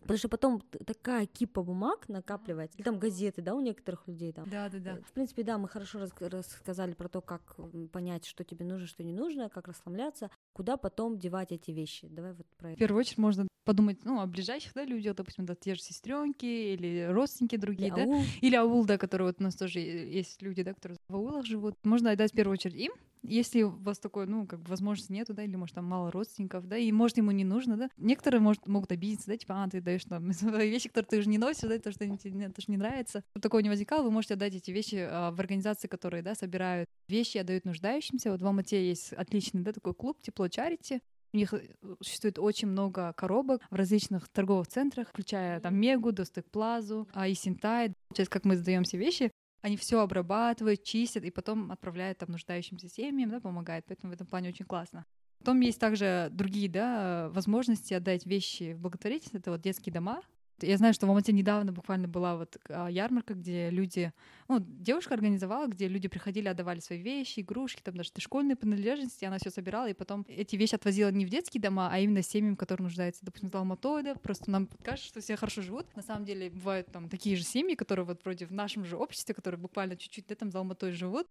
Потому 0.00 0.18
что 0.18 0.28
потом 0.28 0.60
такая 0.86 1.26
кипа 1.26 1.62
бумаг 1.62 2.08
накапливается, 2.08 2.76
или 2.76 2.84
там 2.84 2.98
газеты, 2.98 3.42
да, 3.42 3.54
у 3.54 3.60
некоторых 3.60 4.06
людей 4.06 4.32
там. 4.32 4.48
Да, 4.48 4.68
да, 4.68 4.78
да. 4.78 4.96
В 5.06 5.12
принципе, 5.12 5.42
да, 5.42 5.58
мы 5.58 5.68
хорошо 5.68 6.00
рассказали 6.00 6.92
про 6.92 7.08
то, 7.08 7.20
как 7.20 7.56
понять, 7.92 8.26
что 8.26 8.44
тебе 8.44 8.64
нужно, 8.64 8.86
что 8.86 9.02
не 9.02 9.12
нужно, 9.12 9.48
как 9.48 9.68
расслабляться, 9.68 10.30
куда 10.52 10.76
потом 10.76 11.18
девать 11.18 11.52
эти 11.52 11.70
вещи. 11.70 12.06
Давай 12.08 12.32
вот 12.32 12.46
про 12.56 12.70
это. 12.70 12.76
В 12.76 12.78
первую 12.78 13.00
очередь 13.00 13.18
можно 13.18 13.48
подумать, 13.64 14.04
ну, 14.04 14.20
о 14.20 14.26
ближайших, 14.26 14.74
да, 14.74 14.84
людях, 14.84 15.16
допустим, 15.16 15.46
да, 15.46 15.54
те 15.54 15.74
же 15.74 15.80
сестренки 15.80 16.44
или 16.44 17.06
родственники 17.10 17.56
другие, 17.56 17.88
или 17.88 17.96
да, 17.96 18.02
аул. 18.02 18.22
или 18.42 18.56
аул, 18.56 18.84
да, 18.84 18.98
которые 18.98 19.28
вот 19.28 19.40
у 19.40 19.42
нас 19.42 19.56
тоже 19.56 19.80
есть 19.80 20.42
люди, 20.42 20.62
да, 20.62 20.74
которые 20.74 20.98
в 21.08 21.14
аулах 21.14 21.46
живут. 21.46 21.74
Можно 21.82 22.10
отдать 22.10 22.32
в 22.32 22.36
первую 22.36 22.54
очередь 22.54 22.76
им, 22.76 22.92
если 23.24 23.62
у 23.62 23.70
вас 23.70 23.98
такой, 23.98 24.26
ну, 24.26 24.46
как 24.46 24.60
бы 24.60 24.70
возможности 24.70 25.12
нету, 25.12 25.34
да, 25.34 25.42
или, 25.42 25.56
может, 25.56 25.74
там 25.74 25.84
мало 25.84 26.10
родственников, 26.10 26.66
да, 26.66 26.76
и, 26.76 26.90
может, 26.92 27.16
ему 27.16 27.30
не 27.30 27.44
нужно, 27.44 27.76
да. 27.76 27.90
Некоторые, 27.96 28.40
может, 28.40 28.66
могут 28.68 28.92
обидеться, 28.92 29.26
да, 29.28 29.36
типа, 29.36 29.64
а, 29.64 29.68
ты 29.68 29.80
даешь 29.80 30.04
там 30.04 30.30
вещи, 30.30 30.88
которые 30.88 31.08
ты 31.08 31.18
уже 31.18 31.28
не 31.28 31.38
носишь, 31.38 31.68
да, 31.68 31.78
то, 31.78 31.92
что 31.92 32.04
тебе 32.16 32.48
тоже 32.50 32.66
не 32.68 32.76
нравится. 32.76 33.22
Чтобы 33.30 33.42
такого 33.42 33.60
не 33.60 33.70
возникало, 33.70 34.02
вы 34.02 34.10
можете 34.10 34.34
отдать 34.34 34.54
эти 34.54 34.70
вещи 34.70 35.06
а, 35.08 35.30
в 35.30 35.40
организации, 35.40 35.88
которые, 35.88 36.22
да, 36.22 36.34
собирают 36.34 36.88
вещи 37.08 37.38
отдают 37.38 37.64
нуждающимся. 37.64 38.30
Вот 38.30 38.42
в 38.42 38.46
Алмате 38.46 38.86
есть 38.86 39.12
отличный, 39.12 39.62
да, 39.62 39.72
такой 39.72 39.94
клуб 39.94 40.20
«Тепло 40.22 40.48
Чарити», 40.48 41.00
у 41.34 41.36
них 41.36 41.52
э, 41.52 41.62
существует 42.00 42.38
очень 42.38 42.68
много 42.68 43.12
коробок 43.14 43.60
в 43.68 43.74
различных 43.74 44.28
торговых 44.28 44.68
центрах, 44.68 45.08
включая 45.08 45.58
там 45.60 45.74
Мегу, 45.74 46.12
Достык 46.12 46.48
Плазу, 46.48 47.08
а 47.12 47.26
и 47.26 47.34
Синтай. 47.34 47.92
Сейчас 48.12 48.28
как 48.28 48.44
мы 48.44 48.56
сдаем 48.56 48.84
все 48.84 48.96
вещи, 48.98 49.32
они 49.64 49.78
все 49.78 50.00
обрабатывают, 50.00 50.84
чистят 50.84 51.24
и 51.24 51.30
потом 51.30 51.72
отправляют 51.72 52.18
там 52.18 52.30
нуждающимся 52.30 52.86
семьям, 52.90 53.30
да, 53.30 53.40
помогают. 53.40 53.86
Поэтому 53.88 54.12
в 54.12 54.14
этом 54.14 54.26
плане 54.26 54.50
очень 54.50 54.66
классно. 54.66 55.06
Потом 55.38 55.58
есть 55.60 55.80
также 55.80 56.28
другие 56.30 56.68
да, 56.68 57.30
возможности 57.30 57.94
отдать 57.94 58.26
вещи 58.26 58.74
в 58.74 58.80
благотворительность. 58.80 59.36
Это 59.36 59.52
вот 59.52 59.62
детские 59.62 59.94
дома, 59.94 60.20
я 60.60 60.76
знаю, 60.76 60.94
что 60.94 61.06
в 61.06 61.10
Алмате 61.10 61.32
недавно 61.32 61.72
буквально 61.72 62.08
была 62.08 62.36
вот 62.36 62.56
а, 62.68 62.88
ярмарка, 62.88 63.34
где 63.34 63.70
люди, 63.70 64.12
ну, 64.48 64.58
девушка 64.60 65.14
организовала, 65.14 65.66
где 65.66 65.88
люди 65.88 66.08
приходили, 66.08 66.48
отдавали 66.48 66.80
свои 66.80 67.00
вещи, 67.00 67.40
игрушки, 67.40 67.80
там 67.82 67.96
даже 67.96 68.10
школьные 68.18 68.56
принадлежности, 68.56 69.24
она 69.24 69.38
все 69.38 69.50
собирала, 69.50 69.88
и 69.88 69.94
потом 69.94 70.24
эти 70.28 70.56
вещи 70.56 70.74
отвозила 70.74 71.10
не 71.10 71.26
в 71.26 71.30
детские 71.30 71.60
дома, 71.60 71.88
а 71.92 71.98
именно 71.98 72.22
семьям, 72.22 72.56
которые 72.56 72.84
нуждаются, 72.84 73.24
допустим, 73.24 73.50
в 73.50 73.54
Алматой, 73.56 74.02
да, 74.02 74.14
просто 74.14 74.50
нам 74.50 74.68
кажется, 74.82 75.08
что 75.08 75.20
все 75.20 75.36
хорошо 75.36 75.62
живут. 75.62 75.86
На 75.96 76.02
самом 76.02 76.24
деле 76.24 76.50
бывают 76.50 76.86
там 76.92 77.08
такие 77.08 77.36
же 77.36 77.42
семьи, 77.42 77.74
которые 77.74 78.06
вот 78.06 78.24
вроде 78.24 78.46
в 78.46 78.52
нашем 78.52 78.84
же 78.84 78.96
обществе, 78.96 79.34
которые 79.34 79.60
буквально 79.60 79.96
чуть-чуть 79.96 80.26
да, 80.26 80.34
там 80.34 80.50
за 80.50 80.58
Алматой 80.58 80.92
живут, 80.92 81.26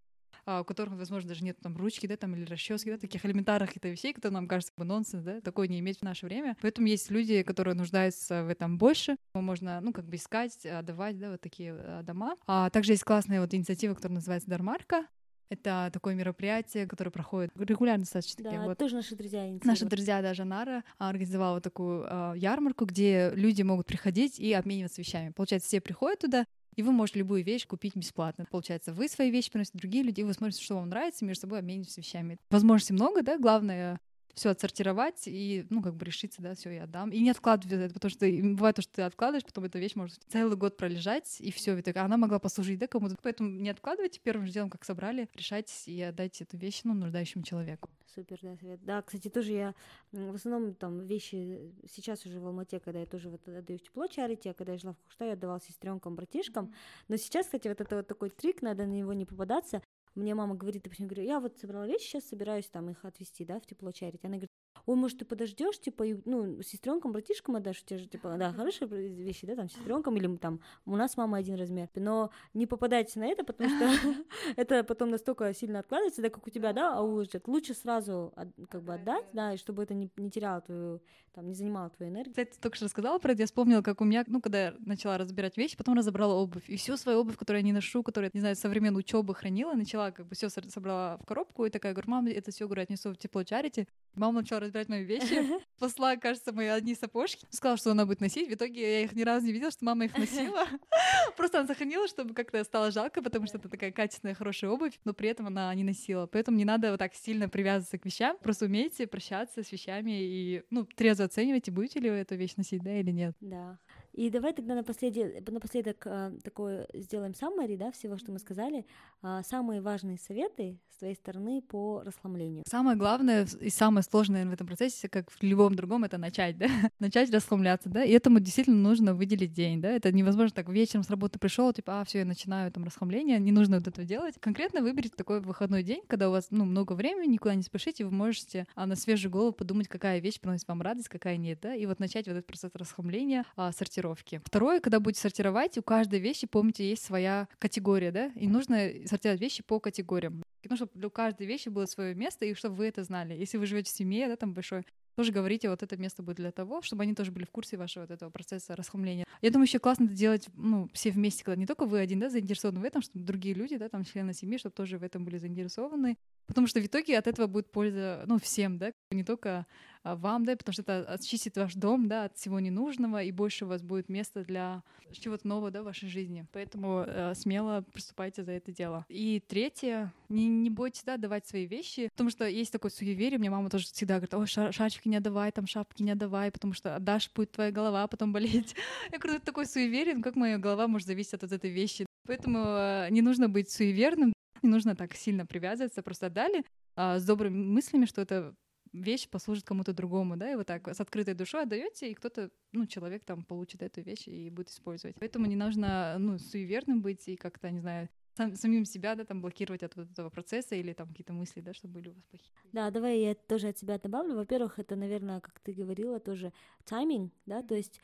у 0.45 0.63
которых, 0.63 0.95
возможно, 0.95 1.29
даже 1.29 1.43
нет 1.43 1.57
там 1.61 1.77
ручки, 1.77 2.07
да, 2.07 2.17
там 2.17 2.35
или 2.35 2.45
расчески, 2.45 2.91
да, 2.91 2.97
таких 2.97 3.25
элементарных 3.25 3.69
каких-то 3.69 3.89
вещей, 3.89 4.13
которые 4.13 4.35
нам 4.35 4.47
кажется 4.47 4.73
бы 4.75 4.83
нонсенс, 4.83 5.23
да, 5.23 5.41
такое 5.41 5.67
не 5.67 5.79
иметь 5.79 5.99
в 5.99 6.03
наше 6.03 6.25
время. 6.25 6.57
Поэтому 6.61 6.87
есть 6.87 7.09
люди, 7.11 7.43
которые 7.43 7.75
нуждаются 7.75 8.43
в 8.43 8.49
этом 8.49 8.77
больше. 8.77 9.15
Можно, 9.33 9.79
ну, 9.81 9.93
как 9.93 10.05
бы 10.05 10.15
искать, 10.15 10.65
отдавать, 10.65 11.17
да, 11.17 11.31
вот 11.31 11.41
такие 11.41 11.75
э, 11.77 12.01
дома. 12.03 12.35
А 12.47 12.69
также 12.69 12.93
есть 12.93 13.03
классная 13.03 13.41
вот 13.41 13.53
инициатива, 13.53 13.93
которая 13.93 14.15
называется 14.15 14.49
Дармарка. 14.49 15.07
Это 15.49 15.91
такое 15.93 16.15
мероприятие, 16.15 16.87
которое 16.87 17.11
проходит 17.11 17.51
регулярно 17.55 18.03
достаточно. 18.03 18.43
Да, 18.43 18.63
вот. 18.63 18.77
тоже 18.77 18.95
наши 18.95 19.15
друзья 19.15 19.45
Наши 19.63 19.85
друзья, 19.85 20.21
даже 20.21 20.45
Нара, 20.45 20.83
организовала 20.97 21.55
вот 21.55 21.63
такую 21.63 22.05
э, 22.09 22.33
ярмарку, 22.37 22.85
где 22.85 23.31
люди 23.35 23.61
могут 23.61 23.85
приходить 23.85 24.39
и 24.39 24.51
обмениваться 24.53 25.01
вещами. 25.01 25.31
Получается, 25.31 25.67
все 25.67 25.79
приходят 25.79 26.19
туда, 26.19 26.45
и 26.75 26.83
вы 26.83 26.91
можете 26.91 27.19
любую 27.19 27.43
вещь 27.43 27.65
купить 27.67 27.95
бесплатно. 27.95 28.45
Получается, 28.49 28.93
вы 28.93 29.07
свои 29.07 29.31
вещи 29.31 29.51
приносите, 29.51 29.77
другие 29.77 30.03
люди, 30.03 30.21
вы 30.21 30.33
смотрите, 30.33 30.63
что 30.63 30.75
вам 30.75 30.89
нравится, 30.89 31.25
между 31.25 31.41
собой 31.41 31.59
обмениваетесь 31.59 31.97
вещами. 31.97 32.37
Возможностей 32.49 32.93
много, 32.93 33.21
да, 33.21 33.37
главное 33.37 33.99
все 34.33 34.49
отсортировать 34.49 35.23
и, 35.25 35.65
ну, 35.69 35.81
как 35.81 35.95
бы 35.95 36.05
решиться, 36.05 36.41
да, 36.41 36.55
все, 36.55 36.71
я 36.71 36.83
отдам. 36.83 37.11
И 37.11 37.19
не 37.19 37.29
откладывать 37.29 37.71
это, 37.71 37.93
потому 37.93 38.09
что 38.09 38.25
бывает 38.25 38.75
то, 38.75 38.81
что 38.81 38.93
ты 38.93 39.01
откладываешь, 39.03 39.45
потом 39.45 39.65
эта 39.65 39.79
вещь 39.79 39.95
может 39.95 40.19
целый 40.27 40.57
год 40.57 40.77
пролежать, 40.77 41.37
и 41.39 41.51
все, 41.51 41.75
ведь 41.75 41.95
она 41.95 42.17
могла 42.17 42.39
послужить, 42.39 42.79
да, 42.79 42.87
кому-то. 42.87 43.15
Поэтому 43.21 43.49
не 43.49 43.69
откладывайте 43.69 44.19
первым 44.21 44.45
же 44.45 44.53
делом, 44.53 44.69
как 44.69 44.83
собрали, 44.85 45.29
решать 45.33 45.71
и 45.87 46.01
отдать 46.01 46.41
эту 46.41 46.57
вещь, 46.57 46.81
ну, 46.83 46.93
нуждающему 46.93 47.43
человеку. 47.43 47.89
Супер, 48.13 48.37
да, 48.43 48.55
совет. 48.57 48.83
Да, 48.83 49.01
кстати, 49.01 49.27
тоже 49.27 49.53
я 49.53 49.75
в 50.11 50.35
основном 50.35 50.75
там 50.75 51.03
вещи 51.05 51.73
сейчас 51.91 52.25
уже 52.27 52.39
в 52.39 52.45
Алмате, 52.45 52.79
когда 52.79 52.99
я 52.99 53.07
тоже 53.07 53.29
вот 53.29 53.47
отдаю 53.47 53.79
в 53.79 53.81
тепло 53.81 54.05
чарити, 54.05 54.49
а 54.49 54.53
когда 54.53 54.73
я 54.73 54.77
жила 54.77 54.93
в 54.93 54.99
Куштае, 54.99 55.29
я 55.29 55.33
отдавала 55.33 55.59
сестренкам, 55.59 56.15
братишкам. 56.15 56.73
Но 57.07 57.17
сейчас, 57.17 57.47
кстати, 57.47 57.67
вот 57.67 57.81
это 57.81 57.95
вот 57.95 58.07
такой 58.07 58.29
трик, 58.29 58.61
надо 58.61 58.85
на 58.85 58.91
него 58.91 59.13
не 59.13 59.25
попадаться. 59.25 59.81
Мне 60.15 60.35
мама 60.35 60.55
говорит, 60.55 60.83
допустим, 60.83 61.07
говорю, 61.07 61.23
я 61.23 61.39
вот 61.39 61.57
собрала 61.57 61.87
вещи, 61.87 62.03
сейчас 62.03 62.25
собираюсь 62.25 62.69
там 62.69 62.89
их 62.89 63.03
отвезти, 63.03 63.45
да, 63.45 63.59
в 63.59 63.65
тепло 63.65 63.91
чарить. 63.91 64.23
Она 64.23 64.33
говорит, 64.33 64.51
ой, 64.85 64.95
может, 64.95 65.19
ты 65.19 65.25
подождешь, 65.25 65.79
типа, 65.79 66.03
и, 66.03 66.15
ну, 66.25 66.61
сестренкам, 66.61 67.11
братишкам 67.11 67.55
отдашь, 67.55 67.81
у 67.81 67.85
тебя 67.85 67.99
же, 67.99 68.07
типа, 68.07 68.35
да, 68.37 68.51
хорошие 68.51 68.87
вещи, 68.87 69.45
да, 69.45 69.55
там, 69.55 69.69
сестренкам, 69.69 70.17
или 70.17 70.35
там, 70.37 70.59
у 70.85 70.95
нас 70.95 71.17
мама 71.17 71.37
один 71.37 71.55
размер, 71.55 71.89
но 71.95 72.31
не 72.53 72.67
попадайте 72.67 73.19
на 73.19 73.25
это, 73.25 73.43
потому 73.43 73.69
что 73.69 73.89
это 74.55 74.83
потом 74.83 75.09
настолько 75.09 75.53
сильно 75.53 75.79
откладывается, 75.79 76.21
да, 76.21 76.29
как 76.29 76.45
у 76.45 76.49
тебя, 76.49 76.73
да, 76.73 76.97
а 76.97 77.01
уложит. 77.01 77.47
Лучше 77.47 77.73
сразу, 77.73 78.33
как 78.69 78.83
бы, 78.83 78.93
отдать, 78.93 79.25
да, 79.33 79.53
и 79.53 79.57
чтобы 79.57 79.83
это 79.83 79.93
не, 79.93 80.09
не 80.17 80.29
теряло 80.29 80.61
твою, 80.61 81.01
там, 81.33 81.47
не 81.47 81.53
занимало 81.53 81.89
твою 81.89 82.11
энергию. 82.11 82.33
Кстати, 82.33 82.57
только 82.59 82.75
что 82.75 82.85
рассказала 82.85 83.19
про 83.19 83.31
это, 83.31 83.41
я 83.41 83.45
вспомнила, 83.45 83.81
как 83.81 84.01
у 84.01 84.05
меня, 84.05 84.23
ну, 84.27 84.41
когда 84.41 84.65
я 84.65 84.75
начала 84.79 85.17
разбирать 85.17 85.57
вещи, 85.57 85.77
потом 85.77 85.95
разобрала 85.95 86.33
обувь, 86.33 86.69
и 86.69 86.75
всю 86.77 86.97
свою 86.97 87.19
обувь, 87.19 87.37
которую 87.37 87.61
я 87.61 87.65
не 87.65 87.73
ношу, 87.73 88.03
которую, 88.03 88.31
не 88.33 88.39
знаю, 88.39 88.55
со 88.55 88.69
времен 88.69 88.95
учебы 88.95 89.33
хранила, 89.33 89.73
начала, 89.73 90.11
как 90.11 90.27
бы, 90.27 90.35
все 90.35 90.49
собрала 90.49 91.17
в 91.17 91.25
коробку, 91.25 91.65
и 91.65 91.69
такая, 91.69 91.93
говорю, 91.93 92.09
мама, 92.09 92.29
это 92.29 92.51
все, 92.51 92.65
говорю, 92.65 92.83
отнесу 92.83 93.11
в 93.11 93.17
тепло 93.17 93.43
чарите. 93.43 93.87
Мама 94.15 94.41
начала 94.41 94.59
разбирать 94.63 94.89
мои 94.89 95.03
вещи, 95.03 95.43
посла, 95.79 96.15
кажется, 96.15 96.51
мои 96.51 96.67
одни 96.67 96.95
сапожки, 96.95 97.45
сказала, 97.49 97.77
что 97.77 97.91
она 97.91 98.05
будет 98.05 98.21
носить. 98.21 98.49
В 98.49 98.53
итоге 98.53 98.81
я 98.81 99.01
их 99.03 99.13
ни 99.13 99.23
разу 99.23 99.45
не 99.45 99.51
видела, 99.51 99.71
что 99.71 99.85
мама 99.85 100.05
их 100.05 100.17
носила. 100.17 100.65
Просто 101.37 101.59
она 101.59 101.67
сохранила, 101.67 102.07
чтобы 102.07 102.33
как-то 102.33 102.63
стало 102.63 102.91
жалко, 102.91 103.21
потому 103.21 103.47
что 103.47 103.57
это 103.57 103.69
такая 103.69 103.91
качественная, 103.91 104.35
хорошая 104.35 104.71
обувь, 104.71 104.99
но 105.05 105.13
при 105.13 105.29
этом 105.29 105.47
она 105.47 105.73
не 105.75 105.83
носила. 105.83 106.25
Поэтому 106.27 106.57
не 106.57 106.65
надо 106.65 106.91
вот 106.91 106.99
так 106.99 107.13
сильно 107.13 107.49
привязываться 107.49 107.97
к 107.97 108.05
вещам. 108.05 108.37
Просто 108.41 108.65
умейте 108.65 109.07
прощаться 109.07 109.63
с 109.63 109.71
вещами 109.71 110.11
и, 110.11 110.63
ну, 110.69 110.85
трезво 110.85 111.25
оценивайте, 111.25 111.71
будете 111.71 111.99
ли 111.99 112.09
вы 112.09 112.17
эту 112.17 112.35
вещь 112.35 112.55
носить, 112.55 112.83
да, 112.83 112.99
или 112.99 113.11
нет. 113.11 113.35
Да. 113.41 113.79
И 114.13 114.29
давай 114.29 114.53
тогда 114.53 114.75
напоследок, 114.75 115.49
напоследок 115.49 116.05
э, 116.05 116.33
такое 116.43 116.87
сделаем 116.93 117.31
summary, 117.31 117.77
да, 117.77 117.91
всего, 117.91 118.17
что 118.17 118.31
мы 118.31 118.37
сказали. 118.37 118.85
Э, 119.23 119.41
самые 119.43 119.81
важные 119.81 120.19
советы 120.19 120.77
с 120.91 120.97
твоей 120.99 121.15
стороны 121.15 121.63
по 121.63 122.03
расслаблению. 122.05 122.63
Самое 122.67 122.95
главное 122.95 123.47
и 123.59 123.69
самое 123.69 124.03
сложное 124.03 124.45
в 124.45 124.53
этом 124.53 124.67
процессе, 124.67 125.09
как 125.09 125.31
в 125.31 125.41
любом 125.41 125.75
другом, 125.75 126.03
это 126.03 126.19
начать, 126.19 126.59
да, 126.59 126.67
начать 126.99 127.31
расслабляться, 127.31 127.89
да, 127.89 128.03
и 128.03 128.11
этому 128.11 128.39
действительно 128.39 128.77
нужно 128.77 129.15
выделить 129.15 129.51
день, 129.51 129.81
да, 129.81 129.89
это 129.89 130.11
невозможно 130.11 130.53
так 130.53 130.69
вечером 130.69 131.03
с 131.03 131.09
работы 131.09 131.39
пришел, 131.39 131.73
типа, 131.73 132.01
а, 132.01 132.05
все, 132.05 132.19
я 132.19 132.25
начинаю 132.25 132.71
там 132.71 132.83
расслабление, 132.83 133.39
не 133.39 133.51
нужно 133.51 133.77
вот 133.77 133.87
этого 133.87 134.05
делать. 134.05 134.35
Конкретно 134.39 134.81
выберите 134.81 135.15
такой 135.15 135.41
выходной 135.41 135.81
день, 135.81 136.03
когда 136.07 136.29
у 136.29 136.31
вас, 136.31 136.47
ну, 136.51 136.65
много 136.65 136.93
времени, 136.93 137.33
никуда 137.33 137.55
не 137.55 137.63
спешите, 137.63 138.05
вы 138.05 138.11
можете 138.11 138.67
а, 138.75 138.85
на 138.85 138.95
свежую 138.95 139.31
голову 139.31 139.53
подумать, 139.53 139.87
какая 139.87 140.19
вещь 140.19 140.39
приносит 140.39 140.67
вам 140.67 140.83
радость, 140.83 141.09
какая 141.09 141.37
нет, 141.37 141.57
да, 141.63 141.73
и 141.73 141.87
вот 141.87 141.99
начать 141.99 142.27
вот 142.27 142.33
этот 142.33 142.45
процесс 142.45 142.69
расслабления, 142.75 143.43
а, 143.55 143.71
сортировки 143.71 144.02
сортировки. 144.03 144.41
Второе, 144.45 144.79
когда 144.79 144.99
будете 144.99 145.21
сортировать, 145.21 145.77
у 145.77 145.81
каждой 145.81 146.19
вещи, 146.19 146.47
помните, 146.47 146.87
есть 146.87 147.03
своя 147.03 147.47
категория, 147.59 148.11
да, 148.11 148.31
и 148.35 148.47
нужно 148.47 148.89
сортировать 149.05 149.41
вещи 149.41 149.63
по 149.63 149.79
категориям. 149.79 150.43
Ну, 150.69 150.75
чтобы 150.75 150.91
для 150.93 151.09
каждой 151.09 151.47
вещи 151.47 151.69
было 151.69 151.85
свое 151.85 152.15
место, 152.15 152.45
и 152.45 152.53
чтобы 152.53 152.75
вы 152.75 152.87
это 152.87 153.03
знали. 153.03 153.33
Если 153.33 153.57
вы 153.57 153.65
живете 153.65 153.91
в 153.91 153.95
семье, 153.95 154.27
да, 154.27 154.35
там 154.35 154.53
большой, 154.53 154.85
тоже 155.15 155.31
говорите, 155.31 155.69
вот 155.69 155.83
это 155.83 155.97
место 155.97 156.23
будет 156.23 156.37
для 156.37 156.51
того, 156.51 156.81
чтобы 156.81 157.03
они 157.03 157.13
тоже 157.13 157.31
были 157.31 157.45
в 157.45 157.51
курсе 157.51 157.77
вашего 157.77 158.03
вот 158.03 158.11
этого 158.11 158.29
процесса 158.29 158.75
расхламления. 158.75 159.25
Я 159.41 159.51
думаю, 159.51 159.67
еще 159.67 159.79
классно 159.79 160.05
это 160.05 160.13
делать, 160.13 160.47
ну, 160.55 160.89
все 160.93 161.11
вместе, 161.11 161.43
когда 161.43 161.59
не 161.59 161.65
только 161.65 161.85
вы 161.85 161.99
один, 161.99 162.19
да, 162.19 162.29
заинтересованы 162.29 162.79
в 162.79 162.83
этом, 162.83 163.01
чтобы 163.01 163.25
другие 163.25 163.53
люди, 163.53 163.77
да, 163.77 163.89
там, 163.89 164.05
члены 164.05 164.33
семьи, 164.33 164.57
чтобы 164.57 164.73
тоже 164.73 164.97
в 164.97 165.03
этом 165.03 165.25
были 165.25 165.37
заинтересованы. 165.37 166.17
Потому 166.47 166.67
что 166.67 166.79
в 166.79 166.85
итоге 166.85 167.17
от 167.17 167.27
этого 167.27 167.47
будет 167.47 167.71
польза, 167.71 168.23
ну, 168.25 168.39
всем, 168.39 168.77
да, 168.77 168.91
не 169.11 169.23
только 169.23 169.65
вам, 170.03 170.45
да, 170.45 170.55
потому 170.55 170.73
что 170.73 170.81
это 170.81 170.99
очистит 171.13 171.55
ваш 171.57 171.75
дом, 171.75 172.07
да, 172.07 172.25
от 172.25 172.37
всего 172.37 172.59
ненужного, 172.59 173.23
и 173.23 173.31
больше 173.31 173.65
у 173.65 173.67
вас 173.67 173.81
будет 173.81 174.09
места 174.09 174.43
для 174.43 174.83
чего-то 175.11 175.47
нового, 175.47 175.71
да, 175.71 175.81
в 175.81 175.85
вашей 175.85 176.09
жизни. 176.09 176.45
Поэтому 176.51 177.03
э, 177.05 177.33
смело 177.35 177.85
приступайте 177.93 178.43
за 178.43 178.51
это 178.51 178.71
дело. 178.71 179.05
И 179.09 179.41
третье, 179.47 180.11
не, 180.29 180.47
не 180.47 180.69
бойтесь, 180.69 181.03
да, 181.03 181.17
давать 181.17 181.47
свои 181.47 181.65
вещи, 181.65 182.09
потому 182.09 182.29
что 182.29 182.47
есть 182.47 182.71
такое 182.71 182.91
суеверие, 182.91 183.39
мне 183.39 183.49
мама 183.49 183.69
тоже 183.69 183.85
всегда 183.85 184.15
говорит, 184.15 184.33
ой, 184.33 184.47
шашечки 184.47 185.07
не 185.07 185.17
отдавай, 185.17 185.51
там 185.51 185.67
шапки 185.67 186.03
не 186.03 186.11
отдавай, 186.11 186.51
потому 186.51 186.73
что 186.73 186.95
отдашь, 186.95 187.31
будет 187.33 187.51
твоя 187.51 187.71
голова 187.71 188.07
потом 188.07 188.33
болеть. 188.33 188.75
Я 189.11 189.19
говорю, 189.19 189.37
это 189.37 189.45
такое 189.45 189.65
суеверие, 189.65 190.15
ну 190.15 190.21
как 190.21 190.35
моя 190.35 190.57
голова 190.57 190.87
может 190.87 191.07
зависеть 191.07 191.35
от, 191.35 191.51
этой 191.51 191.69
вещи? 191.69 192.05
Поэтому 192.25 192.59
э, 192.59 193.07
не 193.11 193.21
нужно 193.21 193.49
быть 193.49 193.69
суеверным, 193.69 194.33
не 194.61 194.69
нужно 194.69 194.95
так 194.95 195.13
сильно 195.13 195.45
привязываться, 195.45 196.01
просто 196.01 196.27
отдали 196.27 196.63
а, 196.95 197.19
с 197.19 197.25
добрыми 197.25 197.57
мыслями, 197.57 198.05
что 198.05 198.21
это 198.21 198.55
вещь 198.93 199.27
послужит 199.27 199.65
кому-то 199.65 199.93
другому, 199.93 200.37
да, 200.37 200.51
и 200.51 200.55
вот 200.55 200.67
так 200.67 200.87
с 200.87 200.99
открытой 201.01 201.33
душой 201.33 201.63
отдаете, 201.63 202.11
и 202.11 202.13
кто-то, 202.13 202.51
ну, 202.71 202.85
человек 202.85 203.23
там 203.25 203.43
получит 203.43 203.81
эту 203.81 204.01
вещь 204.01 204.27
и 204.27 204.49
будет 204.49 204.69
использовать. 204.69 205.17
Поэтому 205.19 205.47
не 205.47 205.55
нужно, 205.55 206.15
ну, 206.19 206.37
суеверным 206.39 207.01
быть 207.01 207.27
и 207.27 207.35
как-то, 207.35 207.71
не 207.71 207.79
знаю, 207.79 208.09
сам, 208.35 208.55
самим 208.55 208.85
себя, 208.85 209.15
да, 209.15 209.25
там 209.25 209.41
блокировать 209.41 209.83
от 209.83 209.95
вот 209.95 210.09
этого 210.11 210.29
процесса 210.29 210.75
или 210.75 210.93
там 210.93 211.07
какие-то 211.09 211.33
мысли, 211.33 211.61
да, 211.61 211.73
чтобы 211.73 211.95
были 211.95 212.09
у 212.09 212.13
вас 212.13 212.23
плохие. 212.23 212.51
Да, 212.71 212.89
давай 212.89 213.19
я 213.19 213.35
тоже 213.35 213.67
от 213.67 213.77
себя 213.77 213.99
добавлю. 213.99 214.35
Во-первых, 214.35 214.79
это, 214.79 214.95
наверное, 214.95 215.39
как 215.39 215.59
ты 215.59 215.73
говорила, 215.73 216.19
тоже 216.19 216.51
тайминг, 216.85 217.31
да, 217.45 217.61
то 217.61 217.75
есть 217.75 217.99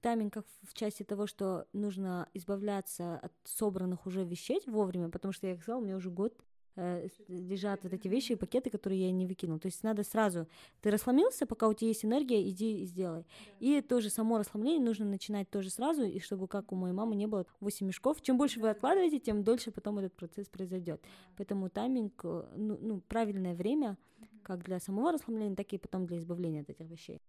тайминг 0.00 0.34
как 0.34 0.46
в 0.62 0.74
части 0.74 1.02
того, 1.02 1.26
что 1.26 1.66
нужно 1.72 2.28
избавляться 2.34 3.18
от 3.18 3.32
собранных 3.44 4.06
уже 4.06 4.24
вещей 4.24 4.60
вовремя, 4.66 5.08
потому 5.08 5.32
что 5.32 5.46
я 5.46 5.54
как 5.54 5.62
сказала, 5.62 5.80
у 5.80 5.84
меня 5.84 5.96
уже 5.96 6.10
год 6.10 6.36
Э, 6.76 7.08
лежат 7.28 7.82
вот 7.82 7.92
эти 7.92 8.06
вещи 8.08 8.32
и 8.32 8.36
пакеты, 8.36 8.70
которые 8.70 9.00
я 9.02 9.10
не 9.10 9.26
выкинул. 9.26 9.58
То 9.58 9.66
есть 9.66 9.82
надо 9.82 10.04
сразу, 10.04 10.46
ты 10.80 10.90
расслабился, 10.90 11.46
пока 11.46 11.68
у 11.68 11.74
тебя 11.74 11.88
есть 11.88 12.04
энергия, 12.04 12.48
иди 12.48 12.82
и 12.82 12.86
сделай. 12.86 13.26
И 13.58 13.80
тоже 13.80 14.08
само 14.08 14.38
расслабление 14.38 14.80
нужно 14.80 15.04
начинать 15.04 15.50
тоже 15.50 15.70
сразу, 15.70 16.04
и 16.04 16.20
чтобы, 16.20 16.46
как 16.46 16.72
у 16.72 16.76
моей 16.76 16.94
мамы, 16.94 17.16
не 17.16 17.26
было 17.26 17.44
8 17.60 17.86
мешков. 17.86 18.22
Чем 18.22 18.38
больше 18.38 18.60
вы 18.60 18.70
откладываете, 18.70 19.18
тем 19.18 19.42
дольше 19.42 19.72
потом 19.72 19.98
этот 19.98 20.14
процесс 20.14 20.48
произойдет. 20.48 21.02
Поэтому 21.36 21.68
тайминг, 21.68 22.20
э, 22.24 22.44
ну, 22.56 22.78
ну 22.80 23.00
правильное 23.00 23.54
время, 23.54 23.98
как 24.42 24.62
для 24.62 24.78
самого 24.78 25.12
расслабления, 25.12 25.56
так 25.56 25.72
и 25.72 25.78
потом 25.78 26.06
для 26.06 26.18
избавления 26.18 26.62
от 26.62 26.70
этих 26.70 26.88
вещей. 26.88 27.20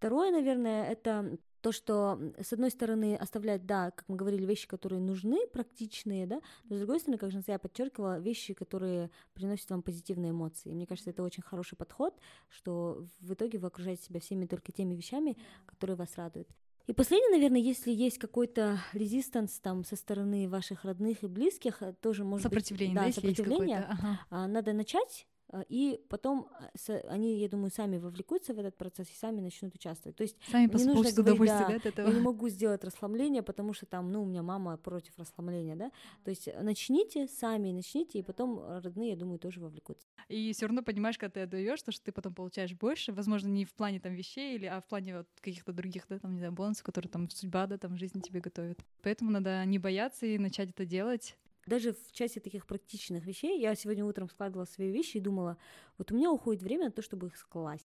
Второе, 0.00 0.30
наверное, 0.30 0.90
это 0.90 1.36
то, 1.60 1.72
что, 1.72 2.18
с 2.40 2.54
одной 2.54 2.70
стороны, 2.70 3.16
оставлять, 3.16 3.66
да, 3.66 3.90
как 3.90 4.08
мы 4.08 4.16
говорили, 4.16 4.46
вещи, 4.46 4.66
которые 4.66 4.98
нужны, 4.98 5.46
практичные, 5.52 6.26
да, 6.26 6.40
но 6.64 6.76
с 6.76 6.78
другой 6.78 7.00
стороны, 7.00 7.18
как 7.18 7.30
же 7.30 7.42
я 7.46 7.58
подчеркивала, 7.58 8.18
вещи, 8.18 8.54
которые 8.54 9.10
приносят 9.34 9.68
вам 9.68 9.82
позитивные 9.82 10.30
эмоции. 10.30 10.70
И 10.70 10.74
мне 10.74 10.86
кажется, 10.86 11.10
это 11.10 11.22
очень 11.22 11.42
хороший 11.42 11.76
подход, 11.76 12.18
что 12.48 13.06
в 13.20 13.34
итоге 13.34 13.58
вы 13.58 13.66
окружаете 13.66 14.04
себя 14.04 14.20
всеми 14.20 14.46
только 14.46 14.72
теми 14.72 14.94
вещами, 14.94 15.36
которые 15.66 15.96
вас 15.96 16.16
радуют. 16.16 16.48
И 16.86 16.94
последнее, 16.94 17.32
наверное, 17.32 17.60
если 17.60 17.92
есть 17.92 18.16
какой-то 18.16 18.80
резистанс 18.94 19.60
там 19.60 19.84
со 19.84 19.96
стороны 19.96 20.48
ваших 20.48 20.86
родных 20.86 21.24
и 21.24 21.26
близких, 21.26 21.82
тоже 22.00 22.24
может 22.24 22.44
сопротивление, 22.44 22.96
быть... 22.96 23.04
Да, 23.04 23.12
сопротивление. 23.12 23.86
Ага. 23.86 24.20
А, 24.30 24.48
надо 24.48 24.72
начать 24.72 25.26
и 25.68 26.00
потом 26.08 26.48
а, 26.52 26.92
они, 27.08 27.38
я 27.38 27.48
думаю, 27.48 27.70
сами 27.70 27.98
вовлекутся 27.98 28.54
в 28.54 28.58
этот 28.58 28.76
процесс 28.76 29.08
и 29.10 29.14
сами 29.14 29.40
начнут 29.40 29.74
участвовать. 29.74 30.16
То 30.16 30.22
есть 30.22 30.36
сами 30.50 30.70
не 30.76 30.84
нужно 30.84 31.22
говорить, 31.22 31.48
да, 31.48 31.68
да, 31.68 31.76
от 31.76 31.86
этого. 31.86 32.08
я 32.08 32.14
не 32.14 32.20
могу 32.20 32.48
сделать 32.48 32.84
расслабление, 32.84 33.42
потому 33.42 33.72
что 33.72 33.86
там, 33.86 34.12
ну, 34.12 34.22
у 34.22 34.26
меня 34.26 34.42
мама 34.42 34.76
против 34.76 35.18
расслабления, 35.18 35.76
да. 35.76 35.90
То 36.24 36.30
есть 36.30 36.48
начните 36.60 37.26
сами, 37.26 37.72
начните, 37.72 38.18
и 38.18 38.22
потом 38.22 38.62
родные, 38.82 39.10
я 39.10 39.16
думаю, 39.16 39.38
тоже 39.38 39.60
вовлекутся. 39.60 40.06
И 40.28 40.52
все 40.52 40.66
равно 40.66 40.82
понимаешь, 40.82 41.18
когда 41.18 41.34
ты 41.34 41.40
отдаешь, 41.40 41.82
то, 41.82 41.92
что 41.92 42.04
ты 42.04 42.12
потом 42.12 42.34
получаешь 42.34 42.74
больше, 42.74 43.12
возможно, 43.12 43.48
не 43.48 43.64
в 43.64 43.72
плане 43.72 44.00
там 44.00 44.14
вещей, 44.14 44.54
или, 44.54 44.66
а 44.66 44.80
в 44.80 44.86
плане 44.86 45.18
вот 45.18 45.26
каких-то 45.40 45.72
других, 45.72 46.06
да, 46.08 46.18
там, 46.18 46.32
не 46.32 46.38
знаю, 46.38 46.52
бонусов, 46.52 46.84
которые 46.84 47.10
там 47.10 47.28
судьба, 47.30 47.66
да, 47.66 47.78
там 47.78 47.96
жизнь 47.96 48.20
тебе 48.20 48.40
готовит. 48.40 48.78
Поэтому 49.02 49.30
надо 49.30 49.64
не 49.64 49.78
бояться 49.78 50.26
и 50.26 50.38
начать 50.38 50.70
это 50.70 50.84
делать. 50.84 51.36
Даже 51.66 51.92
в 51.92 52.12
части 52.12 52.38
таких 52.38 52.66
практичных 52.66 53.26
вещей, 53.26 53.60
я 53.60 53.74
сегодня 53.74 54.04
утром 54.04 54.28
складывала 54.28 54.64
свои 54.64 54.90
вещи 54.90 55.18
и 55.18 55.20
думала, 55.20 55.56
вот 55.98 56.10
у 56.10 56.16
меня 56.16 56.30
уходит 56.32 56.62
время 56.62 56.86
на 56.86 56.90
то, 56.90 57.02
чтобы 57.02 57.28
их 57.28 57.36
скласть. 57.36 57.86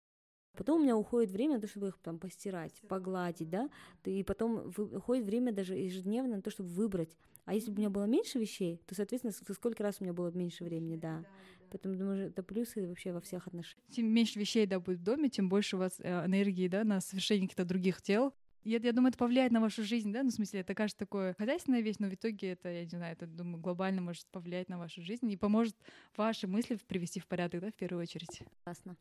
Потом 0.56 0.80
у 0.80 0.84
меня 0.84 0.96
уходит 0.96 1.30
время 1.30 1.54
на 1.54 1.60
то, 1.60 1.68
чтобы 1.68 1.88
их 1.88 1.98
там 2.02 2.18
постирать, 2.18 2.82
погладить, 2.88 3.48
да, 3.48 3.70
и 4.04 4.24
потом 4.24 4.72
уходит 4.76 5.24
время 5.24 5.52
даже 5.52 5.74
ежедневно 5.74 6.36
на 6.36 6.42
то, 6.42 6.50
чтобы 6.50 6.68
выбрать. 6.70 7.16
А 7.44 7.54
если 7.54 7.70
бы 7.70 7.76
у 7.76 7.78
меня 7.78 7.90
было 7.90 8.04
меньше 8.04 8.38
вещей, 8.38 8.82
то, 8.86 8.94
соответственно, 8.94 9.32
сколько 9.32 9.82
раз 9.82 9.96
у 10.00 10.04
меня 10.04 10.12
было 10.12 10.30
меньше 10.32 10.64
времени, 10.64 10.96
да. 10.96 11.24
Поэтому, 11.70 11.94
думаю, 11.94 12.28
это 12.28 12.42
плюсы 12.42 12.86
вообще 12.86 13.12
во 13.12 13.20
всех 13.20 13.46
отношениях. 13.46 13.86
Чем 13.94 14.06
меньше 14.06 14.40
вещей, 14.40 14.66
да, 14.66 14.80
будет 14.80 14.98
в 14.98 15.02
доме, 15.04 15.28
тем 15.28 15.48
больше 15.48 15.76
у 15.76 15.78
вас 15.78 16.00
э, 16.00 16.26
энергии, 16.26 16.66
да, 16.66 16.82
на 16.82 17.00
совершение 17.00 17.48
каких-то 17.48 17.64
других 17.64 18.02
дел. 18.02 18.34
Я, 18.64 18.78
я 18.78 18.92
думаю, 18.92 19.10
это 19.10 19.18
повлияет 19.18 19.52
на 19.52 19.60
вашу 19.60 19.82
жизнь, 19.82 20.12
да, 20.12 20.22
ну, 20.22 20.30
в 20.30 20.32
смысле, 20.32 20.60
это 20.60 20.74
кажется 20.74 20.98
такое 20.98 21.34
хозяйственная 21.38 21.80
вещь, 21.80 21.96
но 21.98 22.08
в 22.08 22.14
итоге 22.14 22.52
это, 22.52 22.68
я 22.68 22.82
не 22.82 22.90
знаю, 22.90 23.14
это, 23.14 23.26
думаю, 23.26 23.58
глобально 23.58 24.02
может 24.02 24.26
повлиять 24.26 24.68
на 24.68 24.78
вашу 24.78 25.02
жизнь 25.02 25.30
и 25.30 25.36
поможет 25.36 25.76
ваши 26.16 26.46
мысли 26.46 26.78
привести 26.86 27.20
в 27.20 27.26
порядок, 27.26 27.60
да, 27.60 27.70
в 27.70 27.74
первую 27.74 28.02
очередь. 28.02 28.42
Классно. 28.64 28.96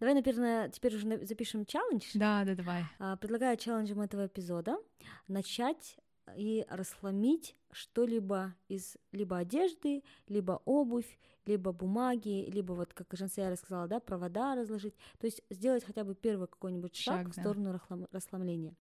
Давай, 0.00 0.14
наверное, 0.14 0.70
теперь 0.70 0.96
уже 0.96 1.26
запишем 1.26 1.66
челлендж. 1.66 2.06
Да, 2.14 2.44
да, 2.44 2.54
давай. 2.54 2.84
А, 2.98 3.16
предлагаю 3.16 3.56
челленджем 3.56 4.00
этого 4.00 4.26
эпизода 4.26 4.78
начать 5.28 5.98
и 6.36 6.64
расхламить 6.70 7.56
что-либо 7.70 8.54
из 8.68 8.96
либо 9.12 9.38
одежды, 9.38 10.02
либо 10.28 10.62
обувь, 10.64 11.18
либо 11.46 11.72
бумаги, 11.72 12.48
либо 12.50 12.72
вот, 12.72 12.94
как 12.94 13.08
Жансея 13.12 13.50
рассказала, 13.50 13.86
да, 13.88 14.00
провода 14.00 14.54
разложить. 14.54 14.94
То 15.18 15.26
есть 15.26 15.42
сделать 15.50 15.84
хотя 15.84 16.04
бы 16.04 16.14
первый 16.14 16.48
какой-нибудь 16.48 16.96
шаг, 16.96 17.26
шаг 17.26 17.36
в 17.36 17.40
сторону 17.40 17.78
да. 17.88 18.08
расхламления. 18.12 18.74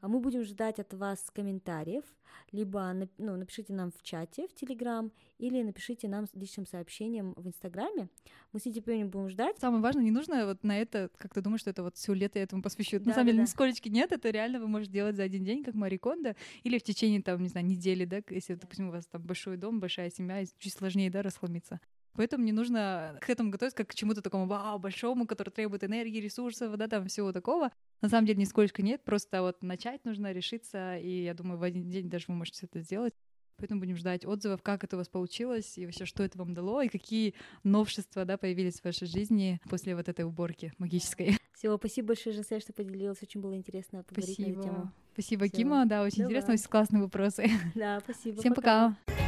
А 0.00 0.08
мы 0.08 0.20
будем 0.20 0.44
ждать 0.44 0.78
от 0.78 0.94
вас 0.94 1.18
комментариев, 1.34 2.04
либо 2.52 2.92
ну, 3.18 3.36
напишите 3.36 3.72
нам 3.72 3.90
в 3.90 4.02
чате 4.02 4.46
в 4.46 4.54
Телеграм, 4.54 5.10
или 5.38 5.62
напишите 5.62 6.08
нам 6.08 6.26
личным 6.34 6.66
сообщением 6.66 7.34
в 7.36 7.46
Инстаграме. 7.48 8.08
Мы 8.52 8.60
с 8.60 8.64
нетерпением 8.64 9.10
будем 9.10 9.28
ждать. 9.28 9.58
Самое 9.58 9.82
важное, 9.82 10.04
не 10.04 10.10
нужно 10.10 10.46
вот 10.46 10.62
на 10.62 10.78
это, 10.78 11.10
как 11.16 11.34
ты 11.34 11.40
думаешь, 11.40 11.60
что 11.60 11.70
это 11.70 11.82
вот 11.82 11.96
все 11.96 12.12
лето 12.12 12.38
я 12.38 12.44
этому 12.44 12.62
посвящу. 12.62 13.00
Да, 13.00 13.06
на 13.06 13.12
самом 13.12 13.26
да, 13.26 13.32
деле, 13.32 13.38
да. 13.38 13.42
нисколечки 13.42 13.88
нет, 13.88 14.12
это 14.12 14.30
реально 14.30 14.60
вы 14.60 14.68
можете 14.68 14.92
делать 14.92 15.16
за 15.16 15.24
один 15.24 15.44
день, 15.44 15.64
как 15.64 15.74
Мари 15.74 15.96
Кондо, 15.96 16.36
или 16.62 16.78
в 16.78 16.82
течение, 16.82 17.20
там, 17.20 17.42
не 17.42 17.48
знаю, 17.48 17.66
недели, 17.66 18.04
да, 18.04 18.20
если, 18.30 18.54
допустим, 18.54 18.88
у 18.88 18.92
вас 18.92 19.06
там 19.06 19.22
большой 19.22 19.56
дом, 19.56 19.80
большая 19.80 20.10
семья, 20.10 20.44
чуть 20.58 20.74
сложнее, 20.74 21.10
да, 21.10 21.22
расхламиться. 21.22 21.80
Поэтому 22.18 22.42
не 22.42 22.50
нужно 22.50 23.16
к 23.20 23.30
этому 23.30 23.50
готовиться 23.52 23.76
как 23.76 23.90
к 23.90 23.94
чему-то 23.94 24.22
такому 24.22 24.48
вау, 24.48 24.80
большому, 24.80 25.24
который 25.24 25.50
требует 25.50 25.84
энергии, 25.84 26.20
ресурсов, 26.20 26.76
да, 26.76 26.88
там 26.88 27.06
всего 27.06 27.30
такого. 27.32 27.70
На 28.00 28.08
самом 28.08 28.26
деле 28.26 28.40
нисколько 28.40 28.82
нет, 28.82 29.04
просто 29.04 29.40
вот 29.40 29.62
начать 29.62 30.04
нужно, 30.04 30.32
решиться, 30.32 30.98
и 30.98 31.22
я 31.22 31.32
думаю, 31.32 31.60
в 31.60 31.62
один 31.62 31.88
день 31.88 32.10
даже 32.10 32.24
вы 32.26 32.34
можете 32.34 32.66
это 32.66 32.80
сделать. 32.80 33.14
Поэтому 33.56 33.80
будем 33.80 33.96
ждать 33.96 34.24
отзывов, 34.26 34.62
как 34.62 34.82
это 34.82 34.96
у 34.96 34.98
вас 34.98 35.08
получилось, 35.08 35.78
и 35.78 35.86
вообще, 35.86 36.06
что 36.06 36.24
это 36.24 36.36
вам 36.38 36.54
дало, 36.54 36.82
и 36.82 36.88
какие 36.88 37.34
новшества 37.62 38.24
да, 38.24 38.36
появились 38.36 38.80
в 38.80 38.84
вашей 38.84 39.06
жизни 39.06 39.60
после 39.70 39.94
вот 39.94 40.08
этой 40.08 40.24
уборки 40.24 40.72
магической. 40.78 41.38
Всего, 41.54 41.76
спасибо 41.76 42.08
большое, 42.08 42.34
Женсе, 42.34 42.58
что 42.58 42.72
поделилась. 42.72 43.22
Очень 43.22 43.40
было 43.40 43.56
интересно 43.56 44.02
поговорить 44.02 44.34
спасибо. 44.34 44.56
на 44.56 44.60
эту 44.60 44.62
тему. 44.62 44.92
Спасибо, 45.12 45.44
Всего. 45.44 45.56
Кима, 45.56 45.86
да, 45.86 46.02
очень 46.02 46.18
Давай. 46.18 46.32
интересно, 46.32 46.54
очень 46.54 46.68
классные 46.68 47.02
вопросы. 47.02 47.48
Да, 47.76 48.00
спасибо. 48.00 48.40
Всем 48.40 48.54
пока. 48.54 48.96
пока. 49.06 49.27